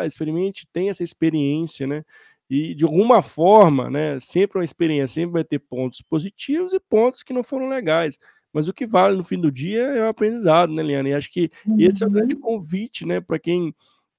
experimente, 0.06 0.66
tenha 0.72 0.90
essa 0.90 1.04
experiência, 1.04 1.86
né? 1.86 2.02
E 2.48 2.74
de 2.74 2.84
alguma 2.84 3.20
forma, 3.20 3.90
né? 3.90 4.18
Sempre 4.18 4.56
uma 4.56 4.64
experiência, 4.64 5.20
sempre 5.20 5.34
vai 5.34 5.44
ter 5.44 5.58
pontos 5.58 6.00
positivos 6.00 6.72
e 6.72 6.80
pontos 6.80 7.22
que 7.22 7.34
não 7.34 7.44
foram 7.44 7.68
legais. 7.68 8.18
Mas 8.54 8.68
o 8.68 8.72
que 8.72 8.86
vale 8.86 9.18
no 9.18 9.24
fim 9.24 9.38
do 9.38 9.52
dia 9.52 9.82
é 9.82 10.02
o 10.02 10.08
aprendizado, 10.08 10.72
né, 10.72 10.82
Liana? 10.82 11.10
E 11.10 11.12
acho 11.12 11.30
que 11.30 11.50
uhum. 11.66 11.76
esse 11.78 12.02
é 12.02 12.06
o 12.06 12.10
grande 12.10 12.36
uhum. 12.36 12.40
convite, 12.40 13.04
né, 13.04 13.20
para 13.20 13.38
quem 13.38 13.74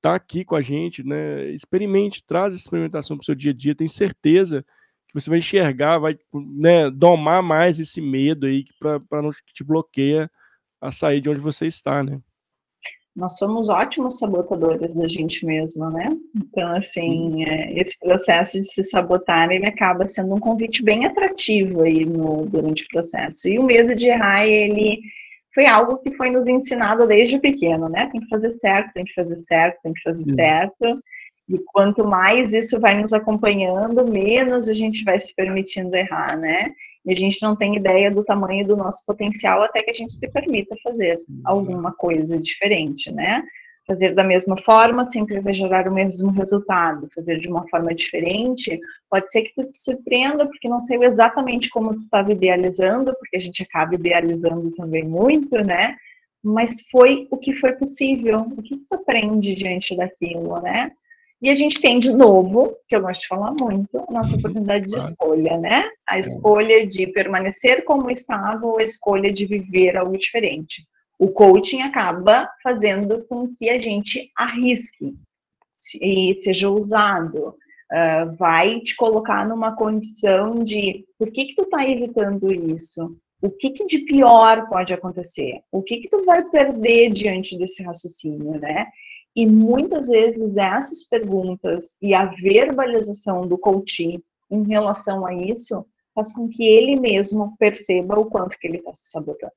está 0.06 0.14
aqui 0.14 0.46
com 0.46 0.56
a 0.56 0.62
gente, 0.62 1.04
né? 1.04 1.50
Experimente, 1.50 2.24
traz 2.24 2.54
essa 2.54 2.62
experimentação 2.62 3.18
para 3.18 3.24
o 3.24 3.26
seu 3.26 3.34
dia 3.34 3.52
a 3.52 3.56
dia, 3.56 3.74
tem 3.74 3.88
certeza 3.88 4.64
que 5.08 5.14
você 5.14 5.30
vai 5.30 5.40
enxergar, 5.40 5.98
vai 5.98 6.16
né, 6.34 6.92
domar 6.92 7.42
mais 7.42 7.80
esse 7.80 8.00
medo 8.00 8.46
aí 8.46 8.66
para 8.80 9.22
não 9.22 9.32
te 9.32 9.64
bloqueia 9.64 10.30
a 10.80 10.92
sair 10.92 11.22
de 11.22 11.30
onde 11.30 11.40
você 11.40 11.66
está, 11.66 12.04
né? 12.04 12.20
Nós 13.16 13.38
somos 13.38 13.70
ótimos 13.70 14.18
sabotadores 14.18 14.94
da 14.94 15.08
gente 15.08 15.46
mesma, 15.46 15.90
né? 15.90 16.16
Então, 16.36 16.68
assim, 16.72 17.46
é, 17.46 17.80
esse 17.80 17.98
processo 17.98 18.60
de 18.60 18.66
se 18.66 18.84
sabotar, 18.84 19.50
ele 19.50 19.66
acaba 19.66 20.06
sendo 20.06 20.36
um 20.36 20.40
convite 20.40 20.84
bem 20.84 21.06
atrativo 21.06 21.82
aí 21.84 22.06
no, 22.06 22.46
durante 22.46 22.84
o 22.84 22.88
processo. 22.90 23.48
E 23.48 23.58
o 23.58 23.64
medo 23.64 23.96
de 23.96 24.10
errar, 24.10 24.46
ele 24.46 25.02
foi 25.56 25.66
algo 25.66 25.98
que 26.00 26.14
foi 26.16 26.30
nos 26.30 26.50
ensinado 26.50 27.08
desde 27.08 27.40
pequeno, 27.40 27.88
né? 27.88 28.10
Tem 28.12 28.20
que 28.20 28.28
fazer 28.28 28.50
certo, 28.50 28.94
tem 28.94 29.06
que 29.06 29.14
fazer 29.14 29.36
certo, 29.38 29.82
tem 29.82 29.94
que 29.94 30.02
fazer 30.02 30.26
certo. 30.34 31.02
E 31.48 31.58
quanto 31.68 32.06
mais 32.06 32.54
isso 32.54 32.80
vai 32.80 33.00
nos 33.00 33.14
acompanhando, 33.14 34.06
menos 34.06 34.68
a 34.68 34.74
gente 34.74 35.04
vai 35.06 35.18
se 35.18 35.34
permitindo 35.34 35.96
errar, 35.96 36.38
né? 36.38 36.74
E 37.06 37.12
a 37.12 37.16
gente 37.16 37.42
não 37.42 37.56
tem 37.56 37.76
ideia 37.76 38.12
do 38.12 38.24
tamanho 38.24 38.68
do 38.68 38.76
nosso 38.76 39.06
potencial 39.06 39.64
até 39.64 39.82
que 39.82 39.92
a 39.92 39.94
gente 39.94 40.12
se 40.12 40.28
permita 40.30 40.76
fazer 40.84 41.20
alguma 41.46 41.94
coisa 41.94 42.38
diferente, 42.38 43.12
né? 43.12 43.42
Fazer 43.86 44.14
da 44.14 44.24
mesma 44.24 44.58
forma 44.58 45.06
sempre 45.06 45.40
vai 45.40 45.54
gerar 45.54 45.88
o 45.88 45.94
mesmo 45.94 46.32
resultado. 46.32 47.08
Fazer 47.14 47.40
de 47.40 47.50
uma 47.50 47.68
forma 47.70 47.94
diferente, 47.94 48.80
pode 49.10 49.32
ser 49.32 49.44
que 49.44 49.54
tu 49.56 49.70
te 49.70 49.78
surpreenda, 49.78 50.46
porque 50.46 50.68
não 50.68 50.80
sei 50.80 51.04
exatamente 51.04 51.70
como 51.70 51.94
tu 51.94 52.02
estava 52.02 52.32
idealizando, 52.32 53.16
porque 53.20 53.38
a 53.38 53.40
gente 53.40 53.64
acaba 53.64 53.96
idealizando 53.96 54.72
também 54.72 55.04
muito, 55.04 55.56
né? 55.64 55.96
Mas 56.44 56.88
foi 56.92 57.28
o 57.32 57.38
que 57.38 57.56
foi 57.56 57.74
possível. 57.74 58.42
O 58.58 58.62
que 58.62 58.78
tu 58.78 58.96
aprende 58.96 59.54
diante 59.56 59.96
daquilo, 59.96 60.60
né? 60.62 60.92
E 61.42 61.50
a 61.50 61.54
gente 61.54 61.82
tem 61.82 62.00
de 62.00 62.12
novo, 62.12 62.76
que 62.88 62.96
eu 62.96 63.02
gosto 63.02 63.22
de 63.22 63.28
falar 63.28 63.52
muito, 63.52 64.04
a 64.08 64.12
nossa 64.12 64.36
oportunidade 64.36 64.88
de 64.88 64.98
escolha, 64.98 65.58
né? 65.58 65.90
A 66.08 66.18
escolha 66.18 66.88
de 66.88 67.08
permanecer 67.08 67.84
como 67.84 68.10
estava 68.10 68.66
ou 68.66 68.80
a 68.80 68.84
escolha 68.84 69.32
de 69.32 69.46
viver 69.46 69.98
algo 69.98 70.18
diferente 70.18 70.88
o 71.18 71.30
coaching 71.30 71.82
acaba 71.82 72.50
fazendo 72.62 73.26
com 73.26 73.54
que 73.54 73.70
a 73.70 73.80
gente 73.80 74.32
arrisque. 74.36 75.16
e 76.02 76.36
seja 76.38 76.70
usado, 76.70 77.50
uh, 77.50 78.36
vai 78.38 78.80
te 78.82 78.96
colocar 78.96 79.48
numa 79.48 79.76
condição 79.76 80.64
de 80.64 81.06
por 81.18 81.32
que, 81.32 81.46
que 81.46 81.56
tu 81.56 81.64
está 81.64 81.88
evitando 81.88 82.52
isso? 82.52 83.18
O 83.42 83.50
que, 83.50 83.72
que 83.72 83.86
de 83.86 84.00
pior 84.00 84.68
pode 84.70 84.94
acontecer? 84.94 85.62
O 85.72 85.84
que, 85.84 85.98
que 85.98 86.10
tu 86.10 86.24
vai 86.26 86.44
perder 86.50 87.12
diante 87.12 87.58
desse 87.58 87.84
raciocínio, 87.84 88.60
né? 88.60 88.88
E 89.36 89.46
muitas 89.46 90.08
vezes 90.08 90.56
essas 90.56 91.04
perguntas 91.08 91.98
e 92.02 92.14
a 92.14 92.26
verbalização 92.26 93.46
do 93.46 93.58
coach 93.58 94.24
em 94.50 94.64
relação 94.64 95.26
a 95.26 95.34
isso 95.34 95.86
faz 96.14 96.34
com 96.34 96.48
que 96.48 96.66
ele 96.66 96.98
mesmo 96.98 97.56
perceba 97.58 98.18
o 98.18 98.26
quanto 98.26 98.58
que 98.58 98.66
ele 98.66 98.78
está 98.78 98.94
se 98.94 99.10
sabotando. 99.12 99.52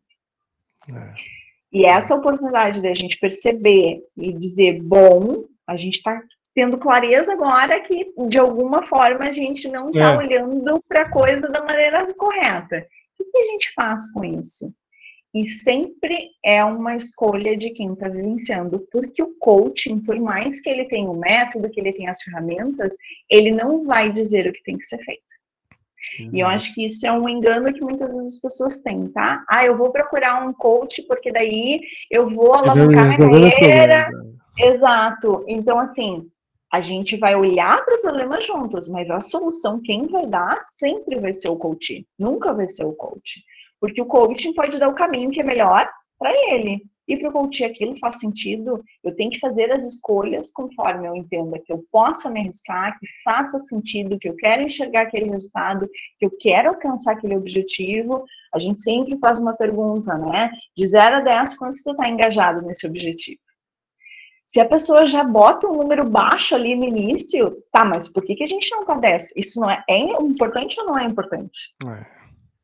É. 0.92 1.37
E 1.78 1.86
essa 1.86 2.16
oportunidade 2.16 2.82
da 2.82 2.92
gente 2.92 3.20
perceber 3.20 4.02
e 4.16 4.32
dizer, 4.32 4.82
bom, 4.82 5.44
a 5.64 5.76
gente 5.76 5.98
está 5.98 6.20
tendo 6.52 6.76
clareza 6.76 7.32
agora 7.32 7.78
que, 7.78 8.12
de 8.26 8.36
alguma 8.36 8.84
forma, 8.84 9.26
a 9.26 9.30
gente 9.30 9.68
não 9.68 9.90
está 9.90 10.14
é. 10.14 10.16
olhando 10.16 10.82
para 10.88 11.02
a 11.02 11.08
coisa 11.08 11.48
da 11.48 11.62
maneira 11.62 12.12
correta. 12.14 12.84
O 13.16 13.24
que 13.30 13.38
a 13.38 13.42
gente 13.44 13.72
faz 13.74 14.10
com 14.10 14.24
isso? 14.24 14.74
E 15.32 15.46
sempre 15.46 16.30
é 16.44 16.64
uma 16.64 16.96
escolha 16.96 17.56
de 17.56 17.70
quem 17.70 17.92
está 17.92 18.08
vivenciando, 18.08 18.84
porque 18.90 19.22
o 19.22 19.36
coaching, 19.38 20.00
por 20.00 20.18
mais 20.18 20.60
que 20.60 20.68
ele 20.68 20.86
tenha 20.86 21.08
o 21.08 21.16
método, 21.16 21.70
que 21.70 21.78
ele 21.78 21.92
tenha 21.92 22.10
as 22.10 22.20
ferramentas, 22.20 22.96
ele 23.30 23.52
não 23.52 23.84
vai 23.84 24.12
dizer 24.12 24.48
o 24.48 24.52
que 24.52 24.64
tem 24.64 24.76
que 24.76 24.84
ser 24.84 24.98
feito. 24.98 25.37
Uhum. 26.20 26.30
E 26.32 26.40
eu 26.40 26.46
acho 26.46 26.74
que 26.74 26.84
isso 26.84 27.06
é 27.06 27.12
um 27.12 27.28
engano 27.28 27.72
que 27.72 27.80
muitas 27.80 28.12
vezes 28.12 28.36
as 28.36 28.40
pessoas 28.40 28.80
têm, 28.80 29.08
tá? 29.08 29.44
Ah, 29.48 29.64
eu 29.64 29.76
vou 29.76 29.90
procurar 29.90 30.46
um 30.46 30.52
coach 30.52 31.02
porque 31.02 31.32
daí 31.32 31.80
eu 32.10 32.28
vou 32.28 32.54
alavancar 32.54 33.18
minha 33.18 33.50
carreira. 33.50 34.10
Exato. 34.58 35.44
Então, 35.46 35.78
assim, 35.78 36.28
a 36.72 36.80
gente 36.80 37.16
vai 37.16 37.34
olhar 37.34 37.84
para 37.84 37.96
o 37.96 38.00
problema 38.00 38.40
juntos, 38.40 38.88
mas 38.88 39.10
a 39.10 39.20
solução 39.20 39.80
quem 39.80 40.06
vai 40.06 40.26
dar 40.26 40.60
sempre 40.60 41.18
vai 41.18 41.32
ser 41.32 41.48
o 41.48 41.56
coach, 41.56 42.06
nunca 42.18 42.52
vai 42.52 42.66
ser 42.66 42.84
o 42.84 42.92
coach. 42.92 43.42
Porque 43.80 44.00
o 44.00 44.06
coaching 44.06 44.52
pode 44.52 44.78
dar 44.78 44.88
o 44.88 44.94
caminho 44.94 45.30
que 45.30 45.40
é 45.40 45.44
melhor 45.44 45.88
para 46.18 46.32
ele. 46.52 46.82
E 47.08 47.16
para 47.16 47.30
o 47.30 47.32
coach 47.32 47.64
aquilo 47.64 47.98
faz 47.98 48.20
sentido, 48.20 48.84
eu 49.02 49.16
tenho 49.16 49.30
que 49.30 49.38
fazer 49.38 49.72
as 49.72 49.82
escolhas 49.82 50.52
conforme 50.52 51.08
eu 51.08 51.16
entenda 51.16 51.58
que 51.58 51.72
eu 51.72 51.82
possa 51.90 52.28
me 52.28 52.40
arriscar, 52.40 52.98
que 52.98 53.06
faça 53.24 53.58
sentido, 53.58 54.18
que 54.18 54.28
eu 54.28 54.36
quero 54.36 54.62
enxergar 54.62 55.02
aquele 55.02 55.30
resultado, 55.30 55.88
que 56.18 56.26
eu 56.26 56.30
quero 56.38 56.68
alcançar 56.68 57.12
aquele 57.12 57.34
objetivo. 57.34 58.26
A 58.52 58.58
gente 58.58 58.82
sempre 58.82 59.16
faz 59.18 59.40
uma 59.40 59.56
pergunta, 59.56 60.18
né? 60.18 60.50
De 60.76 60.86
0 60.86 61.16
a 61.16 61.20
10, 61.20 61.56
quanto 61.56 61.82
tu 61.82 61.92
está 61.92 62.06
engajado 62.06 62.60
nesse 62.60 62.86
objetivo? 62.86 63.40
Se 64.44 64.60
a 64.60 64.68
pessoa 64.68 65.06
já 65.06 65.24
bota 65.24 65.66
um 65.66 65.76
número 65.76 66.08
baixo 66.08 66.54
ali 66.54 66.74
no 66.74 66.84
início, 66.84 67.62
tá, 67.72 67.84
mas 67.84 68.08
por 68.08 68.22
que, 68.22 68.34
que 68.34 68.42
a 68.42 68.46
gente 68.46 68.70
não 68.70 68.84
tá 68.84 68.98
Isso 69.36 69.60
não 69.60 69.70
é, 69.70 69.82
é 69.88 69.98
importante 69.98 70.78
ou 70.80 70.86
não 70.86 70.98
é 70.98 71.04
importante? 71.04 71.74
É. 71.86 72.17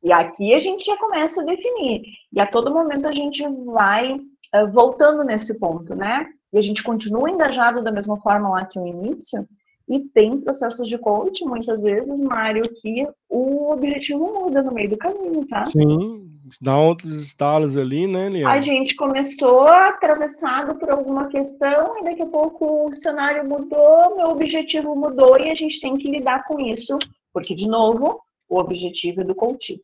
E 0.04 0.12
aqui 0.12 0.52
a 0.52 0.58
gente 0.58 0.84
já 0.84 0.98
começa 0.98 1.40
a 1.40 1.44
definir. 1.44 2.02
E 2.30 2.38
a 2.38 2.46
todo 2.46 2.70
momento 2.70 3.08
a 3.08 3.12
gente 3.12 3.42
vai 3.64 4.12
uh, 4.12 4.70
voltando 4.70 5.24
nesse 5.24 5.58
ponto, 5.58 5.94
né? 5.94 6.26
E 6.52 6.58
a 6.58 6.60
gente 6.60 6.82
continua 6.82 7.30
engajado 7.30 7.82
da 7.82 7.90
mesma 7.90 8.20
forma 8.20 8.50
lá 8.50 8.66
que 8.66 8.78
no 8.78 8.86
início. 8.86 9.48
E 9.88 10.00
tem 10.00 10.40
processos 10.40 10.88
de 10.88 10.98
coaching, 10.98 11.46
muitas 11.46 11.82
vezes, 11.82 12.20
Mário, 12.20 12.62
que 12.80 13.06
o 13.30 13.72
objetivo 13.72 14.26
muda 14.26 14.62
no 14.62 14.72
meio 14.72 14.90
do 14.90 14.98
caminho, 14.98 15.46
tá? 15.46 15.64
Sim, 15.64 16.30
dá 16.60 16.78
outros 16.78 17.22
estalos 17.22 17.76
ali, 17.76 18.06
né, 18.06 18.28
Liana? 18.28 18.54
A 18.54 18.60
gente 18.60 18.96
começou 18.96 19.66
atravessado 19.66 20.74
por 20.76 20.90
alguma 20.90 21.28
questão 21.28 21.98
e 21.98 22.04
daqui 22.04 22.22
a 22.22 22.26
pouco 22.26 22.88
o 22.88 22.94
cenário 22.94 23.46
mudou, 23.46 24.16
meu 24.16 24.28
objetivo 24.28 24.94
mudou 24.94 25.38
e 25.38 25.50
a 25.50 25.54
gente 25.54 25.80
tem 25.80 25.96
que 25.96 26.10
lidar 26.10 26.44
com 26.46 26.60
isso, 26.60 26.98
porque, 27.32 27.54
de 27.54 27.68
novo, 27.68 28.20
o 28.48 28.58
objetivo 28.58 29.20
é 29.22 29.24
do 29.24 29.34
coaching. 29.34 29.80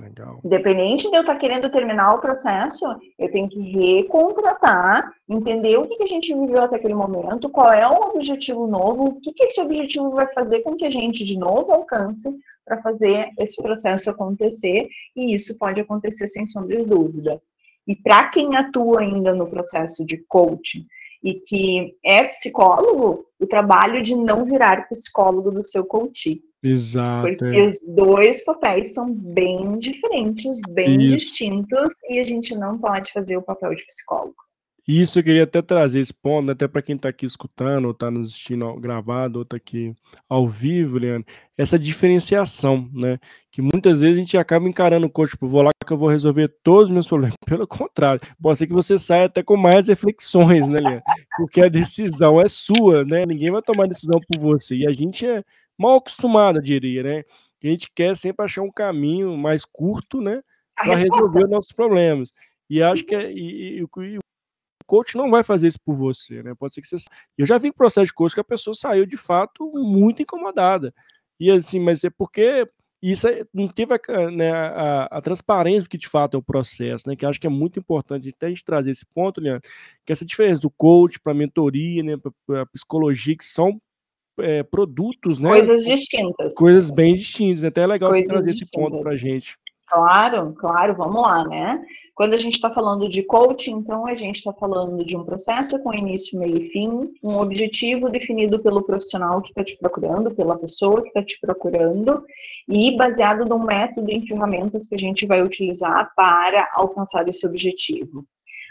Legal. 0.00 0.40
Independente 0.42 1.10
de 1.10 1.16
eu 1.16 1.20
estar 1.20 1.36
querendo 1.36 1.70
terminar 1.70 2.14
o 2.14 2.20
processo, 2.20 2.86
eu 3.18 3.30
tenho 3.30 3.48
que 3.48 3.60
recontratar, 3.60 5.12
entender 5.28 5.76
o 5.76 5.86
que, 5.86 5.96
que 5.96 6.02
a 6.04 6.06
gente 6.06 6.34
viveu 6.34 6.62
até 6.62 6.76
aquele 6.76 6.94
momento, 6.94 7.50
qual 7.50 7.70
é 7.72 7.86
o 7.86 8.14
objetivo 8.14 8.66
novo, 8.66 9.04
o 9.04 9.20
que, 9.20 9.32
que 9.32 9.44
esse 9.44 9.60
objetivo 9.60 10.10
vai 10.10 10.30
fazer 10.32 10.60
com 10.60 10.76
que 10.76 10.86
a 10.86 10.90
gente 10.90 11.24
de 11.24 11.38
novo 11.38 11.72
alcance 11.72 12.34
para 12.64 12.80
fazer 12.80 13.28
esse 13.38 13.60
processo 13.60 14.08
acontecer, 14.08 14.88
e 15.14 15.34
isso 15.34 15.58
pode 15.58 15.80
acontecer 15.80 16.26
sem 16.26 16.46
sombra 16.46 16.78
de 16.78 16.86
dúvida. 16.86 17.40
E 17.86 17.94
para 17.94 18.28
quem 18.28 18.56
atua 18.56 19.00
ainda 19.00 19.34
no 19.34 19.48
processo 19.48 20.06
de 20.06 20.18
coaching 20.28 20.86
e 21.22 21.34
que 21.34 21.96
é 22.04 22.24
psicólogo, 22.24 23.26
o 23.38 23.46
trabalho 23.46 24.02
de 24.02 24.16
não 24.16 24.44
virar 24.44 24.88
psicólogo 24.88 25.50
do 25.50 25.62
seu 25.62 25.84
coaching. 25.84 26.40
Exato. 26.62 27.28
Porque 27.28 27.44
é. 27.44 27.66
os 27.66 27.80
dois 27.86 28.44
papéis 28.44 28.94
são 28.94 29.12
bem 29.12 29.78
diferentes, 29.78 30.60
bem 30.70 31.02
Isso. 31.02 31.16
distintos, 31.16 31.94
e 32.08 32.18
a 32.18 32.22
gente 32.22 32.54
não 32.54 32.78
pode 32.78 33.12
fazer 33.12 33.36
o 33.36 33.42
papel 33.42 33.74
de 33.74 33.84
psicólogo. 33.84 34.36
Isso 34.86 35.20
eu 35.20 35.22
queria 35.22 35.44
até 35.44 35.62
trazer 35.62 36.00
esse 36.00 36.12
ponto, 36.12 36.46
né, 36.46 36.52
até 36.54 36.66
para 36.66 36.82
quem 36.82 36.96
está 36.96 37.08
aqui 37.08 37.24
escutando, 37.24 37.84
ou 37.84 37.92
está 37.92 38.10
nos 38.10 38.30
assistindo 38.30 38.74
gravado, 38.80 39.38
ou 39.38 39.42
está 39.44 39.56
aqui 39.56 39.94
ao 40.28 40.46
vivo, 40.48 40.98
Leandro, 40.98 41.24
essa 41.56 41.78
diferenciação, 41.78 42.90
né? 42.92 43.20
Que 43.52 43.62
muitas 43.62 44.00
vezes 44.00 44.16
a 44.16 44.20
gente 44.20 44.36
acaba 44.36 44.68
encarando 44.68 45.06
o 45.06 45.10
coach, 45.10 45.30
tipo, 45.30 45.46
vou 45.46 45.62
lá 45.62 45.70
que 45.86 45.92
eu 45.92 45.96
vou 45.96 46.08
resolver 46.08 46.48
todos 46.64 46.86
os 46.86 46.90
meus 46.90 47.06
problemas. 47.06 47.36
Pelo 47.46 47.66
contrário, 47.66 48.20
pode 48.40 48.58
ser 48.58 48.66
que 48.66 48.72
você 48.72 48.98
saia 48.98 49.26
até 49.26 49.40
com 49.40 49.56
mais 49.56 49.86
reflexões, 49.86 50.68
né, 50.68 50.80
Leandro? 50.80 51.02
Porque 51.36 51.62
a 51.62 51.68
decisão 51.68 52.40
é 52.40 52.48
sua, 52.48 53.04
né? 53.04 53.24
Ninguém 53.24 53.52
vai 53.52 53.62
tomar 53.62 53.86
decisão 53.86 54.20
por 54.20 54.40
você. 54.40 54.74
E 54.74 54.86
a 54.86 54.92
gente 54.92 55.24
é 55.24 55.44
mal 55.78 55.96
acostumado, 55.96 56.58
eu 56.58 56.62
diria, 56.62 57.02
né? 57.02 57.22
Que 57.60 57.68
a 57.68 57.70
gente 57.70 57.90
quer 57.94 58.16
sempre 58.16 58.44
achar 58.44 58.62
um 58.62 58.70
caminho 58.70 59.36
mais 59.36 59.64
curto, 59.64 60.20
né? 60.20 60.42
Para 60.74 60.96
resolver 60.96 61.44
os 61.44 61.50
nossos 61.50 61.72
problemas. 61.72 62.32
E 62.68 62.82
acho 62.82 63.04
que 63.04 63.14
é, 63.14 63.30
e, 63.30 63.80
e, 63.80 63.82
e, 63.82 64.18
coach 64.92 65.16
não 65.16 65.30
vai 65.30 65.42
fazer 65.42 65.68
isso 65.68 65.80
por 65.84 65.96
você, 65.96 66.42
né? 66.42 66.54
Pode 66.54 66.74
ser 66.74 66.82
que 66.82 66.86
você. 66.86 66.96
Eu 67.38 67.46
já 67.46 67.56
vi 67.56 67.72
processo 67.72 68.06
de 68.06 68.12
coach 68.12 68.34
que 68.34 68.40
a 68.40 68.44
pessoa 68.44 68.74
saiu 68.74 69.06
de 69.06 69.16
fato 69.16 69.70
muito 69.74 70.20
incomodada. 70.20 70.94
E 71.40 71.50
assim, 71.50 71.80
mas 71.80 72.04
é 72.04 72.10
porque 72.10 72.66
isso 73.02 73.26
é, 73.26 73.44
não 73.52 73.68
teve 73.68 73.94
a, 73.94 74.30
né, 74.30 74.52
a, 74.52 75.04
a, 75.04 75.20
transparência 75.20 75.88
que 75.88 75.98
de 75.98 76.06
fato 76.06 76.36
é 76.36 76.38
o 76.38 76.42
processo, 76.42 77.08
né? 77.08 77.16
Que 77.16 77.26
acho 77.26 77.40
que 77.40 77.46
é 77.46 77.50
muito 77.50 77.78
importante 77.78 78.28
até 78.28 78.46
a 78.46 78.48
gente 78.50 78.64
trazer 78.64 78.90
esse 78.90 79.06
ponto, 79.06 79.40
né? 79.40 79.60
Que 80.04 80.12
essa 80.12 80.24
diferença 80.24 80.60
do 80.60 80.70
coach 80.70 81.18
para 81.18 81.34
mentoria, 81.34 82.02
né? 82.02 82.16
Para 82.46 82.66
psicologia, 82.66 83.36
que 83.36 83.46
são 83.46 83.80
é, 84.38 84.62
produtos, 84.62 85.38
né? 85.38 85.50
Coisas 85.50 85.84
distintas. 85.84 86.54
Coisas 86.54 86.90
bem 86.90 87.14
distintas. 87.14 87.62
Né? 87.62 87.68
Até 87.68 87.82
é 87.82 87.86
legal 87.86 88.10
Coisas 88.10 88.24
você 88.24 88.28
trazer 88.28 88.50
distintas. 88.52 88.72
esse 88.72 88.90
ponto 88.90 89.02
para 89.02 89.16
gente. 89.16 89.56
Claro, 89.92 90.54
claro, 90.54 90.94
vamos 90.96 91.20
lá, 91.20 91.46
né? 91.46 91.84
Quando 92.14 92.32
a 92.32 92.36
gente 92.36 92.54
está 92.54 92.70
falando 92.70 93.06
de 93.08 93.22
coaching, 93.22 93.72
então 93.72 94.06
a 94.06 94.14
gente 94.14 94.36
está 94.36 94.50
falando 94.50 95.04
de 95.04 95.14
um 95.14 95.22
processo 95.22 95.82
com 95.82 95.92
início, 95.92 96.38
meio 96.38 96.56
e 96.56 96.70
fim, 96.70 97.10
um 97.22 97.36
objetivo 97.38 98.08
definido 98.08 98.58
pelo 98.58 98.82
profissional 98.82 99.42
que 99.42 99.50
está 99.50 99.62
te 99.62 99.76
procurando, 99.76 100.34
pela 100.34 100.58
pessoa 100.58 101.02
que 101.02 101.08
está 101.08 101.22
te 101.22 101.38
procurando, 101.40 102.24
e 102.66 102.96
baseado 102.96 103.44
num 103.44 103.64
método 103.64 104.10
e 104.10 104.14
em 104.14 104.26
ferramentas 104.26 104.86
que 104.86 104.94
a 104.94 104.98
gente 104.98 105.26
vai 105.26 105.42
utilizar 105.42 106.10
para 106.16 106.70
alcançar 106.74 107.28
esse 107.28 107.46
objetivo. 107.46 108.24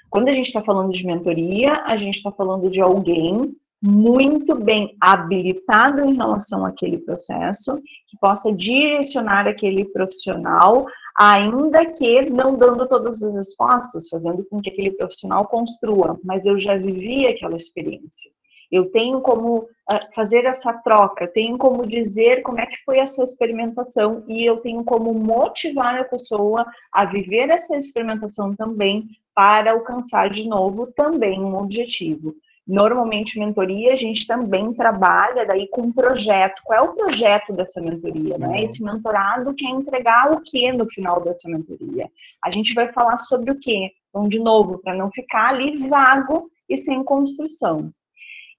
Quando 0.10 0.28
a 0.28 0.32
gente 0.32 0.48
está 0.48 0.64
falando 0.64 0.92
de 0.92 1.06
mentoria, 1.06 1.84
a 1.86 1.96
gente 1.96 2.16
está 2.16 2.32
falando 2.32 2.70
de 2.70 2.82
alguém 2.82 3.56
muito 3.82 4.56
bem 4.56 4.96
habilitado 5.02 6.02
em 6.02 6.14
relação 6.14 6.66
àquele 6.66 7.00
processo, 7.00 7.78
que 8.08 8.18
possa 8.20 8.54
direcionar 8.54 9.48
aquele 9.48 9.86
profissional 9.86 10.86
ainda 11.18 11.86
que 11.86 12.30
não 12.30 12.56
dando 12.56 12.88
todas 12.88 13.22
as 13.22 13.36
respostas, 13.36 14.08
fazendo 14.08 14.46
com 14.46 14.62
que 14.62 14.70
aquele 14.70 14.92
profissional 14.92 15.48
construa, 15.48 16.20
mas 16.24 16.46
eu 16.46 16.60
já 16.60 16.78
vivi 16.78 17.26
aquela 17.26 17.56
experiência. 17.56 18.32
Eu 18.72 18.90
tenho 18.90 19.20
como 19.20 19.58
uh, 19.58 19.68
fazer 20.16 20.46
essa 20.46 20.72
troca, 20.72 21.28
tenho 21.28 21.58
como 21.58 21.86
dizer 21.86 22.42
como 22.42 22.60
é 22.60 22.66
que 22.66 22.82
foi 22.86 23.00
essa 23.00 23.22
experimentação 23.22 24.24
e 24.30 24.46
eu 24.46 24.58
tenho 24.58 24.84
como 24.86 25.14
motivar 25.14 26.00
a 26.00 26.06
pessoa 26.06 26.66
a 26.92 27.04
viver 27.04 27.50
essa 27.50 27.76
experimentação 27.76 28.56
também 28.56 29.10
para 29.36 29.74
alcançar 29.74 30.30
de 30.30 30.48
novo 30.48 30.88
também 30.88 31.42
um 31.42 31.58
objetivo. 31.58 32.34
Normalmente, 32.68 33.40
mentoria, 33.40 33.92
a 33.92 33.96
gente 33.96 34.26
também 34.28 34.74
trabalha 34.74 35.46
daí 35.46 35.68
com 35.70 35.82
um 35.82 35.92
projeto. 35.92 36.62
Qual 36.64 36.80
é 36.80 36.82
o 36.82 36.94
projeto 36.94 37.52
dessa 37.54 37.82
mentoria? 37.82 38.38
Né? 38.38 38.48
Uhum. 38.48 38.56
Esse 38.56 38.84
mentorado 38.84 39.54
quer 39.54 39.70
entregar 39.70 40.32
o 40.32 40.42
que 40.42 40.72
no 40.72 40.90
final 40.90 41.22
dessa 41.22 41.50
mentoria? 41.50 42.10
A 42.44 42.52
gente 42.52 42.74
vai 42.74 42.92
falar 42.94 43.18
sobre 43.18 43.52
o 43.52 43.60
quê? 43.60 43.92
Então, 44.10 44.28
de 44.28 44.40
novo, 44.40 44.78
para 44.78 44.94
não 44.94 45.12
ficar 45.12 45.50
ali 45.50 45.88
vago 45.88 46.50
e 46.70 46.78
sem 46.78 47.04
construção. 47.04 47.92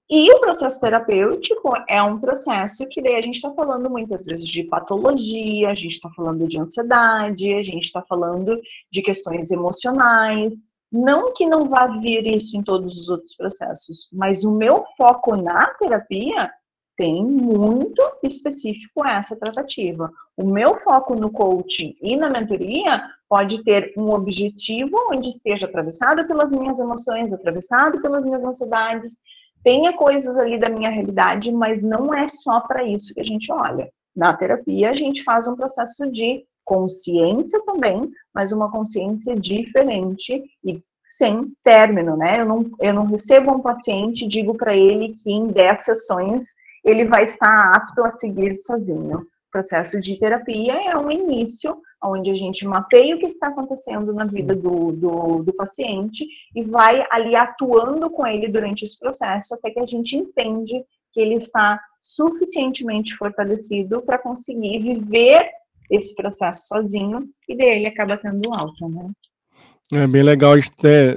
E 0.09 0.31
o 0.31 0.39
processo 0.39 0.79
terapêutico 0.79 1.73
é 1.87 2.03
um 2.03 2.19
processo 2.19 2.85
que 2.87 3.01
daí 3.01 3.15
a 3.15 3.21
gente 3.21 3.35
está 3.35 3.51
falando 3.51 3.89
muitas 3.89 4.25
vezes 4.25 4.45
de 4.45 4.63
patologia, 4.63 5.69
a 5.69 5.75
gente 5.75 5.93
está 5.93 6.09
falando 6.09 6.45
de 6.45 6.59
ansiedade, 6.59 7.53
a 7.53 7.63
gente 7.63 7.85
está 7.85 8.01
falando 8.01 8.59
de 8.91 9.01
questões 9.01 9.49
emocionais, 9.49 10.55
Não 10.93 11.33
que 11.33 11.47
não 11.47 11.67
vá 11.67 11.87
vir 11.87 12.27
isso 12.27 12.55
em 12.55 12.61
todos 12.61 12.95
os 12.95 13.09
outros 13.09 13.35
processos, 13.35 14.07
mas 14.13 14.43
o 14.43 14.51
meu 14.51 14.85
foco 14.95 15.35
na 15.35 15.65
terapia 15.73 16.51
tem 16.95 17.25
muito 17.25 17.99
específico 18.21 19.03
essa 19.03 19.35
tratativa. 19.35 20.11
O 20.37 20.45
meu 20.45 20.77
foco 20.77 21.15
no 21.15 21.31
coaching 21.31 21.95
e 21.99 22.15
na 22.15 22.29
mentoria 22.29 23.01
pode 23.27 23.63
ter 23.63 23.91
um 23.97 24.11
objetivo 24.11 24.95
onde 25.11 25.29
esteja 25.29 25.65
atravessado 25.65 26.27
pelas 26.27 26.51
minhas 26.51 26.79
emoções, 26.79 27.33
atravessado 27.33 27.99
pelas 27.99 28.23
minhas 28.23 28.45
ansiedades, 28.45 29.17
tenha 29.63 29.93
coisas 29.93 30.37
ali 30.37 30.59
da 30.59 30.69
minha 30.69 30.91
realidade, 30.91 31.51
mas 31.51 31.81
não 31.81 32.13
é 32.13 32.27
só 32.27 32.59
para 32.59 32.83
isso 32.83 33.15
que 33.15 33.21
a 33.21 33.25
gente 33.25 33.51
olha. 33.51 33.89
Na 34.15 34.31
terapia, 34.37 34.91
a 34.91 34.93
gente 34.93 35.23
faz 35.23 35.47
um 35.47 35.55
processo 35.55 36.11
de 36.11 36.45
consciência 36.63 37.61
também, 37.65 38.09
mas 38.33 38.51
uma 38.51 38.71
consciência 38.71 39.35
diferente 39.35 40.43
e 40.63 40.81
sem 41.05 41.51
término, 41.63 42.17
né? 42.17 42.41
Eu 42.41 42.45
não, 42.45 42.71
eu 42.79 42.93
não 42.93 43.05
recebo 43.05 43.51
um 43.51 43.61
paciente 43.61 44.25
e 44.25 44.27
digo 44.27 44.55
para 44.55 44.75
ele 44.75 45.13
que 45.13 45.31
em 45.31 45.47
10 45.47 45.83
sessões 45.83 46.45
ele 46.83 47.05
vai 47.05 47.25
estar 47.25 47.71
apto 47.75 48.03
a 48.03 48.11
seguir 48.11 48.55
sozinho. 48.55 49.19
O 49.19 49.51
processo 49.51 49.99
de 49.99 50.17
terapia 50.17 50.73
é 50.73 50.97
um 50.97 51.11
início 51.11 51.77
onde 52.03 52.31
a 52.31 52.33
gente 52.33 52.67
mapeia 52.67 53.15
o 53.15 53.19
que 53.19 53.27
está 53.27 53.47
acontecendo 53.47 54.11
na 54.13 54.25
vida 54.25 54.55
do, 54.55 54.91
do, 54.91 55.43
do, 55.43 55.53
paciente 55.53 56.27
e 56.53 56.63
vai 56.63 57.05
ali 57.09 57.35
atuando 57.35 58.09
com 58.09 58.27
ele 58.27 58.47
durante 58.47 58.83
esse 58.83 58.99
processo 58.99 59.53
até 59.53 59.69
que 59.69 59.79
a 59.79 59.85
gente 59.85 60.17
entende 60.17 60.83
que 61.13 61.21
ele 61.21 61.35
está 61.35 61.79
suficientemente 62.01 63.15
fortalecido 63.15 64.01
para 64.01 64.17
conseguir 64.17 64.79
viver 64.79 65.49
esse 65.95 66.15
processo 66.15 66.67
sozinho 66.67 67.29
e 67.47 67.55
daí 67.55 67.77
ele 67.77 67.87
acaba 67.87 68.17
tendo 68.17 68.53
alta, 68.53 68.87
né? 68.87 69.11
É 69.91 70.07
bem 70.07 70.23
legal 70.23 70.53
a 70.53 70.59
gente 70.59 70.71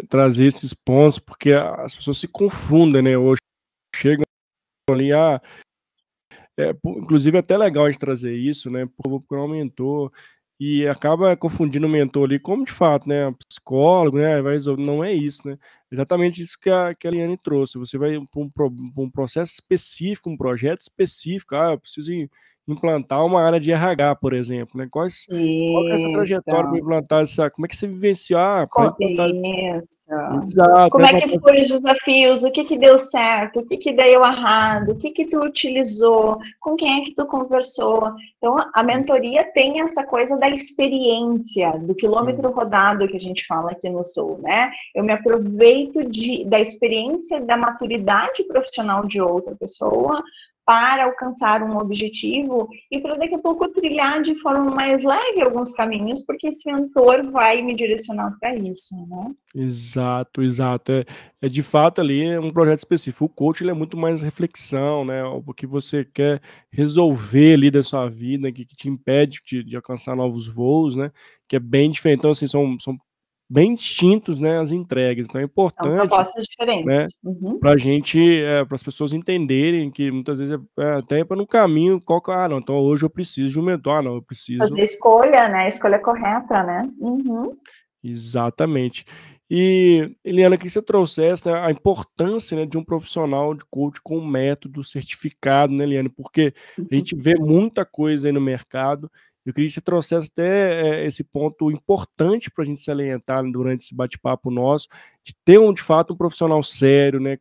trazer 0.08 0.46
esses 0.46 0.74
pontos, 0.74 1.18
porque 1.18 1.52
as 1.52 1.94
pessoas 1.94 2.18
se 2.18 2.28
confundem, 2.28 3.00
né? 3.00 3.16
Hoje 3.16 3.40
chegam 3.94 4.24
ali, 4.90 5.12
ah, 5.12 5.40
é, 6.58 6.74
inclusive 6.84 7.36
é 7.36 7.40
até 7.40 7.56
legal 7.56 7.86
a 7.86 7.90
gente 7.90 8.00
trazer 8.00 8.34
isso, 8.34 8.70
né? 8.70 8.86
Porque 8.96 9.34
um 9.34 9.48
mentor 9.48 10.12
e 10.58 10.86
acaba 10.86 11.36
confundindo 11.36 11.86
o 11.86 11.90
mentor 11.90 12.24
ali 12.24 12.38
como 12.38 12.64
de 12.64 12.72
fato, 12.72 13.08
né? 13.08 13.32
Psicólogo, 13.48 14.18
né? 14.18 14.40
Vai 14.42 14.54
resolver. 14.54 14.82
Não 14.82 15.04
é 15.04 15.12
isso, 15.12 15.46
né? 15.46 15.58
Exatamente 15.90 16.42
isso 16.42 16.58
que 16.58 16.70
a, 16.70 16.94
que 16.94 17.06
a 17.06 17.10
Liane 17.10 17.36
trouxe. 17.36 17.78
Você 17.78 17.98
vai 17.98 18.18
para 18.30 18.64
um, 18.64 18.82
um, 18.98 19.10
processo 19.10 19.52
específico, 19.52 20.30
um 20.30 20.36
projeto 20.36 20.80
específico. 20.80 21.54
Ah, 21.54 21.72
eu 21.72 21.80
preciso 21.80 22.10
implantar 22.68 23.24
uma 23.24 23.42
área 23.42 23.60
de 23.60 23.70
RH, 23.70 24.16
por 24.16 24.32
exemplo, 24.32 24.78
né? 24.78 24.88
Quais, 24.90 25.26
qual 25.26 25.88
é 25.88 25.94
essa 25.94 26.10
trajetória 26.10 26.68
para 26.68 26.78
implantar 26.78 27.22
essa? 27.22 27.50
Como 27.50 27.64
é 27.64 27.68
que 27.68 27.76
você 27.76 27.86
vivenciar 27.86 28.68
ah, 28.76 28.92
implantar 29.00 29.30
Exato. 30.42 30.90
Como 30.90 31.06
é 31.06 31.20
que 31.20 31.40
foram 31.40 31.60
os 31.60 31.68
desafios? 31.68 32.42
O 32.42 32.50
que 32.50 32.64
que 32.64 32.76
deu 32.76 32.98
certo? 32.98 33.60
O 33.60 33.66
que 33.66 33.76
que 33.76 33.92
deu 33.92 34.22
errado? 34.22 34.92
O 34.92 34.96
que 34.96 35.10
que 35.10 35.26
tu 35.26 35.40
utilizou? 35.40 36.38
Com 36.60 36.74
quem 36.74 37.00
é 37.00 37.04
que 37.04 37.14
tu 37.14 37.24
conversou? 37.26 38.12
Então, 38.38 38.56
a 38.74 38.82
mentoria 38.82 39.44
tem 39.52 39.80
essa 39.80 40.04
coisa 40.04 40.36
da 40.36 40.48
experiência, 40.48 41.72
do 41.78 41.94
quilômetro 41.94 42.48
Sim. 42.48 42.54
rodado 42.54 43.06
que 43.06 43.16
a 43.16 43.20
gente 43.20 43.46
fala 43.46 43.70
aqui 43.70 43.88
no 43.88 44.02
Sul, 44.02 44.38
né? 44.42 44.70
Eu 44.94 45.04
me 45.04 45.12
aproveito 45.12 46.04
de, 46.04 46.44
da 46.44 46.58
experiência, 46.58 47.40
da 47.40 47.56
maturidade 47.56 48.42
profissional 48.44 49.06
de 49.06 49.20
outra 49.20 49.54
pessoa 49.54 50.22
para 50.66 51.04
alcançar 51.04 51.62
um 51.62 51.78
objetivo 51.78 52.68
e 52.90 53.00
para 53.00 53.16
daqui 53.16 53.36
a 53.36 53.38
pouco 53.38 53.68
trilhar 53.68 54.20
de 54.20 54.34
forma 54.40 54.74
mais 54.74 55.04
leve 55.04 55.40
alguns 55.40 55.72
caminhos, 55.72 56.26
porque 56.26 56.48
esse 56.48 56.70
mentor 56.70 57.30
vai 57.30 57.62
me 57.62 57.72
direcionar 57.72 58.36
para 58.40 58.56
isso, 58.56 58.96
né? 59.08 59.32
Exato, 59.54 60.42
exato. 60.42 60.90
É, 60.90 61.04
é 61.40 61.48
de 61.48 61.62
fato 61.62 62.00
ali 62.00 62.36
um 62.36 62.50
projeto 62.50 62.80
específico. 62.80 63.26
O 63.26 63.28
coach 63.28 63.62
ele 63.62 63.70
é 63.70 63.74
muito 63.74 63.96
mais 63.96 64.20
reflexão, 64.20 65.04
né? 65.04 65.22
O 65.24 65.54
que 65.54 65.68
você 65.68 66.04
quer 66.04 66.42
resolver 66.68 67.54
ali 67.54 67.70
da 67.70 67.82
sua 67.82 68.08
vida, 68.08 68.50
que, 68.50 68.66
que 68.66 68.74
te 68.74 68.88
impede 68.88 69.40
de, 69.46 69.62
de, 69.62 69.76
alcançar 69.76 70.16
novos 70.16 70.48
voos, 70.48 70.96
né? 70.96 71.12
Que 71.48 71.56
é 71.56 71.60
bem 71.60 71.92
diferente. 71.92 72.18
Então, 72.18 72.32
assim, 72.32 72.48
são, 72.48 72.76
são 72.80 72.98
bem 73.48 73.74
distintos, 73.74 74.40
né, 74.40 74.58
as 74.58 74.72
entregas. 74.72 75.26
Então 75.26 75.40
é 75.40 75.44
importante, 75.44 75.96
São 75.96 76.06
propostas 76.06 76.44
diferentes, 76.44 76.84
né, 76.84 77.06
uhum. 77.24 77.58
para 77.58 77.72
a 77.72 77.76
gente, 77.76 78.18
é, 78.42 78.64
para 78.64 78.74
as 78.74 78.82
pessoas 78.82 79.12
entenderem 79.12 79.90
que 79.90 80.10
muitas 80.10 80.40
vezes 80.40 80.58
é, 80.78 80.82
é 80.82 80.92
até 80.94 81.24
para 81.24 81.36
no 81.36 81.46
caminho, 81.46 82.00
qual 82.00 82.20
que, 82.20 82.30
ah, 82.30 82.48
não, 82.48 82.58
então 82.58 82.76
hoje 82.76 83.04
eu 83.04 83.10
preciso 83.10 83.52
de 83.52 83.60
um 83.60 83.64
mentor, 83.64 83.98
ah, 83.98 84.02
não, 84.02 84.14
eu 84.16 84.22
preciso... 84.22 84.58
Fazer 84.58 84.82
escolha, 84.82 85.48
né, 85.48 85.64
a 85.64 85.68
escolha 85.68 85.98
correta, 85.98 86.62
né. 86.62 86.88
Uhum. 86.98 87.56
Exatamente. 88.02 89.04
E, 89.48 90.16
Eliana, 90.24 90.58
que 90.58 90.68
você 90.68 90.82
trouxesse 90.82 91.46
né, 91.46 91.54
a 91.54 91.70
importância 91.70 92.56
né, 92.56 92.66
de 92.66 92.76
um 92.76 92.84
profissional 92.84 93.54
de 93.54 93.64
coach 93.70 94.00
com 94.02 94.20
método 94.20 94.82
certificado, 94.82 95.72
né, 95.72 95.84
Eliana? 95.84 96.10
Porque 96.10 96.52
a 96.76 96.80
uhum. 96.80 96.88
gente 96.90 97.14
vê 97.14 97.36
muita 97.36 97.84
coisa 97.84 98.28
aí 98.28 98.32
no 98.32 98.40
mercado 98.40 99.10
eu 99.46 99.54
queria 99.54 99.68
que 99.68 99.74
você 99.74 99.80
trouxesse 99.80 100.28
até 100.32 101.02
é, 101.02 101.06
esse 101.06 101.22
ponto 101.22 101.70
importante 101.70 102.50
para 102.50 102.64
a 102.64 102.66
gente 102.66 102.82
salientar 102.82 103.44
durante 103.48 103.84
esse 103.84 103.94
bate-papo 103.94 104.50
nosso, 104.50 104.88
de 105.22 105.32
ter 105.44 105.58
um, 105.58 105.72
de 105.72 105.80
fato 105.80 106.14
um 106.14 106.16
profissional 106.16 106.60
sério, 106.64 107.20
né? 107.20 107.38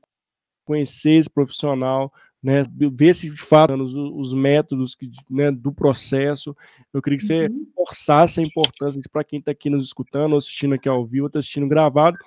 Conhecer 0.64 1.14
esse 1.14 1.30
profissional, 1.30 2.14
né? 2.44 2.62
Ver 2.94 3.16
se 3.16 3.28
de 3.28 3.42
fato 3.42 3.74
os, 3.74 3.94
os 3.94 4.36
métodos 4.36 4.94
que, 4.94 5.10
né, 5.28 5.52
do 5.52 5.74
processo. 5.74 6.56
Eu 6.94 7.02
queria 7.02 7.18
que 7.18 7.26
você 7.26 7.48
uhum. 7.48 7.68
forçasse 7.76 8.40
a 8.40 8.44
importância 8.44 9.02
para 9.12 9.24
quem 9.24 9.40
está 9.40 9.50
aqui 9.52 9.68
nos 9.68 9.84
escutando, 9.84 10.34
ou 10.34 10.38
assistindo 10.38 10.76
aqui 10.76 10.88
ao 10.88 11.04
vivo, 11.04 11.26
ou 11.26 11.40
assistindo 11.40 11.68
gravado, 11.68 12.20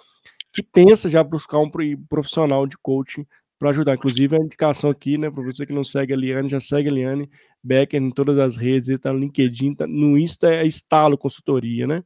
que 0.52 0.62
pensa 0.62 1.08
já 1.08 1.22
buscar 1.22 1.60
um 1.60 1.70
profissional 2.08 2.66
de 2.66 2.76
coaching 2.76 3.24
para 3.58 3.70
ajudar. 3.70 3.94
Inclusive, 3.94 4.36
a 4.36 4.40
indicação 4.40 4.90
aqui, 4.90 5.18
né, 5.18 5.30
para 5.30 5.42
você 5.42 5.66
que 5.66 5.72
não 5.72 5.84
segue 5.84 6.12
a 6.12 6.16
Liane, 6.16 6.48
já 6.48 6.60
segue 6.60 6.88
a 6.88 6.92
Liane 6.92 7.28
Becker 7.62 8.00
em 8.00 8.10
todas 8.10 8.38
as 8.38 8.56
redes, 8.56 8.88
está 8.88 9.12
no 9.12 9.18
LinkedIn, 9.18 9.74
tá, 9.74 9.86
no 9.86 10.16
Insta 10.16 10.48
é 10.48 10.66
Estalo 10.66 11.18
Consultoria, 11.18 11.86
né? 11.86 12.02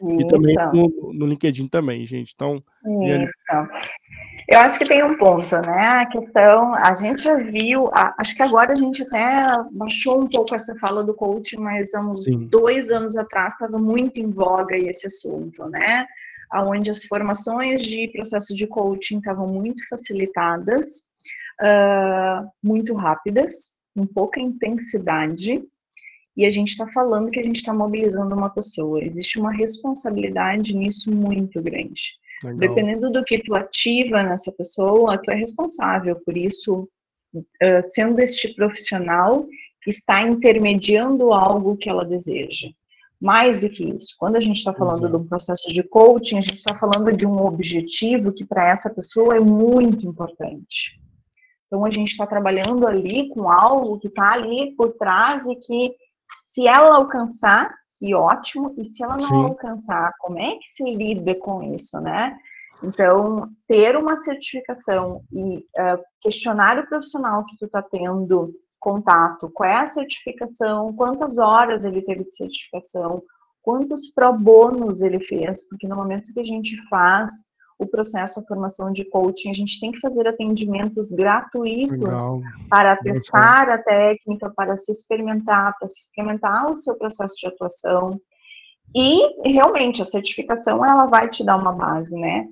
E 0.00 0.26
também 0.28 0.54
no, 0.72 1.12
no, 1.12 1.26
LinkedIn 1.26 1.66
também, 1.66 2.06
gente. 2.06 2.32
Então. 2.34 2.62
Eu 4.48 4.60
acho 4.60 4.78
que 4.78 4.86
tem 4.86 5.02
um 5.02 5.16
ponto, 5.16 5.54
né? 5.56 6.02
A 6.02 6.06
questão, 6.06 6.74
a 6.74 6.94
gente 6.94 7.22
já 7.22 7.34
viu, 7.34 7.90
acho 8.18 8.36
que 8.36 8.42
agora 8.42 8.72
a 8.72 8.76
gente 8.76 9.02
até 9.02 9.56
baixou 9.72 10.20
um 10.20 10.28
pouco 10.28 10.54
essa 10.54 10.76
fala 10.78 11.02
do 11.02 11.14
coaching, 11.14 11.58
mas 11.58 11.94
há 11.94 12.00
uns 12.00 12.24
Sim. 12.24 12.46
dois 12.46 12.90
anos 12.90 13.16
atrás 13.16 13.54
estava 13.54 13.78
muito 13.78 14.20
em 14.20 14.30
voga 14.30 14.76
esse 14.76 15.06
assunto, 15.06 15.68
né? 15.68 16.06
Onde 16.54 16.90
as 16.90 17.04
formações 17.04 17.82
de 17.82 18.08
processo 18.08 18.54
de 18.54 18.66
coaching 18.66 19.18
estavam 19.18 19.46
muito 19.46 19.86
facilitadas, 19.88 21.10
uh, 21.60 22.48
muito 22.62 22.94
rápidas, 22.94 23.76
com 23.94 24.06
pouca 24.06 24.40
intensidade, 24.40 25.62
e 26.36 26.46
a 26.46 26.50
gente 26.50 26.70
está 26.70 26.86
falando 26.88 27.30
que 27.30 27.40
a 27.40 27.42
gente 27.42 27.56
está 27.56 27.72
mobilizando 27.72 28.34
uma 28.34 28.50
pessoa. 28.50 29.04
Existe 29.04 29.38
uma 29.38 29.52
responsabilidade 29.52 30.74
nisso 30.74 31.10
muito 31.10 31.60
grande. 31.60 32.14
Legal. 32.42 32.58
Dependendo 32.58 33.10
do 33.10 33.24
que 33.24 33.38
tu 33.38 33.54
ativa 33.54 34.22
nessa 34.22 34.50
pessoa, 34.50 35.18
tu 35.18 35.30
é 35.30 35.34
responsável 35.34 36.16
por 36.24 36.36
isso, 36.36 36.88
uh, 37.34 37.82
sendo 37.82 38.20
este 38.20 38.54
profissional 38.54 39.46
que 39.82 39.90
está 39.90 40.22
intermediando 40.22 41.32
algo 41.32 41.76
que 41.76 41.88
ela 41.88 42.04
deseja. 42.04 42.68
Mais 43.22 43.60
do 43.60 43.70
que 43.70 43.84
isso, 43.84 44.16
quando 44.18 44.34
a 44.34 44.40
gente 44.40 44.56
está 44.56 44.74
falando 44.74 45.04
Exato. 45.04 45.16
de 45.16 45.24
um 45.24 45.28
processo 45.28 45.68
de 45.68 45.84
coaching, 45.84 46.38
a 46.38 46.40
gente 46.40 46.56
está 46.56 46.74
falando 46.74 47.16
de 47.16 47.24
um 47.24 47.40
objetivo 47.40 48.32
que 48.32 48.44
para 48.44 48.68
essa 48.68 48.90
pessoa 48.90 49.36
é 49.36 49.40
muito 49.40 50.04
importante. 50.04 51.00
Então 51.68 51.84
a 51.84 51.90
gente 51.90 52.08
está 52.08 52.26
trabalhando 52.26 52.84
ali 52.84 53.28
com 53.28 53.48
algo 53.48 54.00
que 54.00 54.08
está 54.08 54.32
ali 54.32 54.74
por 54.74 54.94
trás 54.94 55.46
e 55.46 55.54
que 55.54 55.94
se 56.48 56.66
ela 56.66 56.96
alcançar, 56.96 57.72
que 57.96 58.12
ótimo, 58.12 58.74
e 58.76 58.84
se 58.84 59.04
ela 59.04 59.16
não 59.16 59.28
Sim. 59.28 59.44
alcançar, 59.44 60.12
como 60.18 60.40
é 60.40 60.56
que 60.56 60.68
se 60.68 60.82
lida 60.82 61.32
com 61.36 61.62
isso, 61.62 62.00
né? 62.00 62.36
Então, 62.82 63.48
ter 63.68 63.96
uma 63.96 64.16
certificação 64.16 65.22
e 65.30 65.58
uh, 65.58 66.02
questionar 66.20 66.76
o 66.80 66.88
profissional 66.88 67.46
que 67.46 67.56
tu 67.56 67.66
está 67.66 67.80
tendo 67.80 68.52
contato, 68.82 69.48
qual 69.54 69.70
é 69.70 69.76
a 69.76 69.86
certificação, 69.86 70.92
quantas 70.94 71.38
horas 71.38 71.84
ele 71.84 72.02
teve 72.02 72.24
de 72.24 72.34
certificação, 72.34 73.22
quantos 73.62 74.10
pro 74.10 74.32
bônus 74.32 75.02
ele 75.02 75.20
fez, 75.20 75.66
porque 75.68 75.86
no 75.86 75.94
momento 75.94 76.32
que 76.34 76.40
a 76.40 76.44
gente 76.44 76.76
faz 76.88 77.30
o 77.78 77.86
processo, 77.86 78.40
a 78.40 78.42
formação 78.42 78.92
de 78.92 79.04
coaching, 79.04 79.50
a 79.50 79.54
gente 79.54 79.78
tem 79.78 79.92
que 79.92 80.00
fazer 80.00 80.26
atendimentos 80.26 81.10
gratuitos 81.10 81.96
Legal. 81.96 82.40
para 82.68 82.96
testar 82.96 83.70
a 83.70 83.78
técnica, 83.78 84.50
para 84.50 84.76
se 84.76 84.90
experimentar, 84.90 85.76
para 85.78 85.88
se 85.88 86.00
experimentar 86.00 86.70
o 86.70 86.76
seu 86.76 86.96
processo 86.96 87.36
de 87.40 87.46
atuação. 87.46 88.20
E 88.94 89.48
realmente 89.48 90.02
a 90.02 90.04
certificação 90.04 90.84
ela 90.84 91.06
vai 91.06 91.28
te 91.28 91.44
dar 91.44 91.56
uma 91.56 91.72
base, 91.72 92.16
né? 92.16 92.48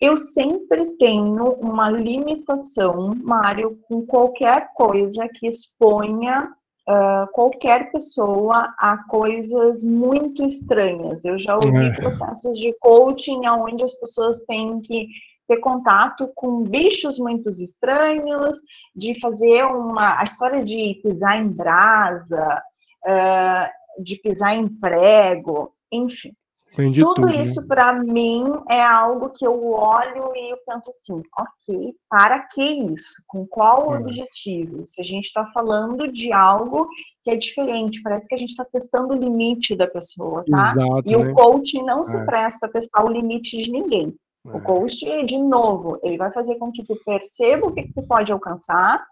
Eu 0.00 0.16
sempre 0.16 0.84
tenho 0.98 1.52
uma 1.54 1.90
limitação, 1.90 3.14
Mário, 3.22 3.78
com 3.88 4.04
qualquer 4.06 4.72
coisa 4.74 5.28
que 5.28 5.46
exponha 5.46 6.50
uh, 6.88 7.32
qualquer 7.32 7.90
pessoa 7.90 8.74
a 8.78 8.98
coisas 9.08 9.84
muito 9.84 10.44
estranhas. 10.44 11.24
Eu 11.24 11.38
já 11.38 11.54
ouvi 11.54 11.88
é. 11.88 11.92
processos 11.94 12.58
de 12.58 12.74
coaching 12.78 13.46
onde 13.48 13.84
as 13.84 13.94
pessoas 13.94 14.40
têm 14.44 14.80
que 14.80 15.08
ter 15.48 15.58
contato 15.58 16.30
com 16.34 16.64
bichos 16.64 17.18
muito 17.18 17.48
estranhos, 17.48 18.56
de 18.94 19.18
fazer 19.20 19.64
uma 19.64 20.20
a 20.20 20.24
história 20.24 20.62
de 20.62 20.98
pisar 21.02 21.40
em 21.40 21.48
brasa, 21.48 22.62
uh, 23.06 24.02
de 24.02 24.16
pisar 24.16 24.56
em 24.56 24.68
prego, 24.68 25.72
enfim. 25.90 26.34
Tudo, 26.76 27.14
tudo, 27.14 27.26
né? 27.26 27.40
isso 27.40 27.62
né? 27.62 27.66
para 27.66 27.92
mim 27.94 28.44
é 28.68 28.82
algo 28.82 29.30
que 29.30 29.46
eu 29.46 29.72
olho 29.72 30.30
e 30.34 30.52
eu 30.52 30.58
penso 30.66 30.90
assim, 30.90 31.22
ok, 31.38 31.94
para 32.08 32.40
que 32.40 32.62
isso? 32.62 33.22
Com 33.26 33.46
qual 33.46 33.94
é. 33.94 33.98
objetivo? 33.98 34.86
Se 34.86 35.00
a 35.00 35.04
gente 35.04 35.24
está 35.24 35.46
falando 35.54 36.12
de 36.12 36.32
algo 36.32 36.86
que 37.24 37.30
é 37.30 37.36
diferente, 37.36 38.02
parece 38.02 38.28
que 38.28 38.34
a 38.34 38.38
gente 38.38 38.50
está 38.50 38.64
testando 38.64 39.14
o 39.14 39.16
limite 39.16 39.74
da 39.74 39.86
pessoa, 39.86 40.44
tá? 40.44 40.62
Exato, 40.62 41.02
e 41.06 41.16
né? 41.16 41.32
o 41.32 41.34
coaching 41.34 41.82
não 41.82 42.02
se 42.02 42.16
é. 42.16 42.24
presta 42.26 42.66
a 42.66 42.70
testar 42.70 43.04
o 43.04 43.10
limite 43.10 43.56
de 43.56 43.72
ninguém. 43.72 44.14
É. 44.46 44.56
O 44.56 44.60
coaching, 44.62 45.24
de 45.24 45.38
novo, 45.38 45.98
ele 46.02 46.18
vai 46.18 46.30
fazer 46.30 46.56
com 46.56 46.70
que 46.70 46.84
tu 46.84 46.94
perceba 47.06 47.66
o 47.66 47.72
que, 47.72 47.84
que 47.84 47.94
tu 47.94 48.02
pode 48.02 48.30
alcançar, 48.30 49.02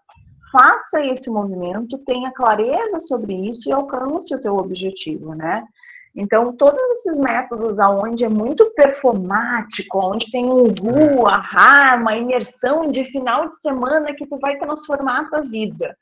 faça 0.51 1.03
esse 1.03 1.31
movimento, 1.31 1.97
tenha 2.05 2.31
clareza 2.31 2.99
sobre 2.99 3.33
isso 3.49 3.67
e 3.67 3.73
alcance 3.73 4.33
o 4.35 4.41
teu 4.41 4.53
objetivo, 4.53 5.33
né? 5.33 5.65
Então, 6.15 6.55
todos 6.55 6.81
esses 6.91 7.19
métodos 7.19 7.79
aonde 7.79 8.23
é 8.23 8.29
muito 8.29 8.71
performático, 8.73 9.99
onde 9.99 10.31
tem 10.31 10.45
um 10.45 10.63
ru, 10.63 11.27
ahá, 11.27 11.95
uma 11.95 12.15
imersão 12.15 12.89
de 12.89 13.03
final 13.03 13.49
de 13.49 13.59
semana 13.59 14.15
que 14.15 14.25
tu 14.25 14.37
vai 14.39 14.57
transformar 14.57 15.21
a 15.21 15.29
tua 15.29 15.41
vida. 15.41 15.97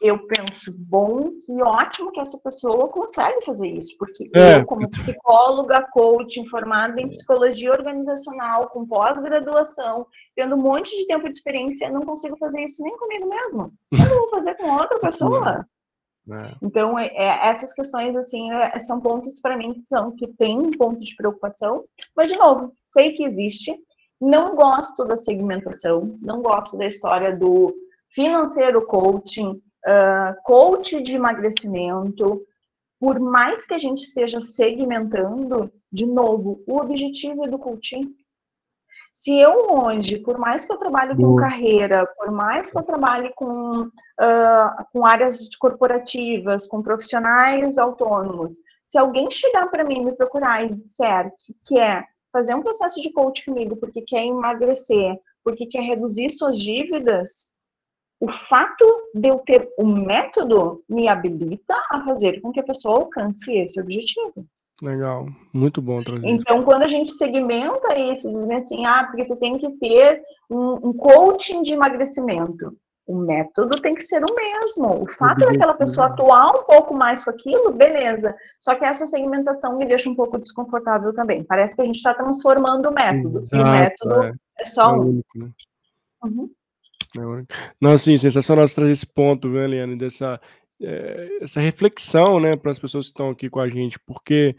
Eu 0.00 0.26
penso, 0.26 0.74
bom, 0.76 1.30
que 1.40 1.62
ótimo 1.62 2.10
que 2.10 2.18
essa 2.18 2.36
pessoa 2.38 2.88
consegue 2.88 3.44
fazer 3.44 3.68
isso, 3.68 3.96
porque 3.96 4.28
é. 4.34 4.56
eu, 4.56 4.66
como 4.66 4.90
psicóloga, 4.90 5.86
coach, 5.92 6.44
formada 6.48 7.00
em 7.00 7.08
psicologia 7.08 7.70
organizacional, 7.70 8.68
com 8.70 8.84
pós-graduação, 8.84 10.04
tendo 10.34 10.56
um 10.56 10.60
monte 10.60 10.90
de 10.96 11.06
tempo 11.06 11.30
de 11.30 11.36
experiência, 11.36 11.88
não 11.88 12.00
consigo 12.00 12.36
fazer 12.36 12.64
isso 12.64 12.82
nem 12.82 12.96
comigo 12.96 13.28
mesmo. 13.28 13.72
Como 13.90 14.02
eu 14.02 14.18
vou 14.22 14.30
fazer 14.30 14.56
com 14.56 14.68
outra 14.72 14.98
pessoa? 14.98 15.64
É. 16.30 16.54
Então, 16.62 16.98
é, 16.98 17.06
é, 17.08 17.50
essas 17.50 17.72
questões, 17.72 18.16
assim, 18.16 18.52
é, 18.52 18.78
são 18.78 19.00
pontos 19.00 19.40
para 19.40 19.56
mim 19.56 19.72
que 19.72 19.80
são 19.80 20.14
que 20.14 20.28
tem 20.28 20.58
um 20.58 20.70
ponto 20.70 21.00
de 21.00 21.16
preocupação, 21.16 21.84
mas, 22.16 22.28
de 22.28 22.36
novo, 22.36 22.72
sei 22.82 23.12
que 23.12 23.24
existe, 23.24 23.76
não 24.20 24.54
gosto 24.54 25.04
da 25.04 25.16
segmentação, 25.16 26.16
não 26.22 26.42
gosto 26.42 26.78
da 26.78 26.86
história 26.86 27.36
do 27.36 27.74
financeiro 28.10 28.86
coaching, 28.86 29.50
uh, 29.50 30.42
coach 30.44 31.02
de 31.02 31.16
emagrecimento, 31.16 32.40
por 33.00 33.18
mais 33.18 33.66
que 33.66 33.74
a 33.74 33.78
gente 33.78 34.04
esteja 34.04 34.40
segmentando, 34.40 35.72
de 35.90 36.06
novo, 36.06 36.62
o 36.68 36.78
objetivo 36.78 37.48
do 37.48 37.58
coaching 37.58 38.14
se 39.12 39.38
eu 39.38 39.66
onde, 39.70 40.18
por 40.18 40.38
mais 40.38 40.64
que 40.64 40.72
eu 40.72 40.78
trabalhe 40.78 41.14
com 41.14 41.36
carreira, 41.36 42.06
por 42.16 42.32
mais 42.32 42.70
que 42.70 42.78
eu 42.78 42.82
trabalhe 42.82 43.30
com, 43.34 43.82
uh, 43.82 44.84
com 44.90 45.04
áreas 45.04 45.54
corporativas, 45.56 46.66
com 46.66 46.82
profissionais 46.82 47.76
autônomos, 47.76 48.54
se 48.82 48.98
alguém 48.98 49.30
chegar 49.30 49.70
para 49.70 49.84
mim 49.84 50.02
me 50.02 50.12
procurar 50.12 50.64
e 50.64 50.74
disser 50.74 51.30
que 51.38 51.54
quer 51.66 52.06
fazer 52.32 52.54
um 52.54 52.62
processo 52.62 53.02
de 53.02 53.12
coach 53.12 53.44
comigo 53.44 53.76
porque 53.76 54.00
quer 54.00 54.24
emagrecer, 54.24 55.20
porque 55.44 55.66
quer 55.66 55.82
reduzir 55.82 56.30
suas 56.30 56.58
dívidas, 56.58 57.52
o 58.18 58.30
fato 58.30 58.84
de 59.14 59.28
eu 59.28 59.40
ter 59.40 59.68
o 59.76 59.84
um 59.84 60.04
método 60.06 60.82
me 60.88 61.08
habilita 61.08 61.74
a 61.90 62.02
fazer 62.04 62.40
com 62.40 62.50
que 62.50 62.60
a 62.60 62.64
pessoa 62.64 63.00
alcance 63.00 63.52
esse 63.52 63.80
objetivo. 63.80 64.46
Legal, 64.82 65.28
muito 65.52 65.80
bom 65.80 66.02
trazer. 66.02 66.26
Então, 66.26 66.64
quando 66.64 66.82
a 66.82 66.88
gente 66.88 67.12
segmenta 67.12 67.96
isso, 67.96 68.28
diz 68.32 68.44
assim, 68.50 68.84
ah, 68.84 69.04
porque 69.04 69.24
tu 69.24 69.36
tem 69.36 69.56
que 69.56 69.70
ter 69.78 70.20
um, 70.50 70.88
um 70.88 70.92
coaching 70.92 71.62
de 71.62 71.72
emagrecimento. 71.72 72.76
O 73.06 73.16
método 73.16 73.80
tem 73.80 73.94
que 73.94 74.02
ser 74.02 74.24
o 74.24 74.34
mesmo. 74.34 75.02
O 75.02 75.06
fato 75.06 75.44
daquela 75.44 75.74
pessoa 75.74 76.08
atuar 76.08 76.50
um 76.50 76.64
pouco 76.64 76.94
mais 76.94 77.24
com 77.24 77.30
aquilo, 77.30 77.72
beleza. 77.72 78.34
Só 78.60 78.74
que 78.74 78.84
essa 78.84 79.06
segmentação 79.06 79.78
me 79.78 79.86
deixa 79.86 80.10
um 80.10 80.16
pouco 80.16 80.38
desconfortável 80.38 81.14
também. 81.14 81.44
Parece 81.44 81.76
que 81.76 81.82
a 81.82 81.84
gente 81.84 81.96
está 81.96 82.12
transformando 82.14 82.88
o 82.88 82.92
método. 82.92 83.38
Exato, 83.38 83.56
e 83.56 83.60
o 83.60 83.70
método 83.70 84.22
é, 84.24 84.32
é 84.58 84.64
só 84.64 84.82
é 84.82 84.92
um. 84.92 85.00
Único, 85.00 85.38
né? 85.38 85.50
uhum. 86.24 86.50
é 87.18 87.20
único. 87.20 87.54
Não, 87.80 87.96
sim, 87.96 88.16
sensacional 88.16 88.66
você 88.66 88.74
trazer 88.74 88.92
esse 88.92 89.06
ponto, 89.06 89.48
viu, 89.48 89.62
Eliane, 89.62 89.96
dessa 89.96 90.40
é, 90.82 91.38
essa 91.40 91.60
reflexão, 91.60 92.40
né, 92.40 92.56
para 92.56 92.70
as 92.70 92.78
pessoas 92.78 93.06
que 93.06 93.12
estão 93.12 93.30
aqui 93.30 93.48
com 93.48 93.60
a 93.60 93.68
gente, 93.68 93.98
porque 94.00 94.56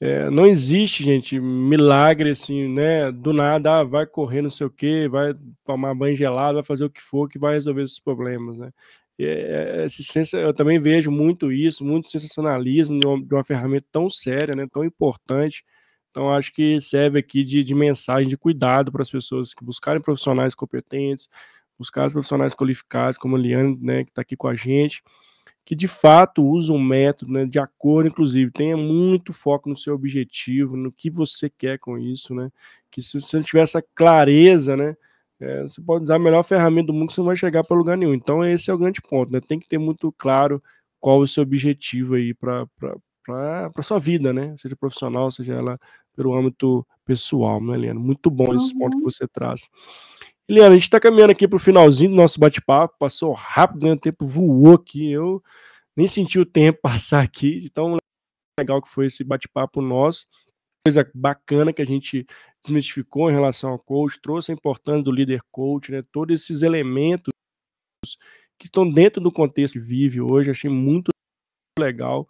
é, 0.00 0.28
não 0.30 0.46
existe, 0.46 1.04
gente, 1.04 1.38
milagre 1.40 2.30
assim, 2.30 2.68
né? 2.68 3.12
Do 3.12 3.32
nada, 3.32 3.80
ah, 3.80 3.84
vai 3.84 4.04
correr 4.04 4.42
não 4.42 4.50
sei 4.50 4.66
o 4.66 4.70
que, 4.70 5.06
vai 5.08 5.32
tomar 5.64 5.94
banho 5.94 6.14
gelado, 6.16 6.54
vai 6.54 6.64
fazer 6.64 6.84
o 6.84 6.90
que 6.90 7.00
for 7.00 7.28
que 7.28 7.38
vai 7.38 7.54
resolver 7.54 7.82
esses 7.82 8.00
problemas, 8.00 8.58
né? 8.58 8.72
É, 9.20 9.84
esse 9.86 10.02
senso, 10.02 10.36
eu 10.36 10.52
também 10.52 10.80
vejo 10.80 11.10
muito 11.10 11.52
isso, 11.52 11.84
muito 11.84 12.10
sensacionalismo 12.10 12.98
de 12.98 13.06
uma, 13.06 13.24
de 13.24 13.34
uma, 13.34 13.44
ferramenta 13.44 13.86
tão 13.92 14.08
séria, 14.10 14.56
né? 14.56 14.66
Tão 14.72 14.84
importante. 14.84 15.64
Então, 16.10 16.30
acho 16.34 16.52
que 16.52 16.80
serve 16.80 17.20
aqui 17.20 17.44
de, 17.44 17.62
de 17.62 17.74
mensagem 17.74 18.28
de 18.28 18.36
cuidado 18.36 18.90
para 18.92 19.02
as 19.02 19.10
pessoas 19.10 19.54
que 19.54 19.64
buscarem 19.64 20.02
profissionais 20.02 20.54
competentes, 20.54 21.28
buscarem 21.78 22.10
profissionais 22.10 22.54
qualificados, 22.54 23.16
como 23.16 23.36
a 23.36 23.38
Liane, 23.38 23.78
né, 23.80 24.04
que 24.04 24.10
está 24.10 24.22
aqui 24.22 24.36
com 24.36 24.48
a 24.48 24.54
gente 24.54 25.02
que 25.64 25.74
de 25.74 25.86
fato 25.86 26.44
usa 26.44 26.72
um 26.72 26.82
método 26.82 27.32
né, 27.32 27.46
de 27.46 27.58
acordo, 27.58 28.08
inclusive, 28.08 28.50
tenha 28.50 28.76
muito 28.76 29.32
foco 29.32 29.68
no 29.68 29.76
seu 29.76 29.94
objetivo, 29.94 30.76
no 30.76 30.90
que 30.90 31.08
você 31.10 31.48
quer 31.48 31.78
com 31.78 31.96
isso, 31.96 32.34
né? 32.34 32.50
Que 32.90 33.00
se 33.00 33.20
você 33.20 33.36
não 33.36 33.44
tiver 33.44 33.62
essa 33.62 33.82
clareza, 33.94 34.76
né? 34.76 34.96
É, 35.40 35.62
você 35.62 35.80
pode 35.82 36.04
usar 36.04 36.16
a 36.16 36.18
melhor 36.18 36.42
ferramenta 36.44 36.86
do 36.88 36.92
mundo 36.92 37.08
que 37.08 37.14
você 37.14 37.20
não 37.20 37.26
vai 37.26 37.36
chegar 37.36 37.64
para 37.64 37.76
lugar 37.76 37.96
nenhum. 37.96 38.14
Então, 38.14 38.44
esse 38.44 38.70
é 38.70 38.74
o 38.74 38.78
grande 38.78 39.00
ponto, 39.02 39.32
né? 39.32 39.40
Tem 39.40 39.58
que 39.58 39.68
ter 39.68 39.78
muito 39.78 40.12
claro 40.12 40.62
qual 41.00 41.18
o 41.18 41.26
seu 41.26 41.42
objetivo 41.42 42.14
aí 42.14 42.32
para 42.32 42.66
a 43.28 43.82
sua 43.82 43.98
vida, 43.98 44.32
né? 44.32 44.54
Seja 44.58 44.76
profissional, 44.76 45.30
seja 45.32 45.54
ela 45.54 45.74
pelo 46.14 46.34
âmbito 46.34 46.86
pessoal, 47.04 47.60
né, 47.60 47.74
Helena? 47.74 47.98
Muito 47.98 48.30
bom 48.30 48.48
uhum. 48.48 48.54
esse 48.54 48.76
ponto 48.78 48.96
que 48.96 49.02
uhum. 49.02 49.10
você 49.10 49.26
traz. 49.26 49.68
Eliana, 50.48 50.70
a 50.70 50.74
gente 50.74 50.84
está 50.84 50.98
caminhando 50.98 51.30
aqui 51.30 51.46
para 51.46 51.56
o 51.56 51.60
finalzinho 51.60 52.10
do 52.10 52.16
nosso 52.16 52.38
bate-papo. 52.40 52.96
Passou 52.98 53.32
rápido, 53.32 53.86
né? 53.86 53.92
o 53.92 53.98
tempo 53.98 54.26
voou 54.26 54.74
aqui. 54.74 55.10
Eu 55.10 55.42
nem 55.96 56.06
senti 56.06 56.38
o 56.38 56.46
tempo 56.46 56.80
passar 56.82 57.22
aqui, 57.22 57.60
de 57.60 57.70
tão 57.70 57.96
legal 58.58 58.82
que 58.82 58.88
foi 58.88 59.06
esse 59.06 59.22
bate-papo 59.22 59.80
nosso. 59.80 60.26
Coisa 60.84 61.08
bacana 61.14 61.72
que 61.72 61.80
a 61.80 61.86
gente 61.86 62.26
desmistificou 62.60 63.30
em 63.30 63.32
relação 63.32 63.70
ao 63.70 63.78
coach, 63.78 64.20
trouxe 64.20 64.50
a 64.50 64.54
importância 64.54 65.02
do 65.02 65.12
líder 65.12 65.40
coach, 65.50 65.92
né? 65.92 66.02
Todos 66.10 66.42
esses 66.42 66.62
elementos 66.62 67.32
que 68.58 68.66
estão 68.66 68.88
dentro 68.88 69.22
do 69.22 69.30
contexto 69.30 69.74
que 69.74 69.78
vive 69.78 70.20
hoje. 70.20 70.50
Achei 70.50 70.68
muito 70.68 71.10
legal. 71.78 72.28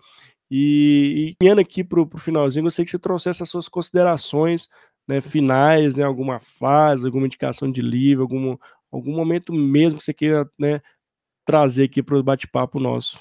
E, 0.51 1.35
e 1.43 1.49
aqui 1.49 1.83
para 1.83 2.03
o 2.03 2.19
finalzinho, 2.19 2.65
gostaria 2.65 2.85
que 2.85 2.91
você 2.91 2.99
trouxesse 2.99 3.43
as 3.43 3.49
suas 3.49 3.71
considerações 3.71 4.69
né, 5.13 5.21
finais, 5.21 5.95
né, 5.95 6.05
alguma 6.05 6.41
frase, 6.41 7.05
alguma 7.05 7.27
indicação 7.27 7.71
de 7.71 7.83
livro, 7.83 8.23
algum, 8.23 8.57
algum 8.91 9.15
momento 9.15 9.53
mesmo 9.53 9.99
que 9.99 10.05
você 10.05 10.15
queira 10.15 10.51
né, 10.59 10.81
trazer 11.45 11.85
aqui 11.85 12.03
para 12.03 12.17
o 12.17 12.23
bate-papo 12.23 12.81
nosso. 12.81 13.21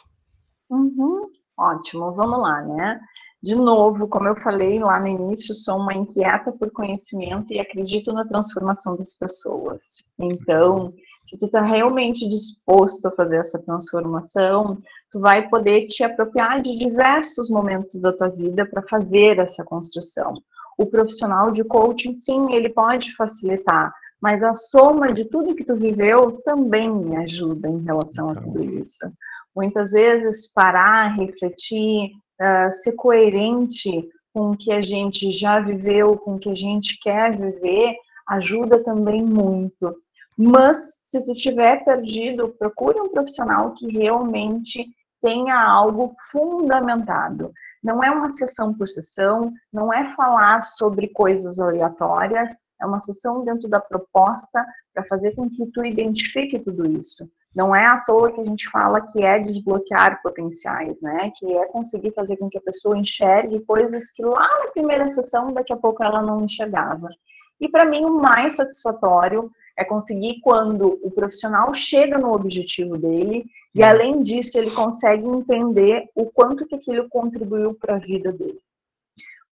Uhum, 0.69 1.21
ótimo, 1.57 2.13
vamos 2.13 2.39
lá, 2.39 2.61
né? 2.61 3.01
De 3.43 3.55
novo, 3.55 4.07
como 4.07 4.27
eu 4.27 4.35
falei 4.37 4.79
lá 4.79 4.99
no 4.99 5.07
início, 5.07 5.53
sou 5.53 5.77
uma 5.77 5.93
inquieta 5.93 6.51
por 6.51 6.71
conhecimento 6.71 7.51
e 7.51 7.59
acredito 7.59 8.13
na 8.13 8.23
transformação 8.23 8.95
das 8.95 9.15
pessoas. 9.15 10.05
Então, 10.17 10.93
se 11.23 11.37
tu 11.37 11.47
está 11.47 11.61
realmente 11.61 12.25
disposto 12.29 13.07
a 13.07 13.11
fazer 13.11 13.37
essa 13.37 13.59
transformação, 13.59 14.77
tu 15.09 15.19
vai 15.19 15.49
poder 15.49 15.87
te 15.87 16.03
apropriar 16.03 16.61
de 16.61 16.77
diversos 16.77 17.49
momentos 17.49 17.99
da 17.99 18.13
tua 18.13 18.29
vida 18.29 18.65
para 18.65 18.83
fazer 18.83 19.39
essa 19.39 19.65
construção 19.65 20.35
o 20.77 20.85
profissional 20.85 21.51
de 21.51 21.63
coaching, 21.63 22.13
sim, 22.13 22.53
ele 22.53 22.69
pode 22.69 23.15
facilitar, 23.15 23.93
mas 24.21 24.43
a 24.43 24.53
soma 24.53 25.11
de 25.11 25.25
tudo 25.25 25.55
que 25.55 25.63
tu 25.63 25.75
viveu 25.75 26.41
também 26.43 26.89
me 26.89 27.17
ajuda 27.17 27.67
em 27.67 27.83
relação 27.83 28.29
a 28.29 28.35
tudo 28.35 28.63
isso. 28.63 29.11
Muitas 29.55 29.91
vezes 29.91 30.51
parar, 30.53 31.15
refletir, 31.15 32.11
uh, 32.39 32.71
ser 32.71 32.93
coerente 32.93 34.07
com 34.33 34.51
o 34.51 34.57
que 34.57 34.71
a 34.71 34.81
gente 34.81 35.31
já 35.31 35.59
viveu, 35.59 36.17
com 36.17 36.35
o 36.35 36.39
que 36.39 36.49
a 36.49 36.55
gente 36.55 36.97
quer 37.01 37.37
viver, 37.37 37.95
ajuda 38.27 38.81
também 38.83 39.23
muito. 39.23 39.95
Mas 40.37 41.01
se 41.03 41.23
tu 41.25 41.33
tiver 41.33 41.83
perdido, 41.83 42.55
procure 42.57 42.99
um 42.99 43.09
profissional 43.09 43.73
que 43.73 43.87
realmente 43.91 44.87
tenha 45.21 45.61
algo 45.61 46.15
fundamentado. 46.31 47.51
Não 47.83 48.03
é 48.03 48.11
uma 48.11 48.29
sessão 48.29 48.73
por 48.73 48.87
sessão, 48.87 49.51
não 49.71 49.91
é 49.91 50.13
falar 50.15 50.63
sobre 50.63 51.07
coisas 51.07 51.59
aleatórias, 51.59 52.55
é 52.81 52.85
uma 52.85 52.99
sessão 52.99 53.43
dentro 53.43 53.69
da 53.69 53.79
proposta 53.79 54.65
para 54.93 55.05
fazer 55.05 55.31
com 55.35 55.49
que 55.49 55.65
tu 55.67 55.85
identifique 55.85 56.59
tudo 56.59 56.89
isso. 56.99 57.29
Não 57.55 57.75
é 57.75 57.85
à 57.85 57.99
toa 57.99 58.31
que 58.31 58.41
a 58.41 58.45
gente 58.45 58.69
fala 58.69 59.01
que 59.01 59.23
é 59.23 59.39
desbloquear 59.39 60.21
potenciais, 60.21 61.01
né? 61.01 61.31
Que 61.37 61.57
é 61.57 61.65
conseguir 61.65 62.13
fazer 62.13 62.37
com 62.37 62.49
que 62.49 62.57
a 62.57 62.61
pessoa 62.61 62.97
enxergue 62.97 63.63
coisas 63.65 64.11
que 64.11 64.23
lá 64.23 64.47
na 64.63 64.71
primeira 64.71 65.07
sessão, 65.09 65.53
daqui 65.53 65.73
a 65.73 65.77
pouco 65.77 66.03
ela 66.03 66.21
não 66.21 66.43
enxergava. 66.43 67.09
E 67.59 67.69
para 67.69 67.85
mim, 67.85 68.05
o 68.05 68.19
mais 68.19 68.55
satisfatório 68.55 69.51
é 69.77 69.83
conseguir 69.83 70.39
quando 70.41 70.99
o 71.03 71.11
profissional 71.11 71.73
chega 71.73 72.17
no 72.17 72.33
objetivo 72.33 72.97
dele 72.97 73.45
e, 73.73 73.83
além 73.83 74.21
disso, 74.21 74.57
ele 74.57 74.71
consegue 74.71 75.25
entender 75.25 76.09
o 76.15 76.25
quanto 76.25 76.65
que 76.65 76.75
aquilo 76.75 77.07
contribuiu 77.09 77.73
para 77.73 77.95
a 77.95 77.99
vida 77.99 78.31
dele. 78.31 78.59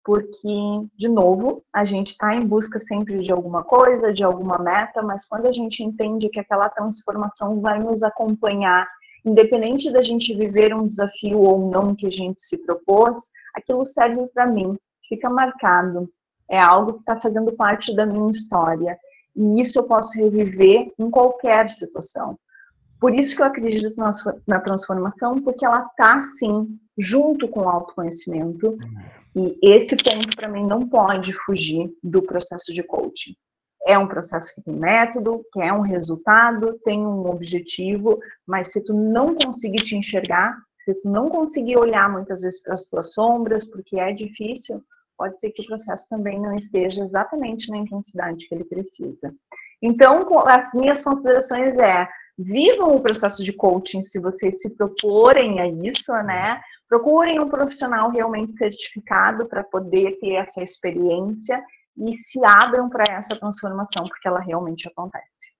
Porque, 0.03 0.87
de 0.97 1.07
novo, 1.07 1.63
a 1.73 1.85
gente 1.85 2.07
está 2.07 2.35
em 2.35 2.45
busca 2.45 2.77
sempre 2.77 3.21
de 3.21 3.31
alguma 3.31 3.63
coisa, 3.63 4.13
de 4.13 4.23
alguma 4.23 4.57
meta, 4.57 5.01
mas 5.01 5.25
quando 5.25 5.47
a 5.47 5.51
gente 5.51 5.81
entende 5.81 6.29
que 6.29 6.39
aquela 6.39 6.69
transformação 6.69 7.61
vai 7.61 7.79
nos 7.79 8.03
acompanhar, 8.03 8.87
independente 9.25 9.91
da 9.91 10.01
gente 10.01 10.35
viver 10.35 10.75
um 10.75 10.85
desafio 10.85 11.39
ou 11.39 11.69
não 11.71 11.95
que 11.95 12.05
a 12.05 12.11
gente 12.11 12.41
se 12.41 12.57
propôs, 12.65 13.31
aquilo 13.55 13.85
serve 13.85 14.27
para 14.33 14.45
mim, 14.45 14.77
fica 15.07 15.29
marcado, 15.29 16.09
é 16.49 16.59
algo 16.59 16.93
que 16.93 16.99
está 16.99 17.19
fazendo 17.19 17.53
parte 17.53 17.95
da 17.95 18.05
minha 18.05 18.29
história. 18.29 18.97
E 19.35 19.61
isso 19.61 19.79
eu 19.79 19.83
posso 19.83 20.17
reviver 20.17 20.91
em 20.97 21.09
qualquer 21.09 21.69
situação. 21.69 22.37
Por 22.99 23.13
isso 23.13 23.35
que 23.35 23.41
eu 23.41 23.47
acredito 23.47 23.95
na 24.47 24.59
transformação, 24.59 25.41
porque 25.41 25.65
ela 25.65 25.85
está, 25.85 26.21
sim, 26.21 26.79
junto 26.97 27.47
com 27.47 27.61
o 27.61 27.69
autoconhecimento 27.69 28.77
e 29.35 29.57
esse 29.63 29.95
ponto, 29.95 30.35
para 30.35 30.47
mim, 30.47 30.65
não 30.65 30.87
pode 30.87 31.33
fugir 31.33 31.91
do 32.03 32.21
processo 32.21 32.71
de 32.71 32.83
coaching. 32.83 33.35
É 33.85 33.97
um 33.97 34.07
processo 34.07 34.53
que 34.53 34.61
tem 34.61 34.75
método, 34.75 35.43
que 35.51 35.61
é 35.61 35.73
um 35.73 35.81
resultado, 35.81 36.79
tem 36.85 36.99
um 36.99 37.27
objetivo, 37.27 38.19
mas 38.47 38.71
se 38.71 38.81
tu 38.81 38.93
não 38.93 39.35
conseguir 39.35 39.83
te 39.83 39.95
enxergar, 39.95 40.55
se 40.79 40.93
tu 40.93 41.09
não 41.09 41.29
conseguir 41.29 41.77
olhar 41.77 42.09
muitas 42.09 42.41
vezes 42.41 42.61
para 42.61 42.75
as 42.75 42.85
tuas 42.85 43.13
sombras, 43.13 43.65
porque 43.65 43.99
é 43.99 44.13
difícil, 44.13 44.81
pode 45.17 45.39
ser 45.39 45.51
que 45.51 45.61
o 45.61 45.65
processo 45.65 46.07
também 46.09 46.39
não 46.39 46.55
esteja 46.55 47.03
exatamente 47.03 47.69
na 47.69 47.77
intensidade 47.77 48.47
que 48.47 48.53
ele 48.53 48.63
precisa. 48.63 49.33
Então, 49.81 50.25
as 50.47 50.73
minhas 50.73 51.01
considerações 51.01 51.77
é, 51.77 52.07
vivam 52.37 52.95
o 52.95 53.01
processo 53.01 53.43
de 53.43 53.53
coaching 53.53 54.01
se 54.01 54.19
vocês 54.19 54.61
se 54.61 54.69
proporem 54.75 55.59
a 55.59 55.67
isso, 55.67 56.11
né? 56.23 56.61
Procurem 56.87 57.39
um 57.39 57.49
profissional 57.49 58.09
realmente 58.09 58.55
certificado 58.55 59.47
para 59.47 59.63
poder 59.63 60.19
ter 60.19 60.33
essa 60.33 60.61
experiência 60.61 61.63
e 61.97 62.17
se 62.17 62.39
abram 62.43 62.89
para 62.89 63.13
essa 63.13 63.35
transformação, 63.35 64.03
porque 64.07 64.27
ela 64.27 64.39
realmente 64.39 64.87
acontece. 64.87 65.53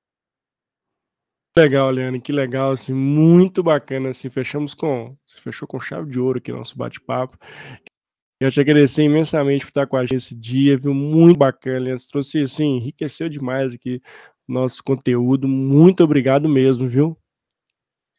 Legal, 1.56 1.92
Liane, 1.92 2.20
que 2.20 2.32
legal, 2.32 2.72
assim, 2.72 2.94
muito 2.94 3.62
bacana, 3.62 4.10
assim, 4.10 4.28
fechamos 4.28 4.74
com, 4.74 5.16
fechou 5.44 5.68
com 5.68 5.80
chave 5.80 6.10
de 6.10 6.20
ouro 6.20 6.40
aqui 6.40 6.52
nosso 6.52 6.76
bate-papo. 6.76 7.38
Eu 8.40 8.52
te 8.52 8.60
agradecer 8.60 9.04
imensamente 9.04 9.64
por 9.66 9.70
estar 9.70 9.88
com 9.88 9.96
a 9.96 10.06
gente 10.06 10.18
esse 10.18 10.36
dia, 10.36 10.78
viu, 10.78 10.94
muito 10.94 11.38
bacana, 11.38 11.80
Liane, 11.80 12.00
trouxe, 12.12 12.42
assim, 12.42 12.78
enriqueceu 12.78 13.30
demais 13.30 13.74
aqui 13.74 14.02
nosso 14.48 14.84
conteúdo, 14.84 15.48
muito 15.48 16.04
obrigado 16.04 16.50
mesmo, 16.50 16.88
viu? 16.88 17.18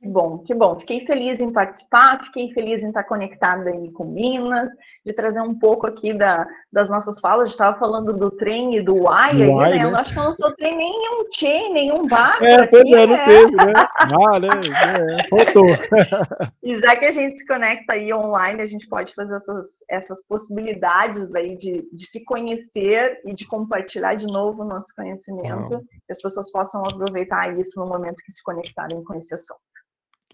Que 0.04 0.10
bom, 0.10 0.38
que 0.40 0.54
bom. 0.54 0.78
Fiquei 0.78 1.06
feliz 1.06 1.40
em 1.40 1.50
participar, 1.50 2.22
fiquei 2.24 2.52
feliz 2.52 2.84
em 2.84 2.88
estar 2.88 3.04
conectada 3.04 3.70
aí 3.70 3.90
com 3.90 4.04
Minas, 4.04 4.68
de 5.02 5.14
trazer 5.14 5.40
um 5.40 5.58
pouco 5.58 5.86
aqui 5.86 6.12
da, 6.12 6.46
das 6.70 6.90
nossas 6.90 7.20
falas. 7.20 7.48
Estava 7.48 7.78
falando 7.78 8.12
do 8.12 8.30
trem 8.30 8.76
e 8.76 8.82
do 8.82 8.98
Y 8.98 9.08
aí, 9.08 9.38
né? 9.38 9.70
né? 9.70 9.84
Eu 9.84 9.96
acho 9.96 10.12
que 10.12 10.18
eu 10.18 10.24
não 10.24 10.32
sou 10.32 10.54
trem 10.56 10.76
nenhum 10.76 11.24
chain, 11.32 11.72
nenhum 11.72 12.06
barco. 12.06 12.44
É, 12.44 12.66
pois 12.66 12.84
é, 12.84 13.06
não 13.06 13.16
né? 13.16 13.24
teve, 13.24 13.56
né? 13.56 13.72
Ah, 13.98 14.38
né? 14.38 14.48
É, 14.84 15.28
faltou. 15.30 15.68
e 16.62 16.76
já 16.76 16.96
que 16.96 17.06
a 17.06 17.12
gente 17.12 17.38
se 17.38 17.46
conecta 17.46 17.94
aí 17.94 18.12
online, 18.12 18.60
a 18.60 18.66
gente 18.66 18.86
pode 18.86 19.14
fazer 19.14 19.36
essas, 19.36 19.66
essas 19.88 20.22
possibilidades 20.26 21.34
aí 21.34 21.56
de, 21.56 21.88
de 21.90 22.06
se 22.06 22.22
conhecer 22.26 23.22
e 23.24 23.32
de 23.32 23.46
compartilhar 23.46 24.16
de 24.16 24.26
novo 24.26 24.64
o 24.64 24.68
nosso 24.68 24.94
conhecimento, 24.94 25.78
que 25.78 26.12
as 26.12 26.20
pessoas 26.20 26.52
possam 26.52 26.82
aproveitar 26.82 27.58
isso 27.58 27.80
no 27.80 27.86
momento 27.86 28.22
que 28.22 28.32
se 28.32 28.42
conectarem 28.42 29.02
com 29.02 29.14
esse 29.14 29.32
assunto. 29.32 29.73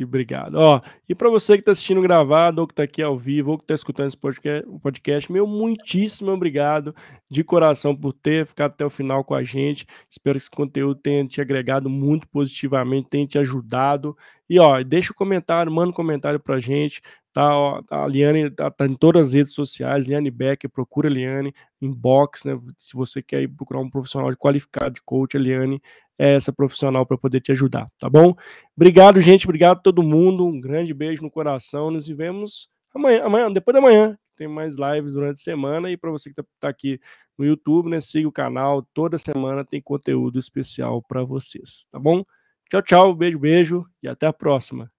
Obrigado. 0.05 0.55
Ó, 0.55 0.81
e 1.09 1.15
para 1.15 1.29
você 1.29 1.55
que 1.55 1.61
está 1.61 1.73
assistindo 1.73 2.01
gravado, 2.01 2.61
ou 2.61 2.67
que 2.67 2.73
está 2.73 2.83
aqui 2.83 3.03
ao 3.03 3.19
vivo, 3.19 3.53
ou 3.53 3.59
que 3.59 3.65
está 3.65 3.75
escutando 3.75 4.09
esse 4.09 4.17
podcast, 4.17 4.67
podcast, 4.83 5.33
meu 5.33 5.47
muitíssimo 5.47 6.31
obrigado 6.31 6.95
de 7.29 7.45
coração 7.45 7.95
por 7.95 8.13
ter 8.13 8.47
ficado 8.47 8.73
até 8.73 8.85
o 8.85 8.91
final 8.91 9.25
com 9.25 9.35
a 9.35 9.43
gente. 9.43 9.87
Espero 10.09 10.35
que 10.35 10.43
esse 10.43 10.51
conteúdo 10.51 10.95
tenha 10.95 11.27
te 11.27 11.41
agregado 11.41 11.89
muito 11.89 12.29
positivamente, 12.29 13.09
tenha 13.09 13.27
te 13.27 13.39
ajudado. 13.39 14.17
E 14.49 14.59
ó, 14.59 14.83
deixa 14.83 15.13
o 15.13 15.15
um 15.15 15.17
comentário, 15.17 15.71
manda 15.71 15.91
um 15.91 15.95
comentário 15.95 16.41
para 16.41 16.57
a 16.57 16.61
gente. 16.61 17.01
Tá, 17.33 17.57
ó, 17.57 17.81
a 17.89 18.07
Liane 18.09 18.51
tá, 18.51 18.71
tá, 18.71 18.87
em 18.87 18.95
todas 18.95 19.29
as 19.29 19.33
redes 19.35 19.53
sociais, 19.53 20.07
Liane 20.07 20.33
Becker, 20.33 20.69
procura 20.69 21.09
a 21.09 21.13
Liane, 21.13 21.55
inbox, 21.81 22.45
né? 22.45 22.59
Se 22.77 22.95
você 22.95 23.23
quer 23.23 23.49
procurar 23.49 23.81
um 23.81 23.89
profissional 23.89 24.35
qualificado 24.37 24.95
de 24.95 25.03
coach, 25.03 25.37
a 25.37 25.41
Liane 25.41 25.81
essa 26.29 26.53
profissional 26.53 27.07
para 27.07 27.17
poder 27.17 27.41
te 27.41 27.53
ajudar, 27.53 27.87
tá 27.99 28.09
bom? 28.09 28.35
Obrigado, 28.77 29.21
gente, 29.21 29.47
obrigado 29.47 29.79
a 29.79 29.81
todo 29.81 30.03
mundo, 30.03 30.47
um 30.47 30.61
grande 30.61 30.93
beijo 30.93 31.23
no 31.23 31.31
coração, 31.31 31.91
nos 31.91 32.07
vemos 32.09 32.69
amanhã, 32.95 33.25
amanhã 33.25 33.53
depois 33.53 33.75
da 33.75 33.81
manhã, 33.81 34.19
tem 34.37 34.49
mais 34.49 34.77
lives 34.77 35.15
durante 35.15 35.37
a 35.39 35.43
semana, 35.43 35.91
e 35.91 35.97
para 35.97 36.11
você 36.11 36.31
que 36.31 36.41
está 36.41 36.45
tá 36.61 36.69
aqui 36.69 37.01
no 37.39 37.45
YouTube, 37.45 37.89
né, 37.89 38.01
siga 38.01 38.29
o 38.29 38.33
canal, 38.33 38.83
toda 38.93 39.17
semana 39.19 39.65
tem 39.65 39.81
conteúdo 39.81 40.39
especial 40.39 41.03
para 41.03 41.25
vocês, 41.25 41.87
tá 41.91 41.99
bom? 41.99 42.23
Tchau, 42.71 42.83
tchau, 42.83 43.15
beijo, 43.15 43.39
beijo 43.39 43.87
e 44.03 44.09
até 44.09 44.27
a 44.27 44.33
próxima. 44.33 44.91